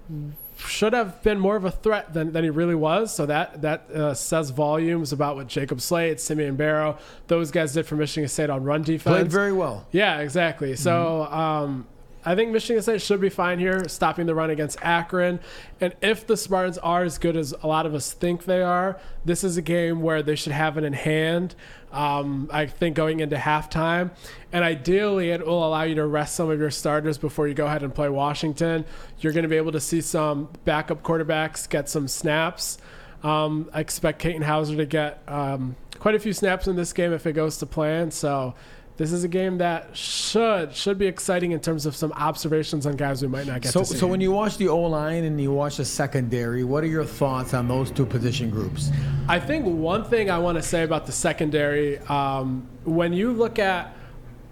should 0.68 0.94
have 0.94 1.22
been 1.24 1.40
more 1.40 1.56
of 1.56 1.66
a 1.66 1.72
threat 1.72 2.14
than, 2.14 2.32
than 2.34 2.44
he 2.44 2.50
really 2.50 2.76
was. 2.76 3.14
So 3.14 3.26
that 3.26 3.62
that 3.62 3.90
uh, 3.92 4.14
says 4.14 4.50
volumes 4.50 5.12
about 5.12 5.36
what 5.36 5.48
Jacob 5.48 5.82
Slade, 5.82 6.20
Simeon 6.20 6.56
Barrow, 6.56 6.98
those 7.28 7.52
guys 7.52 7.74
did 7.74 7.86
for 7.86 7.96
Michigan 7.96 8.28
State 8.30 8.50
on 8.50 8.64
run 8.64 8.84
defense. 8.84 9.16
Played 9.16 9.32
very 9.32 9.54
well. 9.54 9.88
Yeah, 9.92 10.20
exactly. 10.20 10.76
So 10.76 11.24
um, 11.24 11.88
I 12.24 12.36
think 12.36 12.52
Michigan 12.52 12.82
State 12.82 13.02
should 13.02 13.20
be 13.20 13.30
fine 13.30 13.58
here, 13.60 13.88
stopping 13.88 14.26
the 14.28 14.36
run 14.36 14.50
against 14.50 14.78
Akron. 14.82 15.40
And 15.80 15.96
if 16.02 16.28
the 16.28 16.38
Spartans 16.38 16.78
are 16.78 17.04
as 17.04 17.18
good 17.18 17.36
as 17.36 17.54
a 17.64 17.68
lot 17.68 17.86
of 17.86 17.96
us 17.96 18.14
think 18.14 18.46
they 18.46 18.62
are, 18.62 19.00
this 19.26 19.44
is 19.44 19.58
a 19.58 19.62
game 19.62 20.02
where 20.02 20.22
they 20.22 20.36
should 20.36 20.52
have 20.52 20.78
it 20.78 20.84
in 20.84 20.94
hand. 20.94 21.56
Um, 21.92 22.50
I 22.54 22.68
think 22.68 22.96
going 22.96 23.20
into 23.20 23.36
halftime, 23.36 24.12
and 24.54 24.64
ideally, 24.64 25.32
it 25.32 25.46
will 25.46 25.68
allow 25.68 25.84
you 25.84 25.96
to 25.96 26.06
rest 26.06 26.36
some 26.36 26.50
of 26.50 26.60
your 26.60 26.72
starters 26.72 27.18
before 27.18 27.48
you 27.48 27.54
go 27.54 27.66
ahead 27.66 27.84
and 27.84 27.94
play 27.94 28.08
Washington. 28.08 28.86
You're 29.20 29.34
going 29.34 29.44
to 29.44 29.50
be 29.50 29.58
able 29.58 29.74
to 29.74 29.82
see 29.82 30.00
some 30.00 30.50
backup 30.64 31.04
quarterbacks 31.04 31.68
get 31.68 31.90
some 31.90 32.08
snaps. 32.08 32.78
Um, 33.24 33.70
I 33.74 33.82
expect 33.82 34.20
Katin 34.20 34.42
Houser 34.42 34.76
to 34.78 34.86
get 34.86 35.22
um, 35.28 35.76
quite 36.00 36.16
a 36.16 36.20
few 36.20 36.34
snaps 36.34 36.68
in 36.68 36.76
this 36.76 36.94
game 36.94 37.14
if 37.14 37.26
it 37.28 37.34
goes 37.34 37.58
to 37.58 37.66
plan. 37.66 38.12
So 38.12 38.56
this 38.98 39.12
is 39.12 39.24
a 39.24 39.28
game 39.28 39.58
that 39.60 39.96
should 39.96 40.76
should 40.76 40.98
be 40.98 41.08
exciting 41.08 41.52
in 41.52 41.60
terms 41.60 41.86
of 41.86 41.96
some 41.96 42.12
observations 42.14 42.86
on 42.86 42.96
guys 42.96 43.22
we 43.22 43.28
might 43.28 43.48
not 43.48 43.62
get 43.62 43.72
So, 43.72 43.80
to 43.80 43.86
see. 43.86 43.98
so 43.98 44.06
when 44.08 44.22
you 44.22 44.32
watch 44.32 44.58
the 44.58 44.68
O 44.68 44.80
line 44.82 45.24
and 45.24 45.40
you 45.42 45.52
watch 45.52 45.78
the 45.78 45.86
secondary, 45.86 46.64
what 46.64 46.84
are 46.84 46.88
your 46.88 47.06
thoughts 47.06 47.54
on 47.54 47.68
those 47.68 47.90
two 47.92 48.06
position 48.06 48.50
groups? 48.50 48.92
I 49.28 49.40
think 49.40 49.66
one 49.66 50.04
thing 50.04 50.30
I 50.30 50.38
want 50.38 50.58
to 50.58 50.62
say 50.62 50.84
about 50.84 51.06
the 51.06 51.12
secondary, 51.12 51.98
um, 52.00 52.68
when 52.84 53.14
you 53.14 53.32
look 53.32 53.58
at 53.60 53.96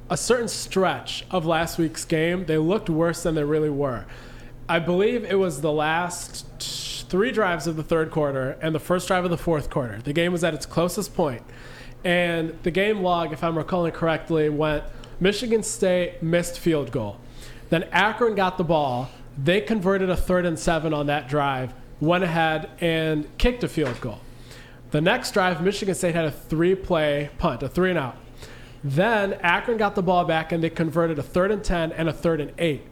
a 0.10 0.18
certain 0.18 0.48
stretch 0.48 1.26
of 1.30 1.46
last 1.46 1.78
week's 1.78 2.06
game, 2.06 2.46
they 2.46 2.58
looked 2.58 2.90
worse 2.90 3.22
than 3.24 3.36
they 3.36 3.44
really 3.44 3.70
were. 3.70 4.06
I 4.70 4.78
believe 4.78 5.26
it 5.26 5.40
was 5.40 5.62
the 5.62 5.72
last 5.72 6.46
three 7.10 7.32
drives 7.32 7.66
of 7.66 7.76
the 7.76 7.82
third 7.82 8.12
quarter 8.12 8.56
and 8.62 8.76
the 8.76 8.80
first 8.80 9.08
drive 9.08 9.24
of 9.24 9.32
the 9.32 9.38
fourth 9.38 9.72
quarter. 9.72 10.00
The 10.00 10.14
game 10.14 10.32
was 10.32 10.44
at 10.44 10.54
its 10.54 10.68
closest 10.68 11.16
point. 11.16 11.42
And 12.04 12.56
the 12.62 12.70
game 12.70 13.02
log, 13.02 13.34
if 13.34 13.44
I'm 13.44 13.58
recalling 13.58 13.94
correctly, 13.94 14.48
went 14.48 14.84
Michigan 15.20 15.64
State 15.64 16.22
missed 16.22 16.60
field 16.60 16.92
goal. 16.92 17.18
Then 17.72 17.86
Akron 17.92 18.36
got 18.36 18.60
the 18.60 18.64
ball. 18.64 19.10
They 19.44 19.60
converted 19.60 20.12
a 20.12 20.16
third 20.16 20.46
and 20.46 20.58
seven 20.58 20.94
on 20.94 21.08
that 21.08 21.28
drive, 21.28 21.74
went 22.00 22.24
ahead 22.24 22.70
and 22.80 23.28
kicked 23.40 23.64
a 23.64 23.68
field 23.68 24.00
goal. 24.02 24.20
The 24.92 25.02
next 25.02 25.32
drive, 25.32 25.64
Michigan 25.64 25.96
State 25.96 26.14
had 26.14 26.26
a 26.26 26.32
three 26.32 26.76
play 26.76 27.32
punt, 27.40 27.64
a 27.64 27.70
three 27.70 27.90
and 27.90 27.98
out. 27.98 28.18
Then 28.84 29.34
Akron 29.42 29.78
got 29.78 29.96
the 29.96 30.04
ball 30.04 30.26
back 30.26 30.52
and 30.52 30.64
they 30.64 30.70
converted 30.70 31.18
a 31.18 31.24
third 31.24 31.50
and 31.50 31.64
10 31.64 31.92
and 31.92 32.08
a 32.08 32.14
third 32.14 32.40
and 32.40 32.54
eight. 32.60 32.84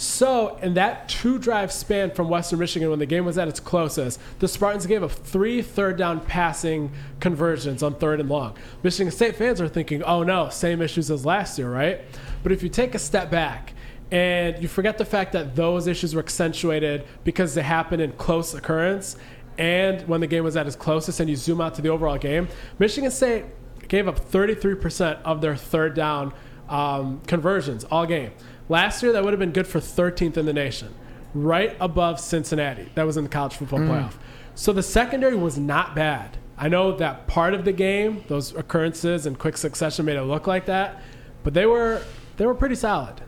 So, 0.00 0.56
in 0.62 0.74
that 0.74 1.08
two 1.08 1.40
drive 1.40 1.72
span 1.72 2.12
from 2.12 2.28
Western 2.28 2.60
Michigan 2.60 2.88
when 2.88 3.00
the 3.00 3.06
game 3.06 3.24
was 3.24 3.36
at 3.36 3.48
its 3.48 3.58
closest, 3.58 4.20
the 4.38 4.46
Spartans 4.46 4.86
gave 4.86 5.02
up 5.02 5.10
three 5.10 5.60
third 5.60 5.96
down 5.96 6.20
passing 6.20 6.92
conversions 7.18 7.82
on 7.82 7.96
third 7.96 8.20
and 8.20 8.28
long. 8.28 8.56
Michigan 8.84 9.10
State 9.10 9.34
fans 9.34 9.60
are 9.60 9.66
thinking, 9.66 10.04
oh 10.04 10.22
no, 10.22 10.50
same 10.50 10.82
issues 10.82 11.10
as 11.10 11.26
last 11.26 11.58
year, 11.58 11.68
right? 11.68 12.02
But 12.44 12.52
if 12.52 12.62
you 12.62 12.68
take 12.68 12.94
a 12.94 12.98
step 13.00 13.28
back 13.28 13.72
and 14.12 14.62
you 14.62 14.68
forget 14.68 14.98
the 14.98 15.04
fact 15.04 15.32
that 15.32 15.56
those 15.56 15.88
issues 15.88 16.14
were 16.14 16.22
accentuated 16.22 17.04
because 17.24 17.54
they 17.54 17.62
happened 17.62 18.00
in 18.00 18.12
close 18.12 18.54
occurrence 18.54 19.16
and 19.58 20.06
when 20.06 20.20
the 20.20 20.28
game 20.28 20.44
was 20.44 20.56
at 20.56 20.68
its 20.68 20.76
closest, 20.76 21.18
and 21.18 21.28
you 21.28 21.34
zoom 21.34 21.60
out 21.60 21.74
to 21.74 21.82
the 21.82 21.88
overall 21.88 22.18
game, 22.18 22.46
Michigan 22.78 23.10
State 23.10 23.46
gave 23.88 24.06
up 24.06 24.30
33% 24.30 25.20
of 25.24 25.40
their 25.40 25.56
third 25.56 25.94
down 25.94 26.32
um, 26.68 27.20
conversions 27.26 27.82
all 27.82 28.06
game. 28.06 28.30
Last 28.68 29.02
year, 29.02 29.12
that 29.12 29.24
would 29.24 29.32
have 29.32 29.40
been 29.40 29.52
good 29.52 29.66
for 29.66 29.80
13th 29.80 30.36
in 30.36 30.46
the 30.46 30.52
nation, 30.52 30.94
right 31.34 31.76
above 31.80 32.20
Cincinnati. 32.20 32.90
That 32.94 33.06
was 33.06 33.16
in 33.16 33.24
the 33.24 33.30
college 33.30 33.54
football 33.54 33.80
playoff. 33.80 34.14
So 34.54 34.72
the 34.72 34.82
secondary 34.82 35.36
was 35.36 35.58
not 35.58 35.94
bad. 35.94 36.36
I 36.58 36.68
know 36.68 36.96
that 36.96 37.28
part 37.28 37.54
of 37.54 37.64
the 37.64 37.72
game, 37.72 38.24
those 38.26 38.52
occurrences 38.54 39.24
and 39.26 39.38
quick 39.38 39.56
succession, 39.56 40.04
made 40.04 40.16
it 40.16 40.22
look 40.22 40.46
like 40.46 40.66
that, 40.66 41.00
but 41.44 41.54
they 41.54 41.66
were 41.66 42.02
they 42.36 42.46
were 42.46 42.54
pretty 42.54 42.74
solid. 42.74 43.20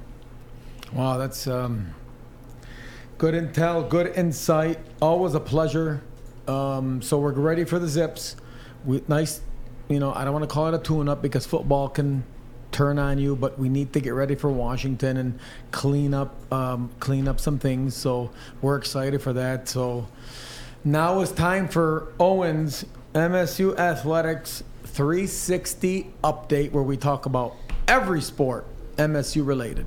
Wow, 0.92 1.16
that's 1.16 1.46
um, 1.46 1.94
good 3.18 3.34
intel, 3.34 3.88
good 3.88 4.08
insight. 4.16 4.78
Always 5.00 5.34
a 5.34 5.40
pleasure. 5.40 6.02
Um, 6.48 7.00
so 7.00 7.18
we're 7.18 7.32
ready 7.32 7.64
for 7.64 7.78
the 7.78 7.86
zips. 7.86 8.34
We 8.84 9.02
nice, 9.06 9.40
you 9.88 10.00
know. 10.00 10.12
I 10.12 10.24
don't 10.24 10.32
want 10.32 10.42
to 10.42 10.52
call 10.52 10.66
it 10.66 10.74
a 10.74 10.78
tune-up 10.78 11.22
because 11.22 11.46
football 11.46 11.88
can 11.88 12.24
turn 12.72 12.98
on 12.98 13.18
you, 13.18 13.36
but 13.36 13.58
we 13.58 13.68
need 13.68 13.92
to 13.92 14.00
get 14.00 14.10
ready 14.10 14.34
for 14.34 14.50
Washington 14.50 15.16
and 15.16 15.38
clean 15.70 16.14
up, 16.14 16.34
um, 16.52 16.90
clean 17.00 17.28
up 17.28 17.40
some 17.40 17.58
things. 17.58 17.94
So 17.94 18.30
we're 18.62 18.76
excited 18.76 19.22
for 19.22 19.32
that. 19.32 19.68
So 19.68 20.08
now 20.84 21.20
it's 21.20 21.32
time 21.32 21.68
for 21.68 22.12
Owens 22.18 22.84
MSU 23.14 23.76
Athletics 23.78 24.62
360 24.84 26.12
update, 26.22 26.72
where 26.72 26.82
we 26.82 26.96
talk 26.96 27.26
about 27.26 27.56
every 27.88 28.20
sport 28.20 28.66
MSU 28.96 29.46
related. 29.46 29.86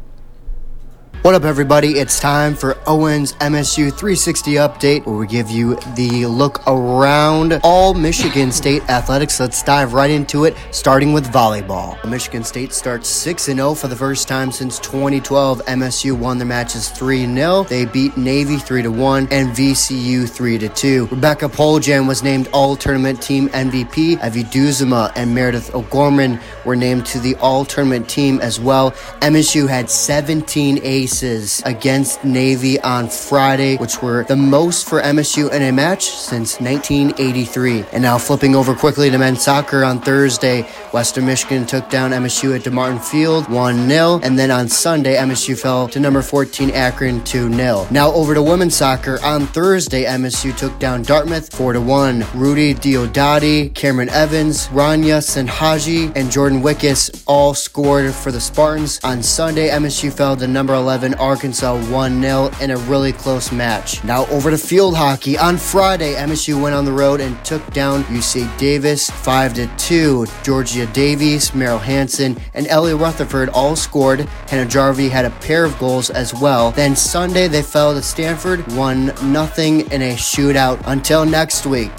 What 1.21 1.35
up, 1.35 1.45
everybody? 1.45 1.99
It's 1.99 2.19
time 2.19 2.53
for 2.53 2.77
Owen's 2.85 3.31
MSU 3.35 3.91
360 3.91 4.55
update, 4.55 5.05
where 5.05 5.15
we 5.15 5.25
give 5.25 5.49
you 5.49 5.75
the 5.95 6.25
look 6.25 6.61
around 6.67 7.61
all 7.63 7.93
Michigan 7.93 8.51
State 8.51 8.89
athletics. 8.89 9.39
Let's 9.39 9.63
dive 9.63 9.93
right 9.93 10.11
into 10.11 10.43
it, 10.43 10.57
starting 10.71 11.13
with 11.13 11.31
volleyball. 11.31 12.03
Michigan 12.09 12.43
State 12.43 12.73
starts 12.73 13.07
6 13.07 13.43
0 13.43 13.73
for 13.73 13.87
the 13.87 13.95
first 13.95 14.27
time 14.27 14.51
since 14.51 14.79
2012. 14.79 15.61
MSU 15.65 16.11
won 16.11 16.39
their 16.39 16.47
matches 16.47 16.89
3 16.89 17.25
0. 17.33 17.63
They 17.69 17.85
beat 17.85 18.17
Navy 18.17 18.57
3 18.57 18.85
1 18.87 19.27
and 19.31 19.55
VCU 19.55 20.29
3 20.29 20.67
2. 20.67 21.07
Rebecca 21.07 21.47
Poljan 21.47 22.05
was 22.05 22.21
named 22.21 22.49
All 22.51 22.75
Tournament 22.75 23.21
Team 23.21 23.47
MVP. 23.49 24.21
Evie 24.21 24.43
Duzema 24.43 25.13
and 25.15 25.33
Meredith 25.33 25.73
O'Gorman 25.73 26.37
were 26.65 26.75
named 26.75 27.05
to 27.05 27.19
the 27.19 27.35
All 27.35 27.63
Tournament 27.63 28.09
team 28.09 28.41
as 28.41 28.59
well. 28.59 28.91
MSU 29.21 29.69
had 29.69 29.89
17 29.89 30.79
aces 31.03 31.61
against 31.65 32.23
Navy 32.23 32.79
on 32.81 33.09
Friday, 33.09 33.75
which 33.77 34.01
were 34.01 34.23
the 34.23 34.35
most 34.35 34.87
for 34.87 35.01
MSU 35.01 35.51
in 35.51 35.61
a 35.61 35.71
match 35.71 36.05
since 36.05 36.59
1983. 36.61 37.85
And 37.91 38.03
now 38.03 38.17
flipping 38.17 38.55
over 38.55 38.73
quickly 38.73 39.09
to 39.09 39.17
men's 39.17 39.43
soccer 39.43 39.83
on 39.83 39.99
Thursday, 39.99 40.61
Western 40.93 41.25
Michigan 41.25 41.65
took 41.65 41.89
down 41.89 42.11
MSU 42.11 42.55
at 42.55 42.61
DeMartin 42.61 43.03
Field 43.03 43.49
1 43.49 43.89
0. 43.89 44.21
And 44.23 44.39
then 44.39 44.49
on 44.49 44.69
Sunday, 44.69 45.15
MSU 45.17 45.59
fell 45.59 45.89
to 45.89 45.99
number 45.99 46.21
14 46.21 46.71
Akron 46.71 47.23
2 47.25 47.53
0. 47.53 47.87
Now 47.91 48.11
over 48.13 48.33
to 48.33 48.41
women's 48.41 48.75
soccer. 48.75 49.19
On 49.23 49.45
Thursday, 49.47 50.05
MSU 50.05 50.55
took 50.55 50.77
down 50.79 51.03
Dartmouth 51.03 51.53
4 51.53 51.81
1. 51.81 52.25
Rudy 52.33 52.73
Diodati, 52.73 53.73
Cameron 53.73 54.09
Evans, 54.09 54.67
Rania 54.67 55.19
Senhaji, 55.19 56.15
and 56.15 56.31
Jordan 56.31 56.61
Wickus 56.61 57.23
all 57.27 57.53
scored 57.53 58.13
for 58.13 58.31
the 58.31 58.39
Spartans. 58.39 59.01
On 59.03 59.21
Sunday, 59.21 59.69
MSU 59.69 60.13
fell 60.13 60.37
to 60.37 60.47
number 60.47 60.73
11 60.73 60.92
Arkansas 61.15 61.89
1 61.89 62.21
0 62.21 62.51
in 62.61 62.71
a 62.71 62.77
really 62.77 63.11
close 63.11 63.51
match. 63.51 64.03
Now 64.03 64.25
over 64.27 64.51
to 64.51 64.57
field 64.57 64.95
hockey. 64.95 65.37
On 65.37 65.57
Friday, 65.57 66.13
MSU 66.13 66.61
went 66.61 66.75
on 66.75 66.85
the 66.85 66.91
road 66.91 67.19
and 67.19 67.43
took 67.43 67.65
down 67.73 68.03
UC 68.03 68.57
Davis 68.57 69.09
5 69.09 69.77
2. 69.77 70.25
Georgia 70.43 70.85
Davies, 70.87 71.51
Meryl 71.51 71.81
Hanson, 71.81 72.37
and 72.53 72.67
Ellie 72.67 72.93
Rutherford 72.93 73.49
all 73.49 73.75
scored. 73.75 74.21
Hannah 74.47 74.69
Jarvie 74.69 75.09
had 75.09 75.25
a 75.25 75.31
pair 75.31 75.65
of 75.65 75.77
goals 75.79 76.09
as 76.09 76.33
well. 76.33 76.71
Then 76.71 76.95
Sunday, 76.95 77.47
they 77.47 77.63
fell 77.63 77.93
to 77.93 78.01
Stanford 78.01 78.65
1 78.73 79.15
0 79.17 79.45
in 79.91 80.01
a 80.01 80.15
shootout. 80.15 80.81
Until 80.85 81.25
next 81.25 81.65
week. 81.65 81.91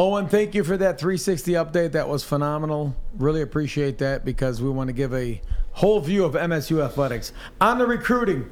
Owen, 0.00 0.28
thank 0.28 0.54
you 0.54 0.64
for 0.64 0.78
that 0.78 0.98
360 0.98 1.52
update. 1.52 1.92
That 1.92 2.08
was 2.08 2.24
phenomenal. 2.24 2.96
Really 3.18 3.42
appreciate 3.42 3.98
that 3.98 4.24
because 4.24 4.62
we 4.62 4.70
want 4.70 4.88
to 4.88 4.94
give 4.94 5.12
a 5.12 5.42
whole 5.72 6.00
view 6.00 6.24
of 6.24 6.32
MSU 6.32 6.82
athletics. 6.82 7.34
On 7.60 7.76
the 7.76 7.86
recruiting, 7.86 8.50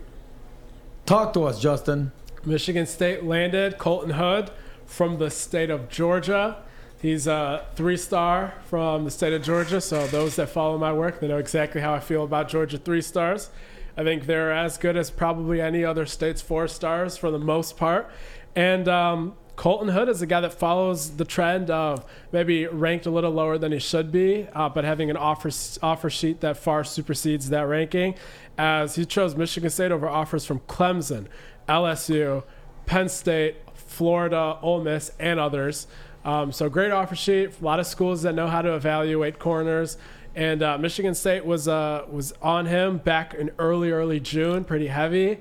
talk 1.07 1.32
to 1.32 1.44
us, 1.44 1.59
Justin. 1.59 2.12
Michigan 2.44 2.84
State 2.84 3.24
landed 3.24 3.78
Colton 3.78 4.11
Hood 4.11 4.51
from 4.84 5.16
the 5.16 5.30
state 5.30 5.70
of 5.70 5.88
Georgia. 5.88 6.59
He's 7.01 7.26
a 7.26 7.64
three 7.76 7.96
star 7.96 8.53
from 8.66 9.05
the 9.07 9.11
state 9.11 9.32
of 9.32 9.42
Georgia, 9.42 9.80
so 9.80 10.07
those 10.09 10.36
that 10.36 10.51
follow 10.51 10.76
my 10.76 10.92
work, 10.92 11.18
they 11.18 11.28
know 11.28 11.38
exactly 11.38 11.80
how 11.80 11.94
I 11.94 12.01
feel 12.01 12.24
about 12.24 12.51
Georgia 12.51 12.76
three 12.76 13.01
stars. 13.01 13.49
I 13.96 14.05
think 14.05 14.26
they're 14.26 14.53
as 14.53 14.76
good 14.76 14.99
as 14.99 15.11
probably 15.11 15.62
any 15.62 15.82
other 15.82 16.05
state's 16.05 16.42
four 16.42 16.68
stars 16.68 17.16
for 17.16 17.30
the 17.30 17.38
most 17.38 17.78
part. 17.78 18.11
And 18.55 18.86
um, 18.86 19.34
Colton 19.59 19.89
Hood 19.89 20.09
is 20.09 20.23
a 20.23 20.27
guy 20.27 20.41
that 20.43 20.53
follows 20.53 21.17
the 21.17 21.25
trend 21.25 21.69
of 21.69 22.09
maybe 22.31 22.69
ranked 22.69 23.07
a 23.07 23.11
little 23.11 23.33
lower 23.33 23.59
than 23.59 23.73
he 23.73 23.81
should 23.81 24.13
be, 24.13 24.47
uh, 24.55 24.69
but 24.69 24.85
having 24.85 25.11
an 25.11 25.17
offer 25.17 25.51
offer 25.83 26.09
sheet 26.09 26.41
that 26.43 26.57
far 26.57 26.85
supersedes 26.85 27.51
that 27.51 27.63
ranking, 27.63 28.15
as 28.57 28.95
he 28.95 29.05
chose 29.05 29.35
Michigan 29.35 29.69
State 29.69 29.91
over 29.91 30.09
offers 30.09 30.47
from 30.47 30.61
Clemson, 30.61 31.27
LSU, 31.69 32.45
Penn 32.87 33.09
State, 33.09 33.57
Florida, 33.75 34.61
Ole 34.63 34.81
Miss, 34.81 35.11
and 35.19 35.41
others. 35.41 35.89
Um, 36.25 36.53
so 36.53 36.69
great 36.69 36.93
offer 36.93 37.17
sheet. 37.17 37.61
A 37.61 37.65
lot 37.65 37.81
of 37.81 37.87
schools 37.89 38.23
that 38.23 38.37
know 38.37 38.47
how 38.47 38.63
to 38.63 38.77
evaluate 38.77 39.41
corners. 39.41 39.99
And 40.37 40.63
uh, 40.63 40.79
Michigan 40.79 41.17
State 41.17 41.45
was 41.45 41.67
uh, 41.67 42.05
was 42.09 42.33
on 42.41 42.67
him 42.67 42.99
back 42.99 43.35
in 43.35 43.51
early 43.59 43.91
early 43.91 44.21
June, 44.21 44.63
pretty 44.63 44.87
heavy 44.87 45.39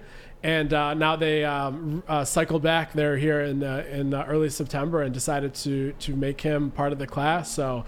and 0.47 0.73
uh, 0.73 0.93
now 0.93 1.17
they 1.17 1.43
um, 1.43 2.01
uh, 2.07 2.23
cycled 2.23 2.61
back. 2.63 2.93
They're 2.93 3.17
here 3.17 3.41
in 3.41 3.61
uh, 3.63 3.83
in 3.91 4.13
early 4.15 4.49
September 4.49 5.01
and 5.03 5.13
decided 5.13 5.53
to 5.55 5.91
to 5.99 6.15
make 6.15 6.39
him 6.41 6.71
part 6.71 6.91
of 6.93 6.97
the 6.99 7.05
class. 7.07 7.51
So. 7.51 7.85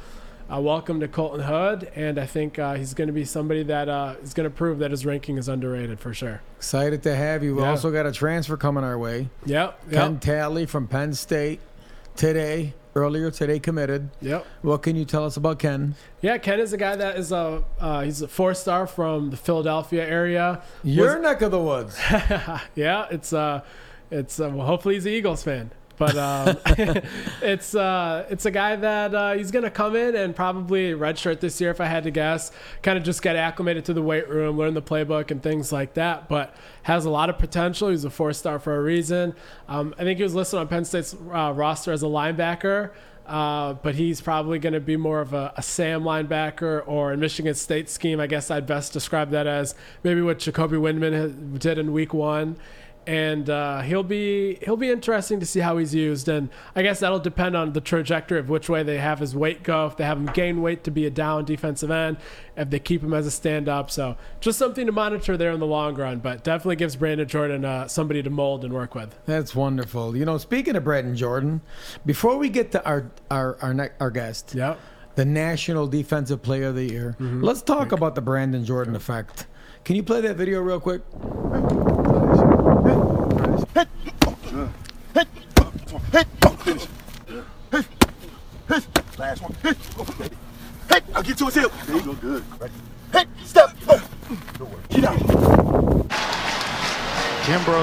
Uh, 0.51 0.59
welcome 0.59 0.99
to 0.99 1.07
Colton 1.07 1.41
Hood, 1.41 1.91
and 1.93 2.17
I 2.17 2.25
think 2.25 2.57
uh, 2.57 2.73
he's 2.73 2.95
going 2.95 3.05
to 3.05 3.13
be 3.13 3.23
somebody 3.23 3.61
that 3.65 3.87
uh, 3.87 4.15
is 4.23 4.33
going 4.33 4.49
to 4.49 4.55
prove 4.55 4.79
that 4.79 4.89
his 4.89 5.05
ranking 5.05 5.37
is 5.37 5.47
underrated 5.47 5.99
for 5.99 6.11
sure. 6.11 6.41
Excited 6.57 7.03
to 7.03 7.15
have 7.15 7.43
you. 7.43 7.53
We 7.55 7.61
Yeah. 7.61 7.69
also 7.69 7.91
got 7.91 8.07
a 8.07 8.11
transfer 8.11 8.57
coming 8.57 8.83
our 8.83 8.97
way. 8.97 9.29
Yep. 9.45 9.91
Ken 9.91 10.13
Yep. 10.13 10.21
Talley 10.21 10.65
from 10.65 10.87
Penn 10.87 11.13
State 11.13 11.59
today, 12.15 12.73
earlier 12.95 13.31
today 13.31 13.59
committed. 13.59 14.09
Yep. 14.21 14.45
What 14.61 14.81
can 14.83 14.95
you 14.95 15.05
tell 15.05 15.25
us 15.25 15.37
about 15.37 15.59
Ken? 15.59 15.95
Yeah, 16.21 16.37
Ken 16.37 16.59
is 16.59 16.73
a 16.73 16.77
guy 16.77 16.95
that 16.95 17.17
is 17.17 17.31
a 17.31 17.63
uh, 17.79 18.01
he's 18.01 18.21
a 18.21 18.27
four 18.27 18.53
star 18.53 18.87
from 18.87 19.29
the 19.29 19.37
Philadelphia 19.37 20.05
area. 20.05 20.61
Your 20.83 21.13
Was- 21.15 21.21
neck 21.23 21.41
of 21.41 21.51
the 21.51 21.59
woods. 21.61 21.97
yeah, 22.75 23.07
it's 23.11 23.33
uh, 23.33 23.61
it's 24.11 24.39
uh, 24.39 24.49
well, 24.53 24.65
hopefully 24.67 24.95
he's 24.95 25.05
an 25.05 25.13
Eagles 25.13 25.43
fan. 25.43 25.71
But 25.99 26.15
um, 26.17 26.57
it's 27.43 27.75
uh, 27.75 28.25
it's 28.29 28.45
a 28.45 28.51
guy 28.51 28.77
that 28.77 29.13
uh, 29.13 29.33
he's 29.33 29.51
gonna 29.51 29.69
come 29.69 29.95
in 29.97 30.15
and 30.15 30.33
probably 30.35 30.93
redshirt 30.93 31.41
this 31.41 31.59
year, 31.59 31.69
if 31.69 31.81
I 31.81 31.85
had 31.85 32.03
to 32.05 32.11
guess. 32.11 32.51
Kind 32.81 32.97
of 32.97 33.03
just 33.03 33.21
get 33.21 33.35
acclimated 33.35 33.83
to 33.85 33.93
the 33.93 34.01
weight 34.01 34.27
room, 34.29 34.57
learn 34.57 34.73
the 34.73 34.81
playbook, 34.81 35.29
and 35.29 35.43
things 35.43 35.71
like 35.73 35.95
that. 35.95 36.29
But 36.29 36.55
has 36.83 37.03
a 37.03 37.09
lot 37.09 37.29
of 37.29 37.37
potential. 37.37 37.89
He's 37.89 38.05
a 38.05 38.09
four 38.09 38.31
star 38.31 38.59
for 38.59 38.77
a 38.77 38.81
reason. 38.81 39.35
Um, 39.67 39.93
I 39.99 40.03
think 40.03 40.17
he 40.17 40.23
was 40.23 40.33
listed 40.33 40.57
on 40.57 40.69
Penn 40.69 40.85
State's 40.85 41.13
uh, 41.13 41.53
roster 41.53 41.91
as 41.91 42.01
a 42.01 42.07
linebacker. 42.07 42.91
Uh, 43.29 43.73
but 43.73 43.93
he's 43.93 44.21
probably 44.21 44.57
going 44.57 44.73
to 44.73 44.79
be 44.79 44.97
more 44.97 45.21
of 45.21 45.33
a, 45.33 45.53
a 45.55 45.61
Sam 45.61 46.01
linebacker, 46.01 46.81
or 46.87 47.13
in 47.13 47.19
Michigan 47.19 47.53
State 47.53 47.87
scheme, 47.87 48.19
I 48.19 48.25
guess 48.25 48.49
I'd 48.49 48.65
best 48.65 48.91
describe 48.91 49.29
that 49.29 49.45
as 49.45 49.75
maybe 50.03 50.19
what 50.23 50.39
Jacoby 50.39 50.77
Windmon 50.77 51.59
did 51.59 51.77
in 51.77 51.93
Week 51.93 52.11
One, 52.11 52.57
and 53.09 53.49
uh, 53.49 53.81
he'll 53.81 54.03
be 54.03 54.59
he'll 54.61 54.77
be 54.77 54.91
interesting 54.91 55.39
to 55.39 55.45
see 55.47 55.61
how 55.61 55.79
he's 55.79 55.95
used, 55.95 56.29
and 56.29 56.47
I 56.75 56.83
guess 56.83 56.99
that'll 56.99 57.17
depend 57.17 57.57
on 57.57 57.73
the 57.73 57.81
trajectory 57.81 58.37
of 58.37 58.49
which 58.49 58.69
way 58.69 58.83
they 58.83 58.99
have 58.99 59.17
his 59.17 59.35
weight 59.35 59.63
go. 59.63 59.87
If 59.87 59.97
they 59.97 60.03
have 60.03 60.19
him 60.19 60.27
gain 60.27 60.61
weight 60.61 60.83
to 60.83 60.91
be 60.91 61.07
a 61.07 61.09
down 61.09 61.43
defensive 61.43 61.89
end, 61.89 62.17
if 62.55 62.69
they 62.69 62.77
keep 62.77 63.01
him 63.01 63.15
as 63.15 63.25
a 63.25 63.31
stand 63.31 63.67
up, 63.67 63.89
so 63.89 64.15
just 64.41 64.59
something 64.59 64.85
to 64.85 64.91
monitor 64.91 65.37
there 65.37 65.51
in 65.51 65.59
the 65.59 65.65
long 65.65 65.95
run. 65.95 66.19
But 66.19 66.43
definitely 66.43 66.75
gives 66.75 66.95
Brandon 66.95 67.27
Jordan 67.27 67.65
uh, 67.65 67.87
somebody 67.87 68.21
to 68.21 68.29
mold 68.29 68.63
and 68.63 68.71
work 68.71 68.93
with. 68.93 69.15
That's 69.25 69.55
wonderful. 69.55 70.15
You 70.15 70.25
know, 70.25 70.37
speaking 70.37 70.75
of 70.75 70.83
Brandon 70.83 71.15
Jordan, 71.15 71.61
before 72.05 72.37
we 72.37 72.47
get 72.47 72.71
to 72.73 72.85
our 72.85 73.09
our 73.31 73.57
our, 73.63 73.73
ne- 73.73 73.89
our 73.99 74.11
guest, 74.11 74.53
yeah, 74.53 74.75
the 75.15 75.25
National 75.25 75.87
Defensive 75.87 76.43
Player 76.43 76.67
of 76.67 76.75
the 76.75 76.85
Year, 76.85 77.15
let's 77.19 77.63
talk 77.63 77.91
about 77.91 78.13
the 78.13 78.21
Brandon 78.21 78.63
Jordan 78.63 78.95
effect. 78.95 79.47
Can 79.83 79.95
you 79.95 80.03
play 80.03 80.21
that 80.21 80.35
video 80.35 80.61
real 80.61 80.79
quick? 80.79 81.01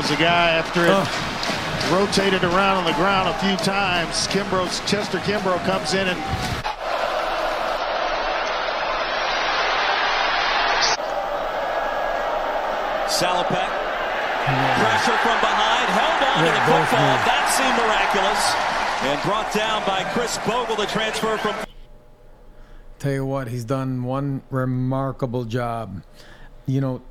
was 0.07 0.17
the 0.17 0.23
guy 0.23 0.51
after 0.51 0.85
it 0.85 0.91
oh. 0.93 1.91
rotated 1.91 2.45
around 2.45 2.77
on 2.77 2.85
the 2.85 2.93
ground 2.95 3.29
a 3.29 3.35
few 3.39 3.57
times. 3.65 4.29
Kimbrough, 4.29 4.71
Chester 4.87 5.19
Kimbrough 5.19 5.59
comes 5.65 5.95
in 5.95 6.07
and 6.07 6.19
Salopek. 13.11 13.51
Yeah. 14.47 14.79
Pressure 14.79 15.19
from 15.27 15.41
behind, 15.43 15.89
held 15.91 16.23
on 16.23 16.39
yeah, 16.39 16.55
to 16.55 16.55
the 16.55 16.87
football. 16.87 17.17
That 17.27 17.45
seemed 17.51 17.75
miraculous. 17.75 18.43
And 19.03 19.21
brought 19.23 19.53
down 19.53 19.85
by 19.87 20.05
Khris 20.13 20.39
Bogle, 20.47 20.77
the 20.77 20.87
transfer 20.87 21.37
from. 21.39 21.57
Tell 22.99 23.13
you 23.13 23.27
what, 23.27 23.49
he's 23.49 23.65
done 23.65 24.05
one 24.05 24.43
remarkable 24.51 25.45
job. 25.45 26.03
You 26.67 26.81
know, 26.81 27.03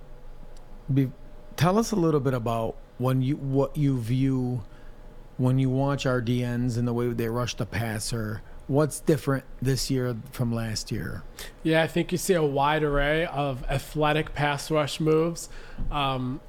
be- 0.93 1.11
tell 1.57 1.77
us 1.77 1.91
a 1.91 1.95
little 1.95 2.19
bit 2.19 2.33
about 2.33 2.75
when 2.97 3.21
you 3.21 3.35
what 3.35 3.75
you 3.77 3.99
view 3.99 4.63
when 5.37 5.59
you 5.59 5.69
watch 5.69 6.05
our 6.05 6.21
DNs 6.21 6.77
and 6.77 6.87
the 6.87 6.93
way 6.93 7.09
they 7.09 7.27
rush 7.27 7.55
the 7.55 7.65
passer. 7.65 8.41
What's 8.67 8.99
different 9.01 9.43
this 9.61 9.91
year 9.91 10.15
from 10.31 10.51
last 10.53 10.91
year? 10.91 11.21
Yeah, 11.61 11.83
I 11.83 11.87
think 11.87 12.11
you 12.11 12.17
see 12.17 12.33
a 12.33 12.41
wide 12.41 12.81
array 12.83 13.25
of 13.27 13.63
athletic 13.69 14.33
pass 14.33 14.71
rush 14.71 14.99
moves. 14.99 15.49
Um, 15.91 16.39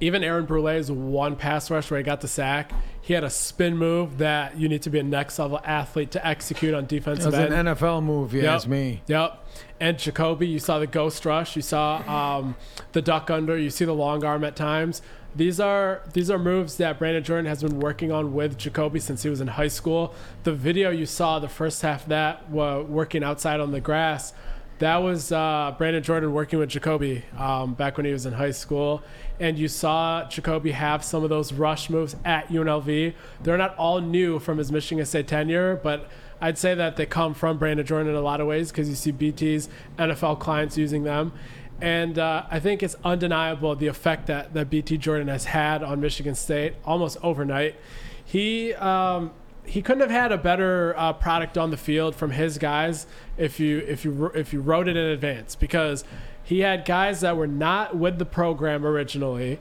even 0.00 0.22
Aaron 0.24 0.44
Brule's 0.44 0.90
one 0.90 1.36
pass 1.36 1.70
rush 1.70 1.90
where 1.90 1.96
he 1.98 2.04
got 2.04 2.20
the 2.20 2.28
sack, 2.28 2.72
he 3.00 3.14
had 3.14 3.24
a 3.24 3.30
spin 3.30 3.78
move 3.78 4.18
that 4.18 4.58
you 4.58 4.68
need 4.68 4.82
to 4.82 4.90
be 4.90 4.98
a 4.98 5.02
next 5.02 5.38
level 5.38 5.60
athlete 5.64 6.10
to 6.10 6.26
execute 6.26 6.74
on 6.74 6.84
defensive 6.86 7.32
That's 7.32 7.50
end. 7.52 7.68
an 7.68 7.74
NFL 7.76 8.02
move, 8.02 8.34
you 8.34 8.42
Yep. 8.42 8.52
ask 8.52 8.68
me. 8.68 9.02
Yep. 9.06 9.43
And 9.80 9.98
Jacoby, 9.98 10.46
you 10.46 10.58
saw 10.58 10.78
the 10.78 10.86
ghost 10.86 11.24
rush, 11.24 11.56
you 11.56 11.62
saw 11.62 12.38
um, 12.38 12.56
the 12.92 13.02
duck 13.02 13.30
under, 13.30 13.58
you 13.58 13.70
see 13.70 13.84
the 13.84 13.94
long 13.94 14.24
arm 14.24 14.44
at 14.44 14.56
times. 14.56 15.02
These 15.36 15.58
are 15.58 16.00
these 16.12 16.30
are 16.30 16.38
moves 16.38 16.76
that 16.76 16.98
Brandon 16.98 17.24
Jordan 17.24 17.46
has 17.46 17.60
been 17.60 17.80
working 17.80 18.12
on 18.12 18.34
with 18.34 18.56
Jacoby 18.56 19.00
since 19.00 19.24
he 19.24 19.28
was 19.28 19.40
in 19.40 19.48
high 19.48 19.68
school. 19.68 20.14
The 20.44 20.52
video 20.52 20.90
you 20.90 21.06
saw, 21.06 21.40
the 21.40 21.48
first 21.48 21.82
half 21.82 22.04
of 22.04 22.08
that, 22.10 22.50
working 22.50 23.24
outside 23.24 23.58
on 23.58 23.72
the 23.72 23.80
grass, 23.80 24.32
that 24.78 24.96
was 24.98 25.32
uh, 25.32 25.74
Brandon 25.78 26.02
Jordan 26.02 26.32
working 26.32 26.58
with 26.58 26.68
Jacoby 26.68 27.24
um, 27.38 27.74
back 27.74 27.96
when 27.96 28.06
he 28.06 28.12
was 28.12 28.26
in 28.26 28.32
high 28.32 28.50
school. 28.50 29.02
And 29.40 29.58
you 29.58 29.66
saw 29.66 30.28
Jacoby 30.28 30.72
have 30.72 31.04
some 31.04 31.22
of 31.24 31.30
those 31.30 31.52
rush 31.52 31.90
moves 31.90 32.16
at 32.24 32.48
UNLV. 32.48 33.14
They're 33.42 33.58
not 33.58 33.76
all 33.76 34.00
new 34.00 34.38
from 34.38 34.58
his 34.58 34.70
Michigan 34.70 35.04
State 35.04 35.26
tenure, 35.28 35.80
but 35.82 36.08
I'd 36.40 36.58
say 36.58 36.74
that 36.74 36.96
they 36.96 37.06
come 37.06 37.34
from 37.34 37.58
Brandon 37.58 37.84
Jordan 37.86 38.10
in 38.10 38.16
a 38.16 38.20
lot 38.20 38.40
of 38.40 38.46
ways 38.46 38.70
because 38.70 38.88
you 38.88 38.94
see 38.94 39.12
BT's 39.12 39.68
NFL 39.98 40.40
clients 40.40 40.76
using 40.76 41.04
them. 41.04 41.32
And 41.80 42.18
uh, 42.18 42.44
I 42.50 42.60
think 42.60 42.82
it's 42.82 42.96
undeniable 43.04 43.74
the 43.74 43.88
effect 43.88 44.26
that, 44.26 44.54
that 44.54 44.70
BT 44.70 44.98
Jordan 44.98 45.28
has 45.28 45.46
had 45.46 45.82
on 45.82 46.00
Michigan 46.00 46.34
State 46.34 46.74
almost 46.84 47.18
overnight. 47.22 47.76
He 48.24 48.74
um, 48.74 49.32
he 49.66 49.82
couldn't 49.82 50.02
have 50.02 50.10
had 50.10 50.32
a 50.32 50.38
better 50.38 50.94
uh, 50.96 51.12
product 51.12 51.56
on 51.56 51.70
the 51.70 51.76
field 51.76 52.14
from 52.14 52.30
his 52.32 52.58
guys 52.58 53.06
if 53.36 53.58
you 53.58 53.78
if 53.78 54.04
you 54.04 54.26
if 54.34 54.52
you 54.52 54.60
wrote 54.60 54.88
it 54.88 54.96
in 54.96 55.04
advance 55.04 55.54
because 55.54 56.04
he 56.42 56.60
had 56.60 56.84
guys 56.84 57.22
that 57.22 57.36
were 57.36 57.46
not 57.46 57.96
with 57.96 58.18
the 58.18 58.26
program 58.26 58.84
originally. 58.84 59.60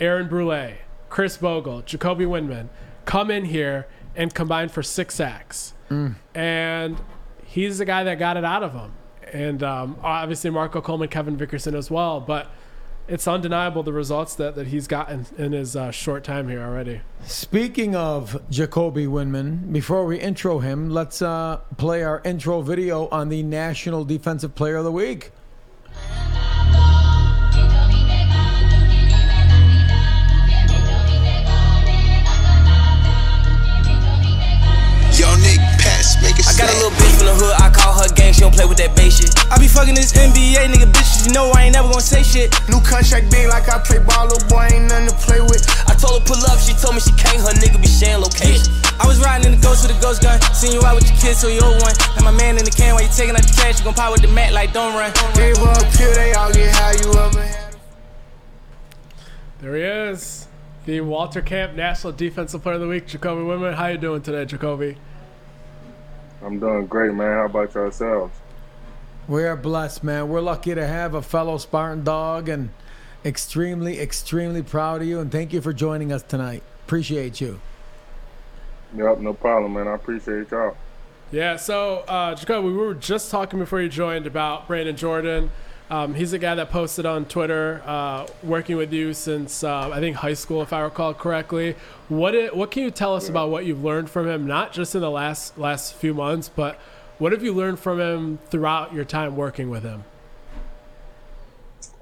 Aaron 0.00 0.28
Brule, 0.28 0.72
Khris 1.08 1.36
Bogle, 1.36 1.82
Jacoby 1.82 2.24
Windmon 2.24 2.68
come 3.04 3.30
in 3.30 3.44
here 3.44 3.86
and 4.16 4.32
combined 4.34 4.70
for 4.70 4.82
six 4.82 5.14
sacks. 5.14 5.74
And 6.34 6.96
he's 7.44 7.78
the 7.78 7.84
guy 7.84 8.04
that 8.04 8.18
got 8.18 8.36
it 8.36 8.44
out 8.44 8.62
of 8.62 8.72
him. 8.72 8.92
And 9.32 9.62
um, 9.62 9.96
obviously 10.02 10.50
Marco 10.50 10.80
Coleman, 10.80 11.08
Kevin 11.08 11.36
Vickerson 11.36 11.74
as 11.74 11.90
well. 11.90 12.20
But 12.20 12.50
it's 13.06 13.28
undeniable 13.28 13.82
the 13.82 13.92
results 13.92 14.34
that, 14.36 14.54
that 14.54 14.68
he's 14.68 14.86
gotten 14.86 15.26
in 15.36 15.52
his 15.52 15.76
uh, 15.76 15.90
short 15.90 16.24
time 16.24 16.48
here 16.48 16.62
already. 16.62 17.00
Speaking 17.24 17.94
of 17.94 18.40
Jacoby 18.50 19.06
Windmon, 19.06 19.72
before 19.72 20.06
we 20.06 20.18
intro 20.18 20.60
him, 20.60 20.90
let's 20.90 21.20
uh, 21.20 21.58
play 21.76 22.02
our 22.02 22.22
intro 22.24 22.62
video 22.62 23.08
on 23.08 23.28
the 23.28 23.42
National 23.42 24.04
Defensive 24.04 24.54
Player 24.54 24.76
of 24.76 24.84
the 24.84 24.92
Week. 24.92 25.32
Got 36.54 36.70
a 36.70 36.76
little 36.78 36.94
bitch 36.94 37.18
from 37.18 37.26
the 37.26 37.34
hood, 37.34 37.50
I 37.58 37.66
call 37.74 37.98
her 37.98 38.06
gang, 38.14 38.30
she 38.30 38.46
don't 38.46 38.54
play 38.54 38.62
with 38.62 38.78
that 38.78 38.94
bass 38.94 39.18
shit. 39.18 39.34
I 39.50 39.58
be 39.58 39.66
fucking 39.66 39.98
this 39.98 40.14
NBA 40.14 40.70
nigga 40.70 40.86
bitches, 40.86 41.26
you 41.26 41.34
know 41.34 41.50
I 41.50 41.66
ain't 41.66 41.74
never 41.74 41.90
gonna 41.90 41.98
say 41.98 42.22
shit. 42.22 42.54
New 42.70 42.78
contract 42.78 43.26
big 43.34 43.50
like 43.50 43.66
I 43.66 43.82
play 43.82 43.98
ball, 43.98 44.30
little 44.30 44.46
boy 44.46 44.70
ain't 44.70 44.86
nothing 44.86 45.10
to 45.10 45.18
play 45.18 45.42
with. 45.42 45.66
I 45.90 45.98
told 45.98 46.22
her 46.22 46.24
pull 46.24 46.38
up, 46.46 46.62
she 46.62 46.70
told 46.78 46.94
me 46.94 47.02
she 47.02 47.10
can't, 47.18 47.42
her 47.42 47.50
nigga 47.58 47.82
be 47.82 47.90
sharing 47.90 48.22
location. 48.22 48.70
I 49.02 49.06
was 49.10 49.18
riding 49.18 49.50
in 49.50 49.58
the 49.58 49.62
ghost 49.66 49.82
with 49.82 49.98
a 49.98 49.98
ghost 49.98 50.22
gun, 50.22 50.38
seen 50.54 50.78
you 50.78 50.82
out 50.86 50.94
with 50.94 51.10
your 51.10 51.18
kids, 51.18 51.42
so 51.42 51.50
you 51.50 51.58
old 51.58 51.82
one. 51.82 51.94
And 52.14 52.22
my 52.22 52.30
man 52.30 52.54
in 52.54 52.62
the 52.62 52.70
can 52.70 52.94
while 52.94 53.02
you 53.02 53.10
taking 53.10 53.34
out 53.34 53.42
the 53.42 53.50
trash, 53.50 53.82
you 53.82 53.84
gon' 53.84 53.98
pop 53.98 54.14
with 54.14 54.22
the 54.22 54.30
mat 54.30 54.54
like 54.54 54.70
don't 54.70 54.94
run. 54.94 55.10
They 55.34 55.58
were 55.58 55.74
up 55.74 55.90
here, 55.98 56.14
they 56.14 56.38
all 56.38 56.54
get 56.54 56.70
how 56.70 56.94
you 56.94 57.10
ever 57.18 57.42
had. 57.42 57.74
There 59.58 59.74
he 59.74 59.82
is. 59.82 60.46
The 60.86 61.00
Walter 61.00 61.42
Camp 61.42 61.74
National 61.74 62.12
Defensive 62.12 62.62
Player 62.62 62.76
of 62.76 62.82
the 62.82 62.86
Week, 62.86 63.10
Jacoby 63.10 63.42
Windmon. 63.42 63.74
How 63.74 63.88
you 63.88 63.98
doing 63.98 64.22
today, 64.22 64.44
Jacoby? 64.44 64.96
I'm 66.44 66.60
doing 66.60 66.86
great, 66.86 67.14
man. 67.14 67.32
How 67.32 67.46
about 67.46 67.74
yourselves? 67.74 68.36
We 69.26 69.44
are 69.44 69.56
blessed, 69.56 70.04
man. 70.04 70.28
We're 70.28 70.42
lucky 70.42 70.74
to 70.74 70.86
have 70.86 71.14
a 71.14 71.22
fellow 71.22 71.56
Spartan 71.56 72.04
dog 72.04 72.50
and 72.50 72.68
extremely, 73.24 73.98
extremely 73.98 74.62
proud 74.62 75.00
of 75.00 75.08
you. 75.08 75.20
And 75.20 75.32
thank 75.32 75.54
you 75.54 75.62
for 75.62 75.72
joining 75.72 76.12
us 76.12 76.22
tonight. 76.22 76.62
Appreciate 76.84 77.40
you. 77.40 77.60
Yep, 78.94 79.20
no 79.20 79.32
problem, 79.32 79.72
man. 79.72 79.88
I 79.88 79.94
appreciate 79.94 80.50
y'all. 80.50 80.76
Yeah, 81.32 81.56
so 81.56 82.04
uh, 82.06 82.34
Jacoby, 82.34 82.68
we 82.68 82.74
were 82.74 82.94
just 82.94 83.30
talking 83.30 83.58
before 83.58 83.80
you 83.80 83.88
joined 83.88 84.26
about 84.26 84.68
Brandon 84.68 84.94
Jordan. 84.94 85.50
Um, 85.90 86.14
he's 86.14 86.30
the 86.30 86.38
guy 86.38 86.54
that 86.54 86.70
posted 86.70 87.04
on 87.04 87.26
Twitter, 87.26 87.82
uh, 87.84 88.26
working 88.42 88.76
with 88.76 88.92
you 88.92 89.12
since 89.12 89.62
uh, 89.62 89.90
I 89.90 90.00
think 90.00 90.16
high 90.16 90.32
school, 90.32 90.62
if 90.62 90.72
I 90.72 90.80
recall 90.80 91.12
correctly. 91.12 91.76
What 92.08 92.34
it, 92.34 92.56
what 92.56 92.70
can 92.70 92.84
you 92.84 92.90
tell 92.90 93.14
us 93.14 93.28
about 93.28 93.50
what 93.50 93.66
you've 93.66 93.84
learned 93.84 94.08
from 94.08 94.26
him, 94.26 94.46
not 94.46 94.72
just 94.72 94.94
in 94.94 95.02
the 95.02 95.10
last 95.10 95.58
last 95.58 95.94
few 95.94 96.14
months, 96.14 96.48
but 96.48 96.80
what 97.18 97.32
have 97.32 97.42
you 97.42 97.52
learned 97.52 97.78
from 97.78 98.00
him 98.00 98.38
throughout 98.50 98.94
your 98.94 99.04
time 99.04 99.36
working 99.36 99.68
with 99.68 99.82
him? 99.82 100.04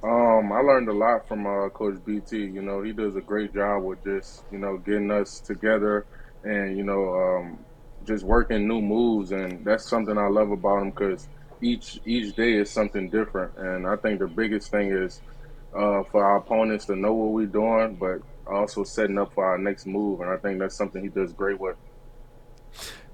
Um, 0.05 0.53
I 0.53 0.61
learned 0.61 0.89
a 0.89 0.93
lot 0.93 1.27
from 1.27 1.47
uh, 1.47 1.69
Coach 1.69 1.99
BT. 2.05 2.37
You 2.37 2.63
know, 2.63 2.83
he 2.83 2.93
does 2.93 3.17
a 3.17 3.21
great 3.21 3.53
job 3.53 3.83
with 3.83 4.03
just 4.05 4.45
you 4.53 4.59
know 4.59 4.79
getting 4.79 5.11
us 5.11 5.41
together 5.41 6.07
and 6.45 6.77
you 6.77 6.85
know 6.85 7.15
um, 7.15 7.59
just 8.05 8.25
working 8.25 8.69
new 8.69 8.81
moves, 8.81 9.33
and 9.33 9.65
that's 9.65 9.89
something 9.89 10.17
I 10.17 10.29
love 10.29 10.53
about 10.53 10.83
him 10.83 10.91
because 10.91 11.27
each 11.63 12.01
each 12.05 12.35
day 12.35 12.55
is 12.55 12.71
something 12.71 13.09
different. 13.09 13.57
And 13.57 13.87
I 13.87 13.97
think 13.97 14.19
the 14.19 14.27
biggest 14.27 14.71
thing 14.71 14.91
is 14.91 15.21
uh, 15.75 16.03
for 16.11 16.25
our 16.25 16.37
opponents 16.37 16.85
to 16.87 16.97
know 16.97 17.15
what 17.15 17.33
we're 17.33 17.47
doing, 17.47 17.95
but 17.95 18.21
also 18.47 18.85
setting 18.85 19.19
up 19.19 19.33
for 19.33 19.45
our 19.45 19.59
next 19.59 19.87
move. 19.87 20.21
And 20.21 20.31
I 20.31 20.37
think 20.37 20.59
that's 20.59 20.77
something 20.77 21.03
he 21.03 21.09
does 21.09 21.33
great 21.33 21.59
with. 21.59 21.77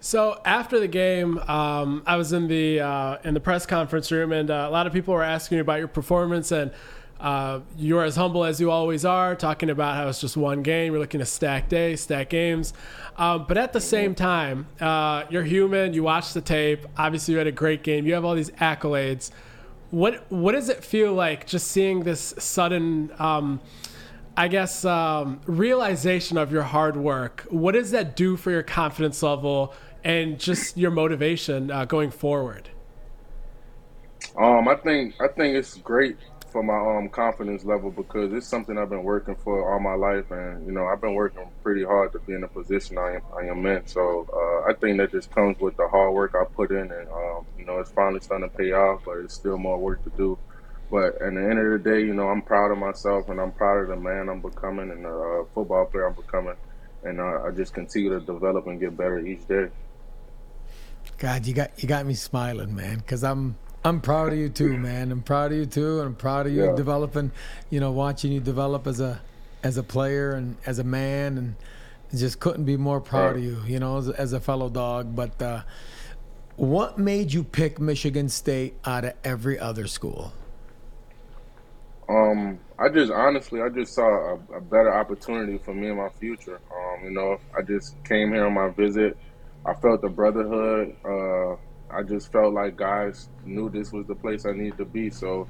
So 0.01 0.41
after 0.45 0.79
the 0.79 0.89
game, 0.89 1.39
um, 1.39 2.03
I 2.07 2.17
was 2.17 2.33
in 2.33 2.47
the 2.47 2.81
uh, 2.81 3.19
in 3.25 3.35
the 3.35 3.41
press 3.41 3.67
conference 3.67 4.13
room, 4.13 4.33
and 4.33 4.51
uh, 4.51 4.67
a 4.69 4.71
lot 4.71 4.87
of 4.87 4.93
people 4.93 5.13
were 5.13 5.25
asking 5.25 5.57
you 5.57 5.63
about 5.63 5.81
your 5.81 5.89
performance, 5.89 6.53
and 6.53 6.71
uh, 7.21 7.61
you're 7.77 8.05
as 8.05 8.17
humble 8.17 8.45
as 8.45 8.61
you 8.61 8.71
always 8.71 9.05
are, 9.05 9.35
talking 9.35 9.71
about 9.71 9.97
how 9.97 10.09
it's 10.09 10.21
just 10.21 10.37
one 10.37 10.63
game. 10.63 10.93
You're 10.93 11.01
looking 11.01 11.21
to 11.21 11.27
stack 11.27 11.69
days, 11.69 12.03
stack 12.03 12.29
games, 12.31 12.73
um, 13.17 13.47
but 13.49 13.59
at 13.59 13.73
the 13.73 13.81
same 13.81 14.15
time, 14.15 14.67
uh, 14.81 15.25
you're 15.29 15.43
human. 15.43 15.95
You 15.95 16.05
watch 16.05 16.33
the 16.33 16.41
tape. 16.41 16.87
Obviously, 16.97 17.33
you 17.33 17.39
had 17.39 17.49
a 17.49 17.53
great 17.53 17.83
game. 17.83 18.07
You 18.07 18.15
have 18.15 18.25
all 18.25 18.35
these 18.35 18.51
accolades. 18.51 19.31
What 19.91 20.31
what 20.31 20.53
does 20.53 20.69
it 20.69 20.85
feel 20.85 21.13
like 21.13 21.47
just 21.47 21.69
seeing 21.69 22.05
this 22.05 22.35
sudden? 22.39 23.11
Um, 23.19 23.61
I 24.37 24.47
guess 24.47 24.85
um, 24.85 25.41
realization 25.47 26.39
of 26.39 26.53
your 26.53 26.63
hard 26.63 26.97
work. 26.97 27.45
What 27.51 27.73
does 27.73 27.91
that 27.91 28.15
do 28.15 28.37
for 28.37 28.53
your 28.53 28.63
confidence 28.63 29.21
level 29.21 29.75
and 30.05 30.39
just 30.39 30.77
your 30.77 30.93
motivation 30.93 31.73
uh, 31.73 31.87
going 31.87 32.13
forward? 32.13 32.71
Um, 34.37 34.69
I 34.69 34.77
think 34.77 35.15
I 35.21 35.27
think 35.27 35.57
it's 35.57 35.79
great 35.79 36.17
for 36.51 36.63
my 36.63 36.99
um 36.99 37.09
confidence 37.09 37.65
level 37.65 37.91
because 37.91 38.33
it's 38.33 38.47
something 38.47 38.79
I've 38.79 38.89
been 38.91 39.03
working 39.03 39.37
for 39.37 39.73
all 39.73 39.81
my 39.81 39.95
life, 39.95 40.31
and 40.31 40.67
you 40.67 40.73
know 40.73 40.87
I've 40.87 41.01
been 41.01 41.15
working 41.15 41.45
pretty 41.63 41.85
hard 41.85 42.13
to 42.13 42.19
be 42.21 42.35
in 42.35 42.41
the 42.41 42.49
position 42.49 42.99
I 42.99 43.17
am 43.17 43.23
I 43.37 43.45
am 43.47 43.65
in. 43.67 43.87
So 43.87 44.27
uh, 44.33 44.71
I 44.71 44.75
think 44.75 44.99
that 44.99 45.13
just 45.13 45.31
comes 45.31 45.59
with 45.59 45.77
the 45.77 45.89
hard 45.89 46.15
work 46.15 46.35
I 46.35 46.45
put 46.55 46.71
in, 46.71 46.91
and 46.91 47.09
um, 47.09 47.47
you 47.59 47.65
know 47.65 47.79
it's 47.79 47.91
finally 47.91 48.21
starting 48.21 48.49
to 48.49 48.57
pay 48.57 48.73
off, 48.73 49.03
but 49.05 49.19
it's 49.19 49.35
still 49.35 49.59
more 49.59 49.79
work 49.79 50.03
to 50.05 50.11
do. 50.17 50.39
But 50.91 51.21
at 51.21 51.35
the 51.35 51.41
end 51.41 51.59
of 51.59 51.71
the 51.83 51.91
day, 51.91 52.01
you 52.01 52.15
know 52.15 52.29
I'm 52.29 52.43
proud 52.43 52.71
of 52.71 52.79
myself, 52.79 53.29
and 53.29 53.41
I'm 53.41 53.53
proud 53.53 53.83
of 53.83 53.89
the 53.89 53.97
man 53.97 54.29
I'm 54.29 54.41
becoming, 54.41 54.91
and 54.91 55.05
the 55.05 55.11
uh, 55.11 55.45
football 55.55 55.87
player 55.87 56.07
I'm 56.07 56.15
becoming, 56.15 56.57
and 57.05 57.21
uh, 57.21 57.43
I 57.45 57.51
just 57.51 57.75
continue 57.75 58.11
to 58.11 58.21
develop 58.21 58.67
and 58.67 58.81
get 58.81 58.97
better 58.97 59.19
each 59.19 59.47
day. 59.47 59.69
God, 61.19 61.47
you 61.47 61.55
got 61.55 61.83
you 61.83 61.89
got 61.89 62.07
me 62.07 62.15
smiling, 62.15 62.75
man, 62.75 62.99
because 62.99 63.25
I'm 63.25 63.57
I'm 63.85 64.01
proud 64.01 64.33
of 64.33 64.39
you 64.39 64.49
too, 64.49 64.77
man. 64.77 65.13
I'm 65.13 65.23
proud 65.23 65.53
of 65.53 65.59
you 65.59 65.67
too, 65.67 65.99
and 65.99 66.09
I'm 66.09 66.15
proud 66.15 66.47
of 66.47 66.53
you 66.53 66.65
Yeah. 66.67 66.75
developing, 66.75 67.31
you 67.71 67.81
know, 67.81 67.93
watching 67.93 68.33
you 68.33 68.41
develop 68.41 68.87
as 68.87 69.01
a 69.01 69.21
as 69.63 69.77
a 69.77 69.83
player 69.83 70.33
and 70.33 70.57
as 70.67 70.79
a 70.79 70.85
man, 70.85 71.37
and 71.37 71.55
just 72.15 72.39
couldn't 72.41 72.65
be 72.65 72.77
more 72.77 73.01
proud 73.01 73.37
of 73.37 73.43
you, 73.43 73.59
you 73.67 73.79
know, 73.79 73.99
as 73.99 74.09
a, 74.09 74.21
as 74.21 74.33
a 74.33 74.41
fellow 74.41 74.69
dog. 74.69 75.15
But 75.17 75.41
uh, 75.43 75.63
what 76.57 76.99
made 76.99 77.33
you 77.33 77.45
pick 77.45 77.81
Michigan 77.81 78.29
State 78.29 78.75
out 78.85 79.05
of 79.05 79.15
every 79.25 79.59
other 79.59 79.87
school? 79.87 80.33
Um, 82.09 82.59
I 82.79 82.89
just 82.89 83.13
honestly, 83.13 83.61
I 83.61 83.69
just 83.69 83.95
saw 83.95 84.09
a, 84.09 84.57
a, 84.57 84.61
better 84.61 84.95
opportunity 84.95 85.59
for 85.59 85.75
me 85.75 85.89
in 85.89 85.97
my 85.97 86.09
future. 86.09 86.59
Um, 86.75 87.05
you 87.05 87.11
know, 87.11 87.39
I 87.57 87.63
just 87.63 88.03
came 88.05 88.33
here 88.33 88.47
on 88.47 88.55
my 88.55 88.69
visit. 88.71 89.17
I 89.67 89.75
felt 89.75 90.01
the 90.01 90.09
brotherhood. 90.09 90.97
Uh, 91.05 91.57
I 91.91 92.03
just 92.03 92.33
felt 92.33 92.55
like 92.55 92.77
guys 92.77 93.29
knew 93.45 93.71
this 93.71 93.93
was 93.93 94.07
the 94.07 94.15
place 94.17 94.47
I 94.47 94.53
needed 94.53 94.79
to 94.79 94.85
be. 94.85 95.11
So 95.11 95.49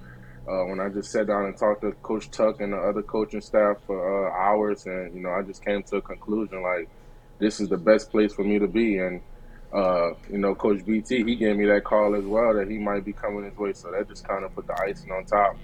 uh, 0.49 0.65
when 0.67 0.81
I 0.81 0.89
just 0.89 1.11
sat 1.11 1.27
down 1.29 1.47
and 1.47 1.57
talked 1.59 1.83
to 1.83 1.93
Coach 2.03 2.31
Tuck 2.31 2.61
and 2.61 2.73
the 2.73 2.79
other 2.79 3.03
coaching 3.03 3.41
staff 3.41 3.77
for 3.87 4.29
uh, 4.29 4.33
hours, 4.33 4.87
and 4.87 5.15
you 5.15 5.23
know, 5.23 5.31
I 5.31 5.43
just 5.43 5.65
came 5.65 5.83
to 5.85 5.97
a 5.97 6.03
conclusion 6.03 6.63
like 6.63 6.91
this 7.41 7.61
is 7.61 7.69
the 7.69 7.77
best 7.79 8.11
place 8.11 8.35
for 8.35 8.45
me 8.45 8.59
to 8.59 8.69
be. 8.69 8.99
And 8.99 9.23
uh, 9.73 10.11
you 10.29 10.39
know, 10.39 10.55
Coach 10.55 10.85
BT, 10.87 11.25
he 11.25 11.37
gave 11.37 11.57
me 11.57 11.67
that 11.67 11.85
call 11.85 12.15
as 12.17 12.25
well 12.25 12.55
that 12.55 12.71
he 12.71 12.79
might 12.79 13.05
be 13.05 13.13
coming 13.13 13.45
his 13.45 13.57
way. 13.57 13.73
So 13.75 13.91
that 13.93 14.09
just 14.09 14.27
kind 14.27 14.45
of 14.45 14.55
put 14.55 14.67
the 14.67 14.75
icing 14.83 15.13
on 15.13 15.25
top 15.25 15.59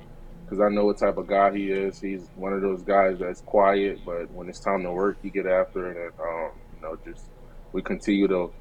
because 0.46 0.60
I 0.60 0.68
know 0.68 0.84
what 0.86 0.98
type 0.98 1.16
of 1.16 1.26
guy 1.26 1.52
he 1.56 1.70
is. 1.70 2.00
He's 2.00 2.28
one 2.34 2.52
of 2.52 2.60
those 2.60 2.82
guys 2.82 3.18
that's 3.18 3.40
quiet, 3.40 4.04
but 4.04 4.30
when 4.30 4.48
it's 4.48 4.60
time 4.60 4.82
to 4.82 4.92
work, 4.92 5.18
he 5.22 5.30
get 5.30 5.46
after 5.46 5.90
it. 5.90 5.96
And 5.96 6.12
um, 6.20 6.52
you 6.74 6.80
know, 6.82 6.96
just 7.04 7.30
we 7.72 7.82
continue 7.82 8.28
to 8.28 8.54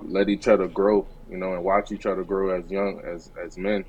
let 0.00 0.28
each 0.28 0.48
other 0.48 0.68
grow, 0.68 1.08
you 1.30 1.36
know, 1.36 1.54
and 1.54 1.64
watch 1.64 1.92
each 1.92 2.06
other 2.06 2.24
grow 2.24 2.58
as 2.58 2.70
young 2.70 3.00
as 3.00 3.30
as 3.42 3.56
men. 3.58 3.84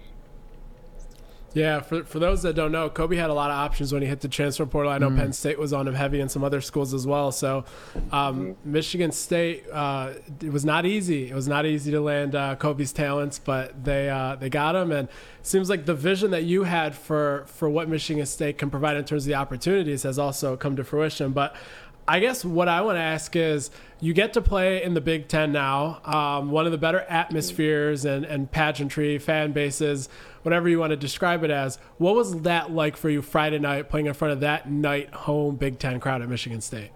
Yeah, 1.54 1.80
for, 1.80 2.04
for 2.04 2.20
those 2.20 2.44
that 2.44 2.54
don't 2.54 2.72
know, 2.72 2.88
Kobe 2.88 3.16
had 3.16 3.32
a 3.32 3.34
lot 3.34 3.50
of 3.50 3.58
options 3.58 3.92
when 3.92 4.04
he 4.04 4.08
hit 4.08 4.22
the 4.22 4.28
transfer 4.28 4.66
portal. 4.68 4.92
I 4.92 5.00
know 5.00 5.10
mm. 5.10 5.18
Penn 5.18 5.34
State 5.34 5.58
was 5.58 5.74
on 5.74 5.88
him 5.88 5.96
heavy 5.96 6.20
and 6.20 6.30
some 6.30 6.44
other 6.44 6.62
schools 6.62 6.94
as 6.94 7.08
well. 7.08 7.32
So, 7.32 7.66
um, 8.12 8.54
mm-hmm. 8.54 8.72
Michigan 8.72 9.12
State, 9.12 9.66
uh, 9.72 10.14
it 10.40 10.52
was 10.52 10.66
not 10.66 10.86
easy. 10.86 11.30
It 11.30 11.34
was 11.34 11.48
not 11.48 11.66
easy 11.66 11.90
to 11.92 12.02
land 12.02 12.36
uh, 12.36 12.58
Kobe's 12.58 12.92
talents, 12.92 13.40
but 13.40 13.84
they 13.84 14.08
uh, 14.08 14.36
they 14.36 14.50
got 14.50 14.76
him. 14.76 14.92
And 14.92 15.08
it 15.08 15.48
seems 15.48 15.68
like 15.68 15.86
the 15.86 15.96
vision 15.96 16.30
that 16.32 16.44
you 16.44 16.64
had 16.64 16.94
for 16.94 17.46
for 17.48 17.68
what 17.70 17.90
Michigan 17.90 18.26
State 18.28 18.60
can 18.60 18.70
provide 18.70 18.98
in 18.98 19.06
terms 19.06 19.24
of 19.24 19.30
the 19.30 19.36
opportunities 19.36 20.04
has 20.04 20.20
also 20.20 20.58
come 20.58 20.76
to 20.76 20.84
fruition. 20.84 21.32
But 21.32 21.56
I 22.08 22.20
guess 22.20 22.46
what 22.46 22.70
I 22.70 22.82
want 22.82 22.96
to 22.96 23.02
ask 23.02 23.36
is 23.36 23.70
you 24.00 24.14
get 24.14 24.34
to 24.34 24.42
play 24.42 24.82
in 24.82 24.94
the 24.94 25.02
Big 25.02 25.28
Ten 25.28 25.52
now, 25.52 26.00
um, 26.06 26.52
one 26.52 26.66
of 26.66 26.72
the 26.72 26.78
better 26.78 27.02
atmospheres 27.02 28.06
and, 28.06 28.24
and 28.24 28.50
pageantry, 28.50 29.18
fan 29.18 29.52
bases, 29.52 30.08
whatever 30.44 30.70
you 30.70 30.80
want 30.80 30.92
to 30.92 30.98
describe 30.98 31.44
it 31.44 31.52
as. 31.52 31.78
What 31.98 32.16
was 32.16 32.44
that 32.44 32.72
like 32.72 32.96
for 32.96 33.10
you 33.10 33.22
Friday 33.22 33.60
night 33.60 33.90
playing 33.90 34.06
in 34.06 34.14
front 34.14 34.32
of 34.32 34.40
that 34.40 34.72
night 34.72 35.14
home 35.14 35.58
Big 35.58 35.80
Ten 35.80 36.00
crowd 36.00 36.22
at 36.22 36.30
Michigan 36.30 36.62
State? 36.62 36.92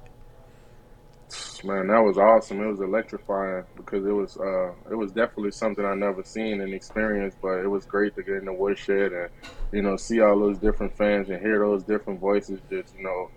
Man, 1.64 1.88
that 1.88 2.00
was 2.00 2.18
awesome. 2.18 2.62
It 2.62 2.68
was 2.68 2.80
electrifying 2.80 3.64
because 3.76 4.06
it 4.06 4.12
was 4.12 4.38
uh, 4.38 4.72
it 4.90 4.96
was 4.96 5.12
definitely 5.12 5.52
something 5.52 5.86
I 5.86 5.94
never 5.94 6.24
seen 6.24 6.62
and 6.62 6.74
experienced. 6.74 7.38
But 7.42 7.60
it 7.60 7.68
was 7.68 7.86
great 7.86 8.16
to 8.16 8.24
get 8.24 8.36
in 8.36 8.46
the 8.46 8.54
woodshed 8.54 9.14
and 9.14 9.30
you 9.72 9.82
know 9.82 9.96
see 9.96 10.22
all 10.22 10.38
those 10.40 10.58
different 10.58 10.98
fans 10.98 11.30
and 11.30 11.40
hear 11.42 11.60
those 11.60 11.84
different 11.84 12.20
voices. 12.20 12.60
Just 12.70 12.96
you 12.98 13.04
know 13.04 13.30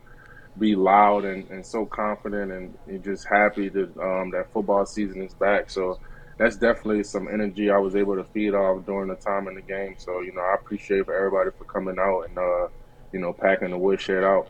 be 0.59 0.77
loud 0.77 1.25
and, 1.25 1.49
and 1.51 1.65
so 1.65 1.85
confident 1.85 2.53
and, 2.53 2.75
and 2.87 3.03
just 3.03 3.27
happy 3.27 3.69
that 3.69 3.97
um, 3.99 4.31
that 4.31 4.53
football 4.53 4.87
season 4.87 5.23
is 5.23 5.35
back. 5.35 5.71
So 5.71 5.99
that's 6.39 6.57
definitely 6.57 7.05
some 7.05 7.29
energy 7.29 7.71
I 7.71 7.79
was 7.79 7.97
able 7.97 8.17
to 8.17 8.25
feed 8.25 8.55
off 8.55 8.87
during 8.87 9.09
the 9.09 9.17
time 9.17 9.49
in 9.49 9.55
the 9.55 9.63
game. 9.63 9.95
So 9.99 10.21
you 10.21 10.33
know 10.33 10.43
I 10.43 10.55
appreciate 10.55 11.07
for 11.07 11.15
everybody 11.15 11.51
for 11.57 11.65
coming 11.65 11.97
out 11.99 12.23
and 12.23 12.39
uh, 12.39 12.69
you 13.13 13.21
know 13.21 13.33
packing 13.33 13.71
the 13.71 13.79
woodshed 13.79 14.23
out. 14.23 14.49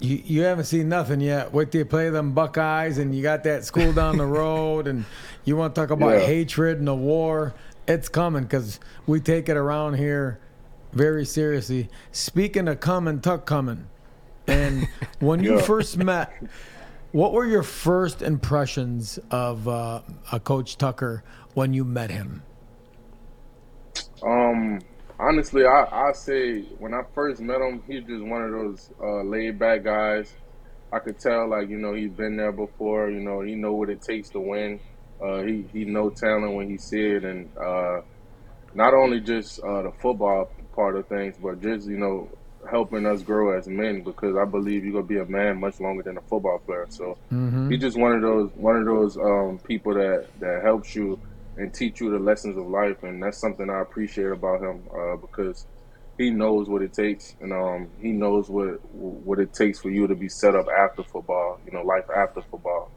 You, 0.00 0.20
you 0.24 0.42
haven't 0.42 0.64
seen 0.64 0.88
nothing 0.88 1.20
yet. 1.20 1.52
Wait 1.52 1.70
till 1.70 1.80
you 1.80 1.84
play 1.84 2.10
them 2.10 2.32
Buckeyes 2.32 2.98
and 2.98 3.14
you 3.14 3.22
got 3.22 3.44
that 3.44 3.64
school 3.64 3.92
down 3.94 4.16
the 4.16 4.26
road 4.26 4.86
and 4.86 5.04
you 5.44 5.56
want 5.56 5.74
to 5.74 5.80
talk 5.80 5.90
about 5.90 6.18
yeah. 6.18 6.26
hatred 6.26 6.78
and 6.78 6.88
the 6.88 6.94
war. 6.94 7.54
It's 7.86 8.08
coming 8.08 8.44
because 8.44 8.80
we 9.06 9.20
take 9.20 9.48
it 9.48 9.56
around 9.56 9.94
here 9.94 10.40
very 10.92 11.24
seriously. 11.24 11.88
Speaking 12.12 12.68
of 12.68 12.80
coming, 12.80 13.20
tuck 13.20 13.46
coming, 13.46 13.86
and 14.46 14.88
when 15.20 15.42
you 15.42 15.60
first 15.60 15.96
met, 15.96 16.32
what 17.12 17.32
were 17.32 17.46
your 17.46 17.62
first 17.62 18.22
impressions 18.22 19.18
of 19.30 19.68
uh, 19.68 20.00
a 20.30 20.40
Coach 20.40 20.78
Tucker 20.78 21.24
when 21.54 21.72
you 21.72 21.84
met 21.84 22.10
him? 22.10 22.42
Um, 24.22 24.80
honestly, 25.18 25.64
I 25.64 26.08
I 26.08 26.12
say 26.12 26.62
when 26.78 26.94
I 26.94 27.02
first 27.14 27.40
met 27.40 27.60
him, 27.60 27.82
he's 27.86 28.04
just 28.04 28.22
one 28.22 28.42
of 28.42 28.52
those 28.52 28.90
uh, 29.00 29.22
laid 29.22 29.58
back 29.58 29.84
guys. 29.84 30.32
I 30.92 30.98
could 30.98 31.18
tell, 31.18 31.48
like 31.48 31.68
you 31.68 31.78
know, 31.78 31.94
he's 31.94 32.10
been 32.10 32.36
there 32.36 32.52
before. 32.52 33.10
You 33.10 33.20
know, 33.20 33.40
he 33.40 33.54
know 33.54 33.72
what 33.72 33.88
it 33.88 34.02
takes 34.02 34.28
to 34.30 34.40
win. 34.40 34.78
Uh, 35.22 35.42
he 35.42 35.64
he 35.72 35.84
know 35.84 36.10
talent 36.10 36.54
when 36.54 36.68
he 36.68 36.76
see 36.76 37.00
it, 37.00 37.24
and 37.24 37.48
uh, 37.56 38.00
not 38.74 38.94
only 38.94 39.20
just 39.20 39.60
uh, 39.62 39.82
the 39.82 39.92
football 40.00 40.50
part 40.74 40.96
of 40.96 41.06
things, 41.06 41.36
but 41.40 41.60
just 41.60 41.88
you 41.88 41.98
know 41.98 42.28
helping 42.70 43.06
us 43.06 43.22
grow 43.22 43.56
as 43.56 43.66
men 43.66 44.02
because 44.02 44.36
I 44.36 44.44
believe 44.44 44.84
you're 44.84 44.92
gonna 44.92 45.04
be 45.04 45.18
a 45.18 45.26
man 45.26 45.58
much 45.58 45.80
longer 45.80 46.02
than 46.02 46.16
a 46.16 46.20
football 46.22 46.58
player. 46.58 46.86
So 46.88 47.16
mm-hmm. 47.32 47.70
he's 47.70 47.80
just 47.80 47.96
one 47.96 48.12
of 48.12 48.22
those 48.22 48.50
one 48.54 48.76
of 48.76 48.84
those 48.84 49.16
um, 49.16 49.58
people 49.66 49.94
that 49.94 50.26
that 50.40 50.62
helps 50.62 50.94
you 50.94 51.18
and 51.56 51.72
teach 51.72 52.00
you 52.00 52.10
the 52.10 52.18
lessons 52.18 52.56
of 52.56 52.66
life, 52.66 53.02
and 53.02 53.22
that's 53.22 53.38
something 53.38 53.68
I 53.68 53.80
appreciate 53.80 54.30
about 54.32 54.62
him 54.62 54.82
uh, 54.94 55.16
because 55.16 55.66
he 56.18 56.30
knows 56.30 56.68
what 56.68 56.82
it 56.82 56.92
takes, 56.92 57.34
and 57.40 57.52
um, 57.52 57.88
he 58.00 58.12
knows 58.12 58.48
what 58.48 58.80
what 58.94 59.38
it 59.38 59.52
takes 59.52 59.80
for 59.80 59.90
you 59.90 60.06
to 60.06 60.14
be 60.14 60.28
set 60.28 60.54
up 60.54 60.66
after 60.68 61.02
football. 61.02 61.58
You 61.66 61.72
know, 61.72 61.82
life 61.82 62.08
after 62.14 62.42
football. 62.42 62.90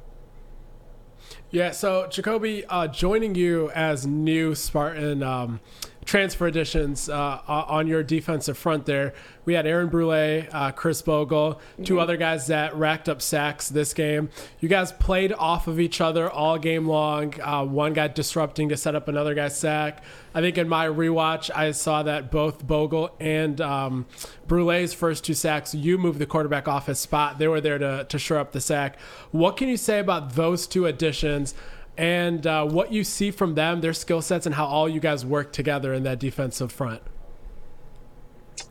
Yeah. 1.50 1.72
So 1.72 2.08
Jacoby, 2.08 2.66
uh, 2.66 2.88
joining 2.88 3.36
you 3.36 3.72
as 3.72 4.06
new 4.06 4.56
Spartan. 4.56 5.24
Um, 5.24 5.60
transfer 6.06 6.46
additions 6.46 7.10
uh, 7.10 7.42
on 7.48 7.88
your 7.88 8.04
defensive 8.04 8.58
front 8.58 8.86
there. 8.86 9.14
We 9.44 9.54
had 9.54 9.66
Aaron 9.68 9.90
Brule, 9.90 10.46
uh, 10.52 10.72
Khris 10.72 11.02
Bogle, 11.02 11.60
2 11.78 11.82
mm-hmm. 11.84 12.00
other 12.00 12.18
guys 12.18 12.48
that 12.48 12.76
racked 12.76 13.10
up 13.10 13.22
sacks 13.22 13.70
this 13.70 13.94
game. 13.94 14.30
You 14.60 14.70
guys 14.70 14.92
played 14.92 15.34
off 15.34 15.68
of 15.68 15.80
each 15.80 16.02
other 16.02 16.30
all 16.30 16.58
game 16.58 16.88
long. 16.88 17.40
Uh, 17.42 17.66
one 17.66 17.94
guy 17.94 18.08
disrupting 18.08 18.70
to 18.70 18.78
set 18.78 18.96
up 18.96 19.08
another 19.08 19.34
guy's 19.34 19.58
sack. 19.58 20.04
I 20.34 20.42
think 20.42 20.58
in 20.58 20.68
my 20.68 20.86
rewatch, 20.88 21.50
I 21.56 21.72
saw 21.72 22.04
that 22.04 22.30
both 22.32 22.66
Bogle 22.66 23.16
and 23.20 23.60
um, 23.62 24.06
Brule's 24.48 24.94
first 24.94 25.24
two 25.24 25.34
sacks, 25.34 25.74
you 25.74 25.98
moved 25.98 26.20
the 26.20 26.26
quarterback 26.26 26.68
off 26.68 26.88
his 26.88 27.00
spot. 27.00 27.40
They 27.40 27.48
were 27.48 27.62
there 27.62 27.78
to, 27.78 28.06
to 28.08 28.20
shore 28.20 28.40
up 28.40 28.52
the 28.52 28.62
sack. 28.62 29.00
What 29.32 29.58
can 29.58 29.70
you 29.70 29.78
say 29.78 30.00
about 30.00 30.36
those 30.36 30.68
two 30.68 30.86
additions? 30.86 31.56
And 31.98 32.46
uh, 32.46 32.66
what 32.66 32.92
you 32.92 33.04
see 33.04 33.32
from 33.32 33.56
them, 33.56 33.82
their 33.82 33.94
skill 33.94 34.22
sets, 34.22 34.46
and 34.46 34.54
how 34.54 34.66
all 34.66 34.90
you 34.90 35.00
guys 35.00 35.26
work 35.26 35.54
together 35.54 35.94
in 35.94 36.04
that 36.04 36.20
defensive 36.20 36.72
front? 36.72 37.02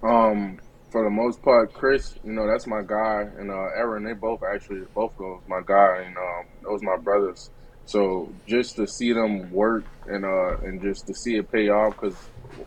Um, 0.03 0.59
for 0.91 1.05
the 1.05 1.11
most 1.11 1.43
part, 1.43 1.73
Khris, 1.73 2.17
you 2.23 2.33
know, 2.33 2.47
that's 2.47 2.67
my 2.67 2.83
guy, 2.83 3.27
and 3.39 3.51
uh, 3.51 3.71
Aaron, 3.77 4.05
they 4.05 4.13
both 4.13 4.43
actually 4.43 4.83
both 4.95 5.19
of 5.21 5.41
my 5.49 5.61
guy, 5.65 6.03
and 6.07 6.17
um, 6.17 6.45
those 6.63 6.83
my 6.83 6.97
brothers. 6.97 7.51
So 7.87 8.31
just 8.47 8.77
to 8.77 8.87
see 8.87 9.13
them 9.13 9.51
work 9.51 9.85
and 10.07 10.25
uh, 10.25 10.59
and 10.59 10.81
just 10.83 11.07
to 11.07 11.15
see 11.15 11.37
it 11.37 11.51
pay 11.51 11.69
off, 11.69 11.95
because 11.95 12.17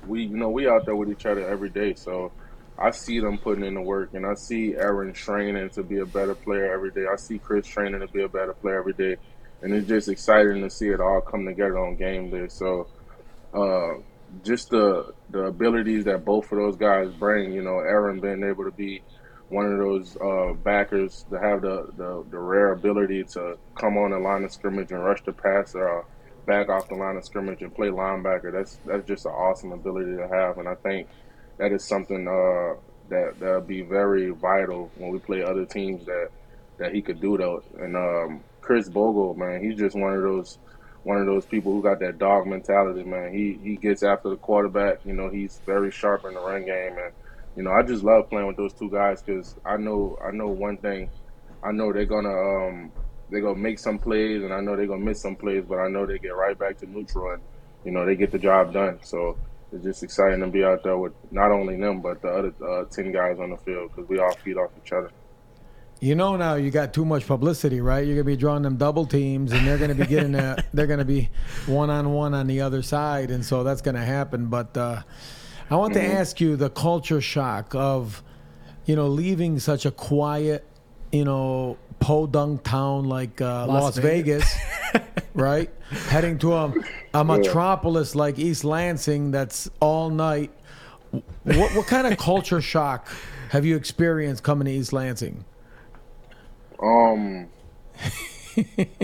we, 0.08 0.24
you 0.24 0.38
know, 0.38 0.50
we 0.50 0.68
out 0.68 0.86
there 0.86 0.96
with 0.96 1.12
each 1.12 1.26
other 1.26 1.48
every 1.48 1.70
day, 1.70 1.94
so. 1.94 2.32
I 2.80 2.92
see 2.92 3.20
them 3.20 3.40
putting 3.40 3.64
in 3.64 3.74
the 3.74 3.82
work, 3.82 4.14
and 4.14 4.24
I 4.24 4.36
see 4.36 4.76
Aaron 4.76 5.12
training 5.12 5.72
to 5.72 5.82
be 5.82 5.98
a 5.98 6.06
better 6.06 6.36
player 6.36 6.72
every 6.72 6.92
day. 6.92 7.08
I 7.12 7.16
see 7.16 7.40
Khris 7.40 7.66
training 7.66 8.02
to 8.02 8.08
be 8.08 8.22
a 8.22 8.30
better 8.30 8.54
player 8.54 8.78
every 8.78 8.94
day 8.94 9.18
and 9.62 9.74
it's 9.74 9.88
just 9.88 10.10
exciting 10.10 10.62
to 10.62 10.70
see 10.70 10.90
it 10.90 11.00
all 11.00 11.22
come 11.22 11.46
together 11.46 11.78
on 11.78 11.96
game 11.96 12.30
day. 12.30 12.48
So, 12.48 12.88
uh, 13.54 14.02
just 14.44 14.70
the 14.70 15.14
the 15.30 15.44
abilities 15.44 16.06
that 16.06 16.26
both 16.26 16.52
of 16.52 16.58
those 16.58 16.76
guys 16.76 17.12
bring, 17.14 17.54
you 17.54 17.62
know, 17.64 17.80
Aaron 17.80 18.20
being 18.20 18.44
able 18.44 18.66
to 18.66 18.72
be 18.72 19.02
one 19.50 19.66
of 19.66 19.78
those 19.78 20.18
uh, 20.18 20.54
backers 20.54 21.26
to 21.30 21.40
have 21.40 21.62
the, 21.62 21.88
the, 21.96 22.26
the 22.30 22.38
rare 22.38 22.74
ability 22.74 23.24
to 23.24 23.58
come 23.76 23.98
on 23.98 24.12
the 24.12 24.20
line 24.20 24.44
of 24.44 24.52
scrimmage 24.52 24.92
and 24.92 25.04
rush 25.04 25.24
the 25.24 25.32
passer, 25.32 26.00
uh, 26.00 26.04
back 26.46 26.70
off 26.70 26.90
the 26.90 26.96
line 26.96 27.16
of 27.16 27.24
scrimmage 27.24 27.62
and 27.62 27.74
play 27.74 27.88
linebacker. 27.88 28.52
That's 28.52 28.78
that's 28.86 29.08
just 29.08 29.26
an 29.26 29.32
awesome 29.32 29.72
ability 29.72 30.16
to 30.16 30.28
have, 30.28 30.58
and 30.58 30.68
I 30.68 30.76
think 30.76 31.08
that 31.58 31.72
is 31.72 31.84
something 31.84 32.28
uh, 32.28 32.80
that 33.10 33.40
that'll 33.40 33.62
be 33.62 33.82
very 33.82 34.30
vital 34.32 34.92
when 34.96 35.12
we 35.12 35.20
play 35.20 35.44
other 35.44 35.66
teams 35.66 36.06
that 36.06 36.30
that 36.78 36.94
he 36.94 37.02
could 37.02 37.22
do 37.22 37.38
that. 37.38 37.62
And 37.80 37.96
um, 37.96 38.44
Khris 38.68 38.90
Bogle, 38.90 39.34
man, 39.34 39.64
he's 39.64 39.80
just 39.80 39.96
one 39.96 40.14
of 40.14 40.22
those 40.22 40.60
one 41.04 41.18
of 41.18 41.26
those 41.26 41.46
people 41.46 41.72
who 41.72 41.82
got 41.82 42.02
that 42.02 42.18
dog 42.18 42.46
mentality, 42.48 43.02
man. 43.02 43.32
He 43.34 43.58
he 43.64 43.78
gets 43.78 44.04
after 44.04 44.30
the 44.30 44.36
quarterback. 44.36 44.98
You 45.06 45.14
know, 45.14 45.30
he's 45.30 45.62
very 45.66 45.90
sharp 45.90 46.26
in 46.26 46.34
the 46.34 46.42
run 46.42 46.66
game, 46.66 46.98
and 46.98 47.14
you 47.56 47.64
know, 47.64 47.72
I 47.72 47.82
just 47.82 48.04
love 48.04 48.30
playing 48.30 48.46
with 48.48 48.58
those 48.58 48.74
two 48.74 48.90
guys 48.90 49.22
because 49.22 49.56
I 49.66 49.78
know 49.78 50.20
I 50.22 50.32
know 50.32 50.50
one 50.50 50.76
thing. 50.78 51.10
I 51.64 51.72
know 51.72 51.94
they're 51.94 52.06
gonna 52.06 52.30
um, 52.30 52.92
they're 53.30 53.40
gonna 53.40 53.56
make 53.56 53.80
some 53.80 54.00
plays, 54.00 54.44
and 54.44 54.54
I 54.54 54.60
know 54.60 54.76
they're 54.76 54.86
gonna 54.86 55.06
miss 55.06 55.22
some 55.22 55.38
plays, 55.38 55.64
but 55.66 55.78
I 55.78 55.88
know 55.88 56.06
they 56.06 56.20
get 56.20 56.36
right 56.36 56.60
back 56.60 56.78
to 56.80 56.86
neutral, 56.86 57.32
and 57.32 57.42
you 57.86 57.92
know 57.92 58.06
they 58.06 58.18
get 58.18 58.32
the 58.32 58.40
job 58.40 58.74
done. 58.74 59.00
So 59.02 59.38
it's 59.72 59.86
just 59.86 60.04
exciting 60.04 60.42
to 60.42 60.48
be 60.48 60.66
out 60.66 60.84
there 60.84 60.98
with 60.98 61.14
not 61.32 61.52
only 61.52 61.80
them 61.80 62.02
but 62.02 62.22
the 62.22 62.28
other 62.28 62.54
uh, 62.68 62.84
ten 62.92 63.14
guys 63.14 63.40
on 63.40 63.52
the 63.52 63.58
field 63.58 63.92
because 63.96 64.10
we 64.10 64.20
all 64.20 64.36
feed 64.44 64.58
off 64.58 64.72
each 64.84 64.92
other. 64.92 65.12
You 66.00 66.14
know 66.14 66.36
now 66.38 66.56
you 66.56 66.70
got 66.70 66.94
too 66.94 67.06
much 67.06 67.26
publicity, 67.26 67.82
right? 67.82 68.06
You're 68.06 68.16
gonna 68.18 68.24
be 68.26 68.36
drawing 68.36 68.62
them 68.62 68.78
double 68.78 69.06
teams, 69.06 69.52
and 69.52 69.66
they're 69.68 69.80
gonna 69.80 69.96
be 69.96 70.06
getting 70.06 70.36
a, 70.36 70.64
they're 70.74 70.86
gonna 70.88 71.06
be 71.06 71.30
one 71.66 71.90
on 71.90 72.14
one 72.14 72.34
on 72.36 72.46
the 72.48 72.62
other 72.62 72.84
side, 72.84 73.32
and 73.32 73.44
so 73.44 73.64
that's 73.64 73.82
gonna 73.82 74.06
happen. 74.06 74.46
But 74.46 74.78
uh, 74.78 75.02
I 75.72 75.76
want 75.76 75.94
Mhm. 75.94 76.02
to 76.02 76.04
ask 76.06 76.40
you 76.40 76.56
the 76.56 76.70
culture 76.70 77.20
shock 77.20 77.74
of, 77.74 78.22
you 78.86 78.96
know, 78.96 79.08
leaving 79.08 79.58
such 79.60 79.86
a 79.88 79.92
quiet, 79.92 80.66
you 81.12 81.26
know, 81.26 81.78
podunk 82.00 82.64
town 82.64 83.06
like 83.06 83.42
uh, 83.42 83.66
Las 83.66 83.84
Las, 83.84 83.98
Vegas. 83.98 84.44
Vegas, 84.94 85.08
right? 85.34 85.72
Heading 86.10 86.38
to 86.40 86.54
a, 86.54 86.74
a 87.16 87.26
metropolis 87.26 88.14
like 88.14 88.38
East 88.38 88.64
Lansing 88.64 89.32
that's 89.32 89.68
all 89.80 90.12
night. 90.12 90.52
What 91.12 91.74
what 91.76 91.88
kind 91.88 92.06
of 92.06 92.20
culture 92.20 92.62
shock 92.62 93.08
have 93.50 93.66
you 93.66 93.76
experienced 93.76 94.44
coming 94.44 94.66
to 94.66 94.72
East 94.72 94.94
Lansing? 94.94 95.44
Um, 96.82 97.48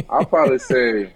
I'll 0.10 0.26
probably 0.26 0.60
say 0.60 1.14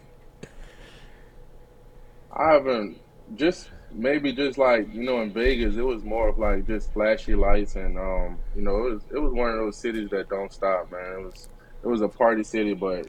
I 2.32 2.54
haven't 2.54 3.00
just 3.36 3.70
maybe 3.92 4.32
just 4.32 4.58
like 4.58 4.94
you 4.94 5.04
know 5.04 5.22
in 5.22 5.32
Vegas 5.32 5.76
it 5.76 5.82
was 5.82 6.04
more 6.04 6.30
of 6.30 6.38
like 6.38 6.68
just 6.68 6.94
flashy 6.94 7.36
lights 7.36 7.76
and 7.76 7.98
um 7.98 8.38
you 8.56 8.62
know 8.62 8.86
it 8.86 8.94
was 8.94 9.02
it 9.16 9.20
was 9.20 9.34
one 9.34 9.50
of 9.50 9.58
those 9.58 9.78
cities 9.78 10.10
that 10.10 10.30
don't 10.30 10.54
stop 10.54 10.92
man. 10.92 11.14
It 11.20 11.26
was 11.26 11.50
it 11.84 11.88
was 11.88 12.02
a 12.02 12.08
party 12.08 12.44
city 12.44 12.74
but 12.74 13.08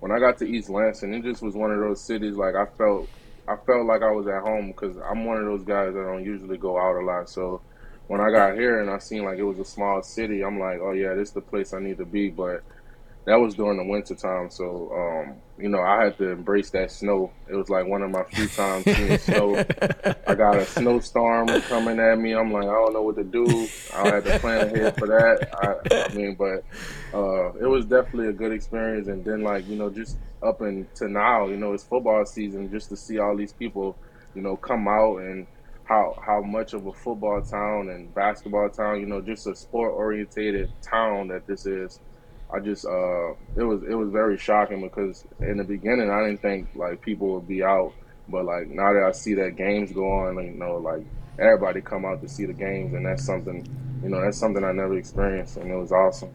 when 0.00 0.12
I 0.12 0.18
got 0.18 0.38
to 0.38 0.46
East 0.46 0.70
Lansing 0.70 1.12
it 1.14 1.22
just 1.22 1.42
was 1.42 1.54
one 1.54 1.72
of 1.72 1.80
those 1.80 2.00
cities 2.00 2.36
like 2.36 2.54
I 2.54 2.66
felt 2.78 3.08
I 3.48 3.56
felt 3.56 3.86
like 3.86 4.02
I 4.02 4.10
was 4.10 4.26
at 4.28 4.42
home 4.42 4.68
because 4.68 4.96
I'm 4.98 5.24
one 5.24 5.38
of 5.38 5.44
those 5.44 5.64
guys 5.64 5.92
that 5.92 6.02
don't 6.02 6.24
usually 6.24 6.56
go 6.56 6.78
out 6.78 6.96
a 6.96 7.04
lot. 7.04 7.28
So 7.28 7.60
when 8.06 8.20
I 8.20 8.30
got 8.30 8.54
here 8.54 8.80
and 8.80 8.88
I 8.88 8.98
seen 8.98 9.24
like 9.24 9.38
it 9.38 9.42
was 9.42 9.58
a 9.58 9.64
small 9.64 10.02
city 10.02 10.42
I'm 10.42 10.58
like 10.58 10.78
oh 10.80 10.92
yeah 10.92 11.14
this 11.14 11.28
is 11.28 11.34
the 11.34 11.40
place 11.40 11.74
I 11.74 11.80
need 11.80 11.98
to 11.98 12.06
be. 12.06 12.30
But 12.30 12.62
that 13.26 13.36
was 13.36 13.54
during 13.54 13.76
the 13.76 13.84
winter 13.84 14.14
time 14.14 14.50
so 14.50 14.90
um 14.92 15.34
you 15.58 15.68
know 15.68 15.80
i 15.80 16.04
had 16.04 16.16
to 16.16 16.30
embrace 16.30 16.70
that 16.70 16.90
snow. 16.90 17.30
It 17.48 17.54
was 17.54 17.68
like 17.68 17.86
one 17.86 18.02
of 18.02 18.10
my 18.10 18.22
few 18.24 18.48
times 18.48 18.84
seeing 18.84 19.18
snow. 19.18 19.56
I 20.26 20.34
got 20.34 20.56
a 20.56 20.64
snowstorm 20.64 21.48
coming 21.62 21.98
at 21.98 22.18
me. 22.18 22.34
I'm 22.34 22.52
like 22.52 22.64
i 22.64 22.72
don't 22.72 22.92
know 22.92 23.02
what 23.02 23.16
to 23.16 23.24
do. 23.24 23.44
I 23.94 24.08
had 24.08 24.24
to 24.24 24.38
plan 24.38 24.74
ahead 24.74 24.96
for 24.96 25.06
that. 25.08 25.48
I, 25.62 26.10
I 26.10 26.14
mean 26.14 26.34
but 26.34 26.64
uh 27.12 27.52
it 27.54 27.66
was 27.66 27.84
definitely 27.84 28.28
a 28.28 28.32
good 28.32 28.52
experience. 28.52 29.08
And 29.08 29.24
then 29.24 29.42
like 29.42 29.66
you 29.68 29.76
know 29.76 29.90
just 29.90 30.16
up 30.42 30.62
into 30.62 31.08
now 31.08 31.46
you 31.46 31.56
know 31.56 31.74
it's 31.74 31.84
football 31.84 32.24
season 32.24 32.70
just 32.70 32.88
to 32.88 32.96
see 32.96 33.18
all 33.18 33.36
these 33.36 33.52
people 33.52 33.96
you 34.34 34.40
know 34.40 34.56
come 34.56 34.88
out 34.88 35.18
and 35.18 35.46
how 35.84 36.16
how 36.24 36.40
much 36.40 36.72
of 36.72 36.86
a 36.86 36.92
football 36.92 37.42
town 37.42 37.90
and 37.90 38.14
basketball 38.14 38.70
town 38.70 39.00
you 39.00 39.06
know 39.06 39.20
just 39.20 39.46
a 39.46 39.54
sport 39.54 39.92
orientated 39.92 40.72
town 40.80 41.28
that 41.28 41.46
this 41.46 41.66
is 41.66 42.00
I 42.52 42.60
just 42.60 42.84
uh 42.84 43.30
it 43.56 43.62
was 43.62 43.82
it 43.82 43.94
was 43.94 44.10
very 44.10 44.36
shocking 44.38 44.82
because 44.82 45.24
in 45.40 45.56
the 45.56 45.64
beginning 45.64 46.10
I 46.10 46.26
didn't 46.26 46.42
think 46.42 46.68
like 46.74 47.00
people 47.00 47.34
would 47.34 47.48
be 47.48 47.62
out, 47.62 47.92
but 48.28 48.44
like 48.44 48.68
now 48.68 48.92
that 48.92 49.02
I 49.02 49.12
see 49.12 49.34
that 49.34 49.56
games 49.56 49.92
go 49.92 50.10
on, 50.10 50.36
like, 50.36 50.46
you 50.46 50.54
know, 50.54 50.76
like 50.76 51.04
everybody 51.38 51.80
come 51.80 52.04
out 52.04 52.20
to 52.22 52.28
see 52.28 52.46
the 52.46 52.52
games, 52.52 52.94
and 52.94 53.04
that's 53.04 53.24
something, 53.24 53.66
you 54.02 54.08
know, 54.08 54.20
that's 54.20 54.38
something 54.38 54.64
I 54.64 54.72
never 54.72 54.96
experienced, 54.96 55.56
and 55.56 55.70
it 55.70 55.76
was 55.76 55.92
awesome. 55.92 56.30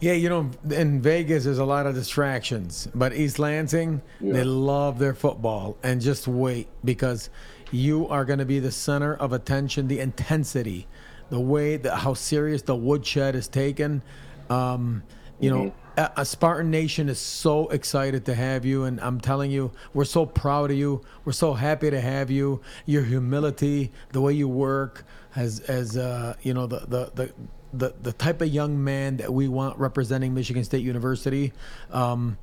Yeah, 0.00 0.12
you 0.12 0.28
know, 0.28 0.50
in 0.70 1.00
Vegas 1.02 1.44
there's 1.44 1.58
a 1.58 1.64
lot 1.64 1.86
of 1.86 1.94
distractions, 1.94 2.88
but 2.94 3.12
East 3.12 3.38
Lansing 3.38 4.02
they 4.20 4.44
love 4.44 4.98
their 4.98 5.14
football, 5.14 5.76
and 5.82 6.00
just 6.00 6.28
wait 6.28 6.68
because 6.84 7.30
you 7.70 8.08
are 8.08 8.24
going 8.24 8.38
to 8.38 8.44
be 8.44 8.60
the 8.60 8.70
center 8.70 9.14
of 9.14 9.32
attention. 9.32 9.88
The 9.88 10.00
intensity, 10.00 10.86
the 11.30 11.40
way 11.40 11.76
that 11.76 11.96
how 11.98 12.14
serious 12.14 12.62
the 12.62 12.76
woodshed 12.76 13.34
is 13.34 13.48
taken. 13.48 14.02
Um, 14.48 15.02
you 15.40 15.50
know, 15.50 15.72
a, 15.96 16.10
a 16.18 16.24
Spartan 16.24 16.70
Nation 16.70 17.08
is 17.08 17.18
so 17.18 17.68
excited 17.68 18.24
to 18.26 18.34
have 18.34 18.64
you, 18.64 18.84
and 18.84 19.00
I'm 19.00 19.20
telling 19.20 19.50
you, 19.50 19.72
we're 19.94 20.04
so 20.04 20.26
proud 20.26 20.70
of 20.70 20.76
you. 20.76 21.02
We're 21.24 21.32
so 21.32 21.54
happy 21.54 21.90
to 21.90 22.00
have 22.00 22.30
you. 22.30 22.60
Your 22.86 23.02
humility, 23.04 23.92
the 24.12 24.20
way 24.20 24.32
you 24.32 24.48
work, 24.48 25.04
as 25.36 25.60
as 25.60 25.96
uh, 25.96 26.34
you 26.42 26.54
know, 26.54 26.66
the 26.66 26.80
the 26.80 27.10
the. 27.14 27.32
The, 27.70 27.92
the 28.02 28.14
type 28.14 28.40
of 28.40 28.48
young 28.48 28.82
man 28.82 29.18
that 29.18 29.30
we 29.30 29.46
want 29.46 29.78
representing 29.78 30.32
Michigan 30.32 30.64
State 30.64 30.82
University, 30.82 31.52
um, 31.90 32.38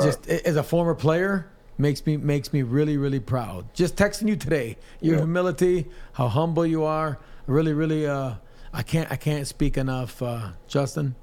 just 0.00 0.28
as 0.28 0.54
a 0.54 0.62
former 0.62 0.94
player, 0.94 1.50
makes 1.76 2.06
me 2.06 2.16
makes 2.16 2.52
me 2.52 2.62
really 2.62 2.96
really 2.96 3.18
proud. 3.18 3.74
Just 3.74 3.96
texting 3.96 4.28
you 4.28 4.36
today, 4.36 4.76
your 5.00 5.14
Yeah. 5.16 5.22
humility, 5.22 5.86
how 6.12 6.28
humble 6.28 6.64
you 6.64 6.84
are, 6.84 7.18
really 7.48 7.72
really. 7.72 8.06
Uh, 8.06 8.34
I 8.72 8.84
can't 8.84 9.10
I 9.10 9.16
can't 9.16 9.44
speak 9.44 9.76
enough, 9.76 10.22
uh, 10.22 10.50
Justin. 10.68 11.16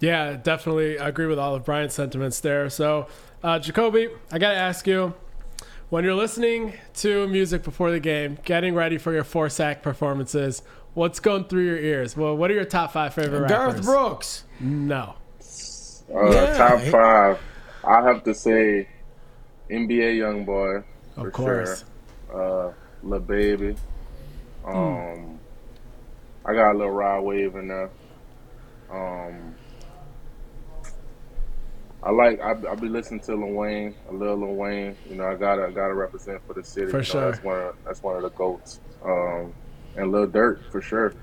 Yeah, 0.00 0.34
definitely 0.34 0.98
I 0.98 1.08
agree 1.08 1.26
with 1.26 1.38
all 1.38 1.54
of 1.54 1.64
Brian's 1.64 1.94
sentiments 1.94 2.40
there. 2.40 2.68
So, 2.68 3.06
uh, 3.42 3.58
Jacoby, 3.58 4.08
I 4.30 4.38
got 4.38 4.50
to 4.50 4.56
ask 4.56 4.86
you 4.86 5.14
when 5.90 6.04
you're 6.04 6.14
listening 6.14 6.74
to 6.94 7.28
music 7.28 7.62
before 7.62 7.90
the 7.90 8.00
game, 8.00 8.38
getting 8.44 8.74
ready 8.74 8.98
for 8.98 9.12
your 9.12 9.24
four 9.24 9.48
sack 9.48 9.82
performances, 9.82 10.62
what's 10.94 11.20
going 11.20 11.44
through 11.44 11.64
your 11.64 11.78
ears? 11.78 12.16
Well, 12.16 12.36
what 12.36 12.50
are 12.50 12.54
your 12.54 12.64
top 12.64 12.92
five 12.92 13.14
favorite 13.14 13.48
Garth 13.48 13.74
rappers? 13.74 13.86
Brooks. 13.86 14.44
No. 14.60 15.14
Uh, 16.12 16.30
Yeah. 16.32 16.54
top 16.58 16.80
five, 16.82 17.38
I 17.84 18.02
have 18.02 18.24
to 18.24 18.34
say, 18.34 18.88
NBA 19.70 20.18
young 20.18 20.44
boy 20.44 20.82
Of 21.16 21.32
course. 21.32 21.84
sure. 22.30 22.68
Uh, 22.68 22.72
Lil 23.02 23.20
Baby. 23.20 23.76
Um, 24.66 25.38
I 26.44 26.52
got 26.54 26.72
a 26.72 26.76
little 26.78 26.92
Rod 26.92 27.20
Wave 27.22 27.54
in 27.56 27.68
there. 27.68 27.90
Um, 28.90 29.54
I 32.04 32.10
like 32.12 32.40
I 32.40 32.52
I 32.70 32.76
be 32.76 32.88
listening 32.88 33.20
to 33.22 33.36
Lil 33.36 33.52
Wayne, 33.52 33.96
a 34.08 34.12
little 34.12 34.36
Lil 34.38 34.56
Wayne. 34.56 34.98
You 35.06 35.16
know, 35.16 35.26
I 35.26 35.36
gotta 35.36 35.64
I 35.66 35.72
gotta 35.72 35.94
represent 35.94 36.42
for 36.46 36.54
the 36.54 36.64
city. 36.64 36.92
For 36.92 37.02
you 37.02 37.06
know, 37.14 37.20
sure. 37.20 37.32
That's 37.32 37.42
one 37.42 37.60
of 37.60 37.76
that's 37.84 38.02
one 38.02 38.16
of 38.16 38.22
the 38.22 38.30
goats. 38.30 38.80
Um, 39.04 39.56
and 39.96 40.12
Lil 40.12 40.28
Durk 40.28 40.70
for 40.70 40.82
sure. 40.82 41.16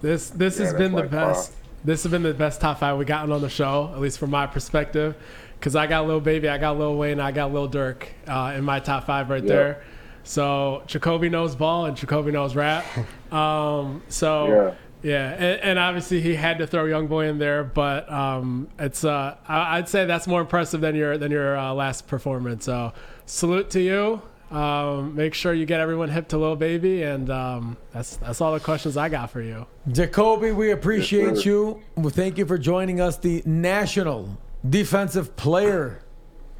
This 0.00 0.30
this 0.30 0.58
Yeah, 0.58 0.64
has 0.64 0.74
been 0.74 0.94
the 0.94 1.02
like 1.02 1.10
best. 1.10 1.56
This 1.84 2.02
has 2.02 2.10
been 2.10 2.22
the 2.22 2.34
best 2.34 2.60
top 2.60 2.80
five 2.80 2.98
we 2.98 3.04
gotten 3.04 3.32
on 3.32 3.40
the 3.42 3.48
show, 3.48 3.90
at 3.94 4.00
least 4.00 4.18
from 4.18 4.30
my 4.30 4.46
perspective. 4.46 5.16
Because 5.58 5.76
I 5.76 5.86
got 5.86 6.06
Lil 6.06 6.20
Baby, 6.20 6.48
I 6.48 6.58
got 6.58 6.78
Lil 6.78 6.96
Wayne, 6.96 7.20
I 7.20 7.32
got 7.32 7.52
Lil 7.52 7.68
Durk 7.70 8.08
uh, 8.28 8.54
in 8.56 8.64
my 8.64 8.80
top 8.80 9.06
five 9.06 9.30
right 9.30 9.44
Yeah. 9.44 9.48
there. 9.48 9.84
So 10.24 10.82
Jacoby 10.86 11.28
knows 11.28 11.54
ball 11.56 11.86
and 11.86 11.96
Jacoby 11.96 12.32
knows 12.32 12.54
rap. 12.56 12.84
Um, 13.32 14.02
so 14.08 14.46
yeah, 14.46 14.74
And, 15.14 15.60
and 15.62 15.78
obviously 15.78 16.20
he 16.20 16.34
had 16.34 16.58
to 16.58 16.66
throw 16.66 16.84
Young 16.86 17.06
Boy 17.06 17.28
in 17.28 17.38
there, 17.38 17.62
but 17.64 18.10
um, 18.10 18.68
it's 18.78 19.04
uh, 19.04 19.36
I, 19.46 19.78
I'd 19.78 19.88
say 19.88 20.04
that's 20.04 20.26
more 20.26 20.40
impressive 20.40 20.80
than 20.80 20.94
your 20.94 21.16
than 21.18 21.30
your 21.30 21.56
uh, 21.56 21.72
last 21.74 22.06
performance. 22.06 22.64
So 22.64 22.92
salute 23.26 23.70
to 23.70 23.80
you. 23.80 24.22
Um, 24.56 25.16
make 25.16 25.34
sure 25.34 25.52
you 25.52 25.66
get 25.66 25.80
everyone 25.80 26.08
hip 26.08 26.28
to 26.28 26.38
Lil 26.38 26.54
Baby, 26.56 27.02
and 27.02 27.28
um, 27.30 27.76
that's 27.92 28.16
that's 28.18 28.40
all 28.40 28.52
the 28.54 28.60
questions 28.60 28.96
I 28.96 29.08
got 29.08 29.30
for 29.30 29.40
you. 29.42 29.66
Jacoby, 29.90 30.52
we 30.52 30.70
appreciate 30.70 31.36
Yes, 31.36 31.44
you. 31.46 31.82
Well, 31.96 32.10
thank 32.10 32.38
you 32.38 32.46
for 32.46 32.56
joining 32.56 33.00
us, 33.00 33.16
the 33.16 33.42
National 33.44 34.38
Defensive 34.68 35.34
Player 35.36 36.00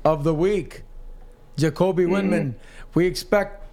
of 0.05 0.25
the 0.25 0.35
Week, 0.35 0.83
Jacoby 1.57 2.05
Mm-hmm. 2.05 2.33
Windmon. 2.33 2.55
We 2.95 3.07
expect 3.07 3.66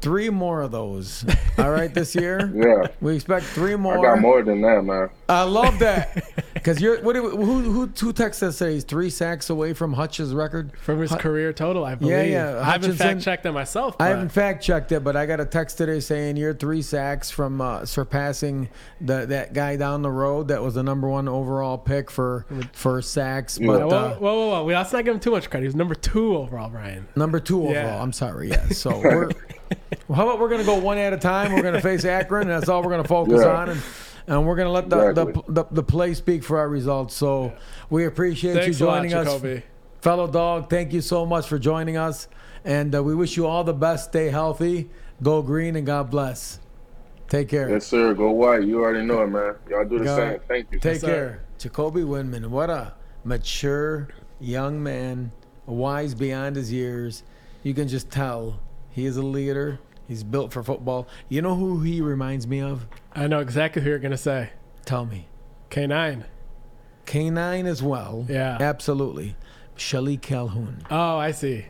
three 0.00 0.30
more 0.30 0.62
of 0.62 0.70
those. 0.70 1.24
All 1.58 1.70
right, 1.70 1.92
this 1.92 2.14
year. 2.14 2.52
Yeah. 2.54 2.88
We 3.00 3.16
expect 3.16 3.46
three 3.46 3.76
more. 3.76 3.98
I 3.98 4.14
got 4.14 4.20
more 4.20 4.42
than 4.42 4.60
that, 4.62 4.82
man. 4.82 5.10
I 5.28 5.42
love 5.42 5.80
that 5.80 6.22
because 6.54 6.80
you're. 6.80 7.02
What? 7.02 7.14
do- 7.14 7.28
Who? 7.30 7.36
Who? 7.60 7.80
Who 7.86 8.12
texted 8.12 8.44
us 8.44 8.58
today? 8.58 8.74
He's 8.74 8.84
three 8.84 9.10
sacks 9.10 9.50
away 9.50 9.72
from 9.72 9.92
Hutch's 9.92 10.32
record. 10.32 10.78
From 10.78 11.00
his 11.00 11.10
Hu- 11.10 11.16
career 11.16 11.52
total, 11.52 11.84
I 11.84 11.96
believe. 11.96 12.12
Yeah, 12.12 12.22
yeah. 12.54 12.60
I 12.60 12.64
haven't 12.72 12.92
fact 12.94 13.22
checked 13.22 13.44
it 13.44 13.52
myself. 13.52 13.96
I 13.98 14.08
haven't 14.08 14.30
fact 14.30 14.62
checked 14.62 14.92
it, 14.92 15.02
but 15.02 15.16
I 15.16 15.26
got 15.26 15.40
a 15.40 15.44
text 15.44 15.78
today 15.78 15.98
saying 15.98 16.36
you're 16.36 16.54
three 16.54 16.80
sacks 16.82 17.30
from 17.30 17.60
uh, 17.60 17.84
surpassing 17.84 18.68
the, 19.00 19.26
that 19.26 19.52
guy 19.52 19.76
down 19.76 20.02
the 20.02 20.10
road 20.10 20.48
that 20.48 20.62
was 20.62 20.74
the 20.74 20.82
number 20.84 21.08
one 21.08 21.26
overall 21.28 21.76
pick 21.76 22.08
for 22.10 22.46
for 22.72 23.02
sacks. 23.02 23.58
Yeah. 23.58 23.66
But 23.66 23.80
Whoa, 23.80 23.88
uh, 23.88 24.14
whoa, 24.14 24.34
whoa, 24.34 24.48
whoa! 24.50 24.64
We 24.64 24.74
let's 24.74 24.92
not 24.92 25.04
give 25.04 25.14
him 25.14 25.20
too 25.20 25.32
much 25.32 25.50
credit. 25.50 25.64
He 25.64 25.68
was 25.68 25.74
number 25.76 25.96
two 25.96 26.36
overall, 26.36 26.68
Brian. 26.70 27.08
number 27.16 27.40
two 27.40 27.62
Yeah. 27.70 27.84
overall. 27.86 28.02
I'm 28.02 28.12
sorry. 28.12 28.50
Yeah. 28.50 28.68
So 28.68 28.96
we're, 28.98 29.30
well, 30.06 30.14
how 30.16 30.22
about 30.28 30.38
we're 30.38 30.48
gonna 30.50 30.62
go 30.64 30.78
one 30.78 30.98
at 30.98 31.12
a 31.12 31.16
time? 31.18 31.52
We're 31.52 31.62
gonna 31.62 31.80
face 31.80 32.04
Akron, 32.04 32.42
and 32.42 32.50
that's 32.50 32.68
all 32.68 32.82
we're 32.82 32.90
gonna 32.90 33.02
focus 33.08 33.40
Yeah. 33.42 33.48
on, 33.56 33.68
and 33.70 33.80
and 34.26 34.46
we're 34.46 34.56
gonna 34.56 34.70
let 34.72 34.88
the, 34.90 35.10
Exactly. 35.10 35.42
the, 35.46 35.52
the 35.62 35.64
the 35.76 35.82
play 35.82 36.14
speak 36.14 36.42
for 36.44 36.58
our 36.58 36.68
results. 36.68 37.14
So 37.14 37.52
we 37.90 38.04
appreciate 38.06 38.54
Thanks 38.54 38.80
you 38.80 38.86
a 38.86 38.88
lot, 38.88 38.96
joining 38.98 39.14
us, 39.14 39.26
Jacoby. 39.26 39.62
fellow 40.00 40.26
dog. 40.26 40.68
Thank 40.70 40.92
you 40.92 41.00
so 41.00 41.24
much 41.26 41.46
for 41.48 41.58
joining 41.58 41.96
us, 41.96 42.28
and 42.64 42.94
uh, 42.94 43.02
we 43.02 43.14
wish 43.14 43.36
you 43.36 43.46
all 43.46 43.64
the 43.64 43.72
best. 43.74 44.10
Stay 44.10 44.28
healthy, 44.28 44.88
go 45.22 45.42
green, 45.42 45.76
and 45.76 45.86
God 45.86 46.10
bless. 46.10 46.60
Take 47.28 47.48
care. 47.48 47.68
Yes, 47.68 47.86
sir. 47.86 48.14
Go 48.14 48.30
white. 48.30 48.62
You 48.62 48.82
already 48.82 49.04
know 49.04 49.22
it, 49.22 49.26
man. 49.28 49.54
Y'all 49.68 49.84
do 49.84 49.98
the 49.98 50.04
Go. 50.04 50.16
same. 50.16 50.40
Thank 50.46 50.70
you. 50.72 50.78
Take 50.78 51.00
sir. 51.00 51.06
care. 51.06 51.42
Jacoby 51.58 52.02
Windmon, 52.02 52.46
what 52.46 52.70
a 52.70 52.94
mature 53.24 54.08
young 54.38 54.80
man, 54.82 55.32
wise 55.66 56.14
beyond 56.14 56.54
his 56.56 56.70
years. 56.72 57.24
You 57.64 57.74
can 57.74 57.88
just 57.88 58.10
tell 58.10 58.60
he 58.90 59.06
is 59.06 59.16
a 59.16 59.22
leader. 59.22 59.80
He's 60.08 60.22
built 60.22 60.52
for 60.52 60.62
football. 60.62 61.06
You 61.28 61.42
know 61.42 61.54
who 61.56 61.80
he 61.80 62.00
reminds 62.00 62.46
me 62.46 62.60
of? 62.60 62.86
I 63.14 63.26
know 63.26 63.40
exactly 63.40 63.82
who 63.82 63.90
you're 63.90 63.98
gonna 63.98 64.16
say. 64.16 64.50
Tell 64.84 65.04
me. 65.04 65.28
K9. 65.70 66.24
K9 67.06 67.66
as 67.66 67.82
well. 67.82 68.26
Yeah. 68.28 68.56
Absolutely. 68.60 69.36
Shilique 69.76 70.22
Calhoun. 70.22 70.82
Oh, 70.90 71.16
I 71.18 71.32
see. 71.32 71.66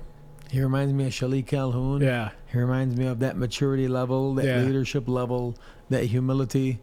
He 0.50 0.60
reminds 0.62 0.92
me 0.92 1.06
of 1.06 1.12
Shilique 1.12 1.46
Calhoun. 1.46 2.00
Yeah. 2.02 2.30
He 2.52 2.58
reminds 2.58 2.96
me 2.96 3.06
of 3.06 3.18
that 3.20 3.36
maturity 3.36 3.88
level, 3.88 4.34
that 4.34 4.44
Yeah. 4.44 4.60
leadership 4.62 5.08
level, 5.08 5.56
that 5.90 6.04
humility. 6.04 6.80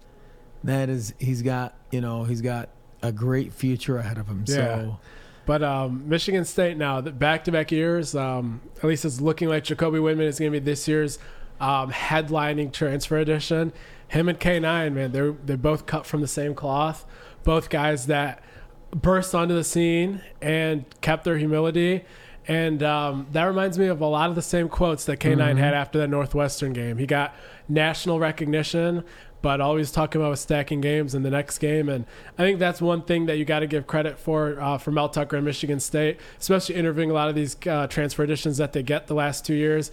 That 0.64 0.89
is, 0.89 1.14
he's 1.20 1.41
got, 1.41 1.76
you 1.91 2.01
know, 2.01 2.24
he's 2.26 2.41
got 2.41 2.70
a 3.01 3.12
great 3.12 3.54
future 3.54 3.97
ahead 3.97 4.18
of 4.18 4.28
him. 4.28 4.43
Yeah. 4.47 4.56
So, 4.56 4.99
But 5.45 5.64
um, 5.64 6.08
Michigan 6.08 6.45
State 6.45 6.78
now, 6.78 7.01
back-to-back 7.01 7.72
years, 7.72 8.16
um, 8.16 8.62
at 8.78 8.84
least 8.86 9.04
it's 9.06 9.20
looking 9.22 9.49
like 9.49 9.64
Jacoby 9.66 9.99
Windmon 9.99 10.22
is 10.28 10.39
going 10.39 10.51
to 10.51 10.60
be 10.60 10.64
this 10.64 10.88
year's 10.88 11.20
um, 11.64 11.91
headlining 11.91 12.72
transfer 12.74 13.18
edition. 13.18 13.72
Him 14.09 14.30
and 14.30 14.39
K9, 14.39 14.93
man, 14.93 15.11
they're 15.11 15.32
they're 15.45 15.57
both 15.57 15.86
cut 15.86 16.05
from 16.05 16.22
the 16.22 16.28
same 16.28 16.53
cloth. 16.53 17.05
Both 17.43 17.70
guys 17.70 18.07
that 18.07 18.43
burst 18.91 19.34
onto 19.34 19.55
the 19.55 19.64
scene 19.64 20.22
and 20.41 20.86
kept 21.01 21.24
their 21.24 21.38
humility. 21.38 22.03
And 22.47 22.84
um, 22.84 23.28
that 23.32 23.45
reminds 23.45 23.80
me 23.80 23.88
of 23.88 24.01
a 24.01 24.05
lot 24.05 24.30
of 24.30 24.36
the 24.36 24.41
same 24.41 24.68
quotes 24.68 25.05
that 25.05 25.20
K9 25.20 25.55
Mhm. 25.55 25.57
had 25.57 25.74
after 25.74 25.97
that 25.99 26.09
Northwestern 26.09 26.74
game. 26.74 26.97
He 26.97 27.05
got 27.05 27.34
national 27.70 28.20
recognition, 28.20 29.03
but 29.41 29.61
always 29.61 29.91
talking 29.91 30.22
about 30.22 30.38
stacking 30.38 30.82
games 30.82 31.16
in 31.16 31.24
the 31.24 31.30
next 31.32 31.57
game. 31.59 31.88
And 31.89 32.05
I 32.38 32.43
think 32.43 32.59
that's 32.59 32.82
one 32.82 33.01
thing 33.03 33.26
that 33.28 33.38
you 33.38 33.45
got 33.45 33.59
to 33.59 33.68
give 33.68 33.88
credit 33.88 34.20
for 34.20 34.59
uh, 34.61 34.78
for 34.78 34.91
Mel 34.91 35.07
Tucker 35.09 35.38
and 35.38 35.45
Michigan 35.45 35.80
State, 35.80 36.20
especially 36.39 36.76
interviewing 36.76 37.09
a 37.09 37.14
lot 37.14 37.30
of 37.30 37.36
these 37.36 37.55
uh, 37.68 37.88
transfer 37.88 38.24
additions 38.24 38.57
that 38.57 38.74
they 38.74 38.84
get 38.84 39.07
the 39.07 39.16
last 39.16 39.45
two 39.45 39.55
years. 39.55 39.89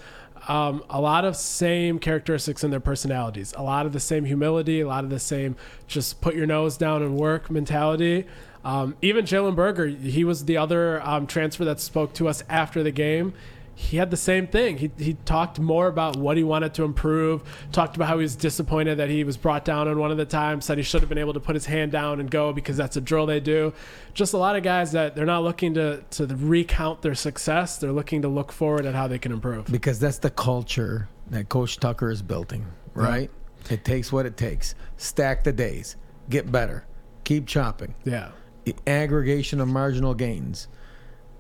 Um, 0.49 0.82
a 0.88 1.01
lot 1.01 1.24
of 1.24 1.36
same 1.36 1.99
characteristics 1.99 2.64
in 2.64 2.70
their 2.70 2.80
personalities, 2.80 3.53
a 3.57 3.62
lot 3.62 3.86
of 3.86 3.93
the 3.93 4.01
same 4.01 4.24
humility, 4.24 4.80
a 4.80 4.88
lot 4.88 5.05
of 5.05 5.11
the 5.11 5.18
same 5.18 5.57
just 5.86 6.20
put 6.20 6.34
your 6.34 6.47
nose 6.47 6.76
down 6.76 7.03
and 7.03 7.16
work 7.16 7.51
mentality. 7.51 8.26
Um, 8.64 8.97
even 9.03 9.24
Jalen 9.24 9.55
Berger, 9.55 9.86
he 9.86 10.24
was 10.24 10.45
the 10.45 10.57
other 10.57 11.01
um, 11.07 11.26
transfer 11.26 11.64
that 11.64 11.80
spoke 11.80 12.12
to 12.14 12.28
us 12.28 12.43
after 12.49 12.82
the 12.82 12.91
game. 12.91 13.32
He 13.81 13.97
had 13.97 14.11
the 14.11 14.16
same 14.16 14.47
thing. 14.47 14.76
He, 14.76 14.91
he 14.99 15.14
talked 15.14 15.59
more 15.59 15.89
about 15.89 16.16
what 16.16 16.37
he 16.37 16.45
wanted 16.45 16.74
to 16.74 16.85
improve, 16.85 17.43
talked 17.72 17.97
about 17.97 18.09
how 18.09 18.18
he 18.18 18.22
was 18.22 18.37
disappointed 18.37 18.99
that 18.99 19.09
he 19.09 19.24
was 19.24 19.39
brought 19.39 19.64
down 19.64 19.89
on 19.89 19.99
one 19.99 20.11
of 20.11 20.18
the 20.18 20.26
times, 20.26 20.66
said 20.66 20.76
he 20.76 20.85
should 20.85 21.01
have 21.01 21.09
been 21.09 21.18
able 21.18 21.33
to 21.33 21.41
put 21.41 21.57
his 21.57 21.64
hand 21.64 21.91
down 21.91 22.20
and 22.20 22.31
go 22.31 22.53
because 22.53 22.76
that's 22.76 22.97
a 22.97 23.01
drill 23.01 23.24
they 23.24 23.41
do. 23.41 23.72
Just 24.12 24.35
a 24.35 24.37
lot 24.37 24.55
of 24.55 24.62
guys 24.62 24.93
that 24.93 25.16
they're 25.16 25.24
not 25.24 25.43
looking 25.43 25.74
to, 25.74 26.05
to 26.11 26.26
recount 26.26 27.01
their 27.01 27.14
success, 27.14 27.78
they're 27.78 27.91
looking 27.91 28.20
to 28.22 28.28
look 28.28 28.53
forward 28.53 28.85
at 28.85 28.95
how 28.95 29.09
they 29.09 29.18
can 29.18 29.33
improve. 29.33 29.64
because 29.66 29.99
that's 29.99 30.18
the 30.18 30.31
culture 30.31 31.09
that 31.31 31.49
Coach 31.49 31.78
Tucker 31.81 32.11
is 32.11 32.20
building, 32.20 32.66
right? 32.93 33.31
It 33.70 33.85
takes 33.85 34.12
what 34.12 34.26
it 34.26 34.37
takes. 34.37 34.74
Stack 34.99 35.43
the 35.43 35.53
days, 35.53 35.97
get 36.28 36.53
better, 36.53 36.85
keep 37.24 37.47
chopping. 37.47 37.95
Yeah. 38.05 38.33
The 38.64 38.76
aggregation 38.87 39.59
of 39.59 39.68
marginal 39.68 40.14
gains. 40.14 40.68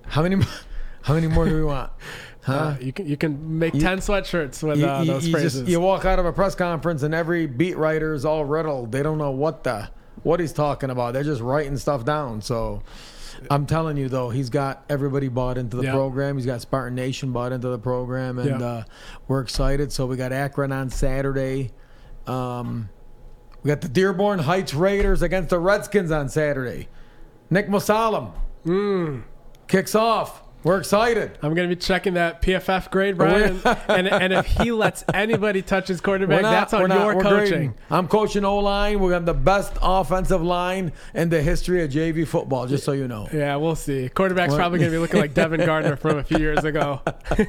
How 0.06 0.22
many? 0.22 0.36
How 1.02 1.14
many 1.14 1.26
more 1.28 1.46
do 1.48 1.54
we 1.54 1.64
want? 1.64 1.90
Huh? 2.42 2.52
Uh, 2.54 2.76
you 2.80 2.90
can 2.90 3.06
you 3.06 3.18
can 3.18 3.58
make 3.58 3.74
ten 3.74 3.98
sweatshirts 3.98 4.62
with 4.66 4.78
You- 4.78 4.86
uh, 4.88 5.00
you- 5.02 5.06
those 5.06 5.26
you 5.26 5.32
phrases. 5.32 5.68
you 5.68 5.78
walk 5.78 6.06
out 6.06 6.18
of 6.18 6.24
a 6.24 6.32
press 6.32 6.54
conference 6.54 7.02
and 7.02 7.12
every 7.14 7.46
beat 7.46 7.76
writer 7.76 8.14
is 8.14 8.24
all 8.24 8.46
riddled. 8.46 8.92
They 8.92 9.02
don't 9.02 9.18
know 9.18 9.30
what 9.30 9.62
the 9.62 9.90
what 10.22 10.40
he's 10.40 10.54
talking 10.54 10.88
about. 10.88 11.12
They're 11.12 11.22
just 11.22 11.42
writing 11.42 11.76
stuff 11.76 12.06
down. 12.06 12.40
So 12.40 12.82
I'm 13.50 13.66
telling 13.66 13.98
you 13.98 14.08
though, 14.08 14.30
he's 14.30 14.48
got 14.48 14.84
everybody 14.88 15.28
bought 15.28 15.58
into 15.58 15.76
the 15.76 15.82
Yeah. 15.82 15.92
program. 15.92 16.36
He's 16.38 16.46
got 16.46 16.62
Spartan 16.62 16.94
Nation 16.94 17.30
bought 17.30 17.52
into 17.52 17.68
the 17.68 17.78
program, 17.78 18.38
and 18.38 18.58
Yeah. 18.60 18.66
uh, 18.66 18.82
we're 19.28 19.40
excited. 19.42 19.92
So 19.92 20.06
we 20.06 20.16
got 20.16 20.32
Akron 20.32 20.72
on 20.72 20.88
Saturday. 20.88 21.72
Um, 22.26 22.88
we 23.62 23.68
got 23.68 23.82
the 23.82 23.88
Dearborn 23.88 24.38
Heights 24.38 24.72
Raiders 24.72 25.20
against 25.20 25.50
the 25.50 25.58
Redskins 25.58 26.10
on 26.10 26.30
Saturday. 26.30 26.88
Nick 27.50 27.68
Musalam 27.68 28.32
kicks 29.68 29.94
off. 29.94 30.42
We're 30.62 30.78
excited. 30.78 31.38
I'm 31.42 31.54
going 31.54 31.68
to 31.70 31.74
be 31.74 31.80
checking 31.80 32.14
that 32.14 32.42
PFF 32.42 32.90
grade, 32.90 33.14
oh, 33.14 33.18
Brian. 33.18 33.60
and, 33.88 34.06
and 34.06 34.32
if 34.32 34.44
he 34.46 34.72
lets 34.72 35.04
anybody 35.14 35.62
touch 35.62 35.88
his 35.88 36.02
quarterback, 36.02 36.42
that's 36.42 36.74
on 36.74 36.88
not- 36.90 36.98
your 36.98 37.22
coaching. 37.22 37.48
grading. 37.48 37.74
I'm 37.90 38.08
coaching 38.08 38.44
O 38.44 38.58
line. 38.58 39.00
We're 39.00 39.10
going 39.10 39.24
have 39.24 39.26
the 39.26 39.34
best 39.34 39.72
offensive 39.80 40.42
line 40.42 40.92
in 41.14 41.30
the 41.30 41.40
history 41.40 41.82
of 41.82 41.90
JV 41.90 42.26
football. 42.26 42.66
Just 42.66 42.84
so 42.84 42.92
you 42.92 43.08
know, 43.08 43.26
Yeah, 43.32 43.56
we'll 43.56 43.74
see. 43.74 44.08
Quarterback's 44.10 44.50
What? 44.52 44.58
probably 44.58 44.80
going 44.80 44.90
to 44.90 44.94
be 44.94 44.98
looking 44.98 45.20
like 45.20 45.32
Devin 45.40 45.64
Gardner 45.64 45.96
from 45.96 46.18
a 46.18 46.24
few 46.24 46.38
years 46.38 46.64
ago. 46.64 47.00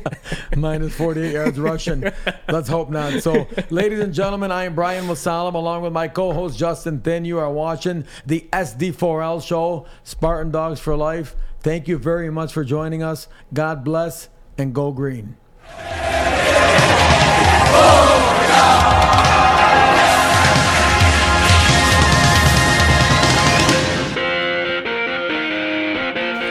minus 0.55 0.93
48 0.95 1.33
yards 1.33 1.59
rushing. 1.59 2.03
Let's 2.47 2.69
hope 2.69 2.89
not. 2.89 3.21
So, 3.21 3.47
ladies 3.69 3.99
and 3.99 4.13
gentlemen, 4.13 4.51
I 4.51 4.63
am 4.65 4.75
Brian 4.75 5.05
Musalam 5.05 5.53
along 5.55 5.81
with 5.81 5.91
my 5.91 6.07
co-host 6.07 6.57
Justin 6.57 6.99
Thind. 7.01 7.25
You 7.25 7.39
are 7.39 7.51
watching 7.51 8.05
the 8.25 8.47
SD4L 8.53 9.45
show, 9.45 9.85
Spartan 10.03 10.51
Dogs 10.51 10.79
for 10.79 10.95
Life. 10.95 11.35
Thank 11.61 11.87
you 11.87 11.99
very 11.99 12.31
much 12.31 12.53
for 12.53 12.63
joining 12.63 13.03
us. 13.03 13.27
God 13.53 13.83
bless 13.83 14.29
and 14.57 14.73
go 14.73 14.91
green. 14.91 15.37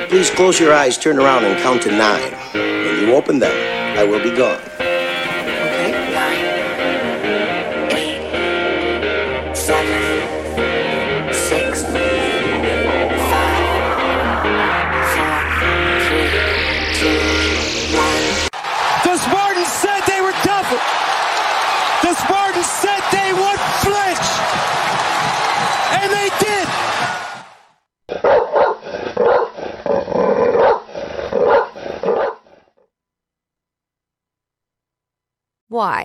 Please 0.09 0.31
close 0.31 0.59
your 0.59 0.73
eyes, 0.73 0.99
turn 0.99 1.19
around, 1.19 1.45
and 1.45 1.61
count 1.61 1.83
to 1.83 1.91
nine. 1.91 2.33
When 2.53 2.99
you 3.01 3.15
open 3.15 3.39
them, 3.39 3.53
I 3.99 4.05
will 4.05 4.23
be 4.23 4.37
gone. 4.37 4.80
Why? 35.81 36.00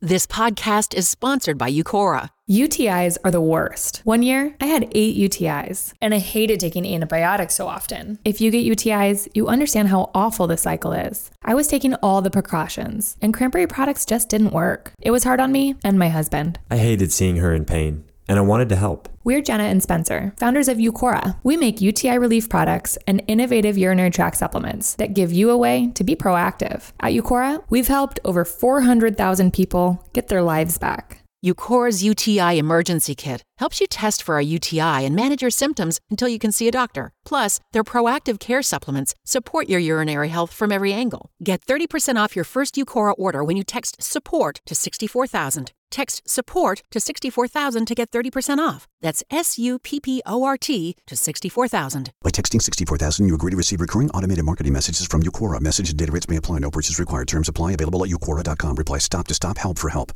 This 0.00 0.28
podcast 0.28 0.94
is 0.94 1.08
sponsored 1.08 1.58
by 1.58 1.72
Uqora. 1.72 2.28
UTIs 2.48 3.18
are 3.24 3.32
the 3.32 3.40
worst. 3.40 4.00
One 4.04 4.22
year, 4.22 4.54
I 4.60 4.66
had 4.66 4.92
eight 4.92 5.16
UTIs, 5.16 5.92
and 6.00 6.14
I 6.14 6.18
hated 6.18 6.60
taking 6.60 6.86
antibiotics 6.86 7.56
so 7.56 7.66
often. 7.66 8.20
If 8.24 8.40
you 8.40 8.52
get 8.52 8.64
UTIs, 8.64 9.26
you 9.34 9.48
understand 9.48 9.88
how 9.88 10.12
awful 10.14 10.46
the 10.46 10.56
cycle 10.56 10.92
is. 10.92 11.32
I 11.42 11.56
was 11.56 11.66
taking 11.66 11.94
all 11.96 12.22
the 12.22 12.30
precautions, 12.30 13.16
and 13.20 13.34
cranberry 13.34 13.66
products 13.66 14.06
just 14.06 14.28
didn't 14.28 14.52
work. 14.52 14.92
It 15.02 15.10
was 15.10 15.24
hard 15.24 15.40
on 15.40 15.50
me 15.50 15.74
and 15.82 15.98
my 15.98 16.10
husband. 16.10 16.60
I 16.70 16.76
hated 16.76 17.10
seeing 17.10 17.38
her 17.38 17.52
in 17.52 17.64
pain, 17.64 18.04
and 18.28 18.38
I 18.38 18.42
wanted 18.42 18.68
to 18.68 18.76
help. 18.76 19.08
We're 19.24 19.42
Jenna 19.42 19.64
and 19.64 19.82
Spencer, 19.82 20.32
founders 20.36 20.68
of 20.68 20.78
Uqora. 20.78 21.36
We 21.42 21.56
make 21.56 21.80
UTI 21.80 22.18
relief 22.18 22.48
products 22.48 22.96
and 23.06 23.22
innovative 23.26 23.76
urinary 23.76 24.10
tract 24.10 24.36
supplements 24.36 24.94
that 24.96 25.14
give 25.14 25.32
you 25.32 25.50
a 25.50 25.56
way 25.56 25.90
to 25.94 26.04
be 26.04 26.14
proactive. 26.14 26.92
At 27.00 27.12
Uqora, 27.12 27.64
we've 27.68 27.88
helped 27.88 28.20
over 28.24 28.44
400,000 28.44 29.52
people 29.52 30.04
get 30.12 30.28
their 30.28 30.42
lives 30.42 30.78
back. 30.78 31.24
Uqora's 31.44 32.02
UTI 32.02 32.58
Emergency 32.58 33.14
Kit 33.14 33.44
helps 33.58 33.80
you 33.80 33.86
test 33.86 34.24
for 34.24 34.38
a 34.38 34.44
UTI 34.44 35.04
and 35.06 35.14
manage 35.14 35.40
your 35.40 35.52
symptoms 35.52 36.00
until 36.10 36.26
you 36.26 36.38
can 36.38 36.50
see 36.50 36.66
a 36.66 36.72
doctor. 36.72 37.12
Plus, 37.24 37.60
their 37.72 37.84
proactive 37.84 38.40
care 38.40 38.60
supplements 38.60 39.14
support 39.24 39.68
your 39.68 39.78
urinary 39.78 40.30
health 40.30 40.52
from 40.52 40.72
every 40.72 40.92
angle. 40.92 41.30
Get 41.44 41.64
30% 41.64 42.16
off 42.16 42.34
your 42.34 42.44
first 42.44 42.74
Uqora 42.74 43.14
order 43.16 43.44
when 43.44 43.56
you 43.56 43.62
text 43.62 44.02
SUPPORT 44.02 44.62
to 44.66 44.74
64000. 44.74 45.70
Text 45.90 46.22
SUPPORT 46.28 46.82
to 46.90 47.00
64000 47.00 47.86
to 47.86 47.94
get 47.94 48.10
30% 48.10 48.58
off. 48.58 48.86
That's 49.00 49.22
S 49.30 49.58
U 49.58 49.78
P 49.78 50.00
P 50.00 50.22
O 50.26 50.44
R 50.44 50.56
T 50.56 50.96
to 51.06 51.16
64000. 51.16 52.10
By 52.22 52.30
texting 52.30 52.60
64000, 52.60 53.28
you 53.28 53.34
agree 53.34 53.50
to 53.50 53.56
receive 53.56 53.80
recurring 53.80 54.10
automated 54.10 54.44
marketing 54.44 54.72
messages 54.72 55.06
from 55.06 55.22
Uqora. 55.22 55.60
Message 55.60 55.90
and 55.90 55.98
data 55.98 56.12
rates 56.12 56.28
may 56.28 56.36
apply. 56.36 56.58
No 56.58 56.70
purchase 56.70 56.98
required. 56.98 57.28
Terms 57.28 57.48
apply. 57.48 57.72
Available 57.72 58.04
at 58.04 58.10
uqora.com. 58.10 58.76
Reply 58.76 58.98
STOP 58.98 59.28
to 59.28 59.34
STOP. 59.34 59.58
HELP 59.58 59.78
for 59.78 59.88
help. 59.90 60.12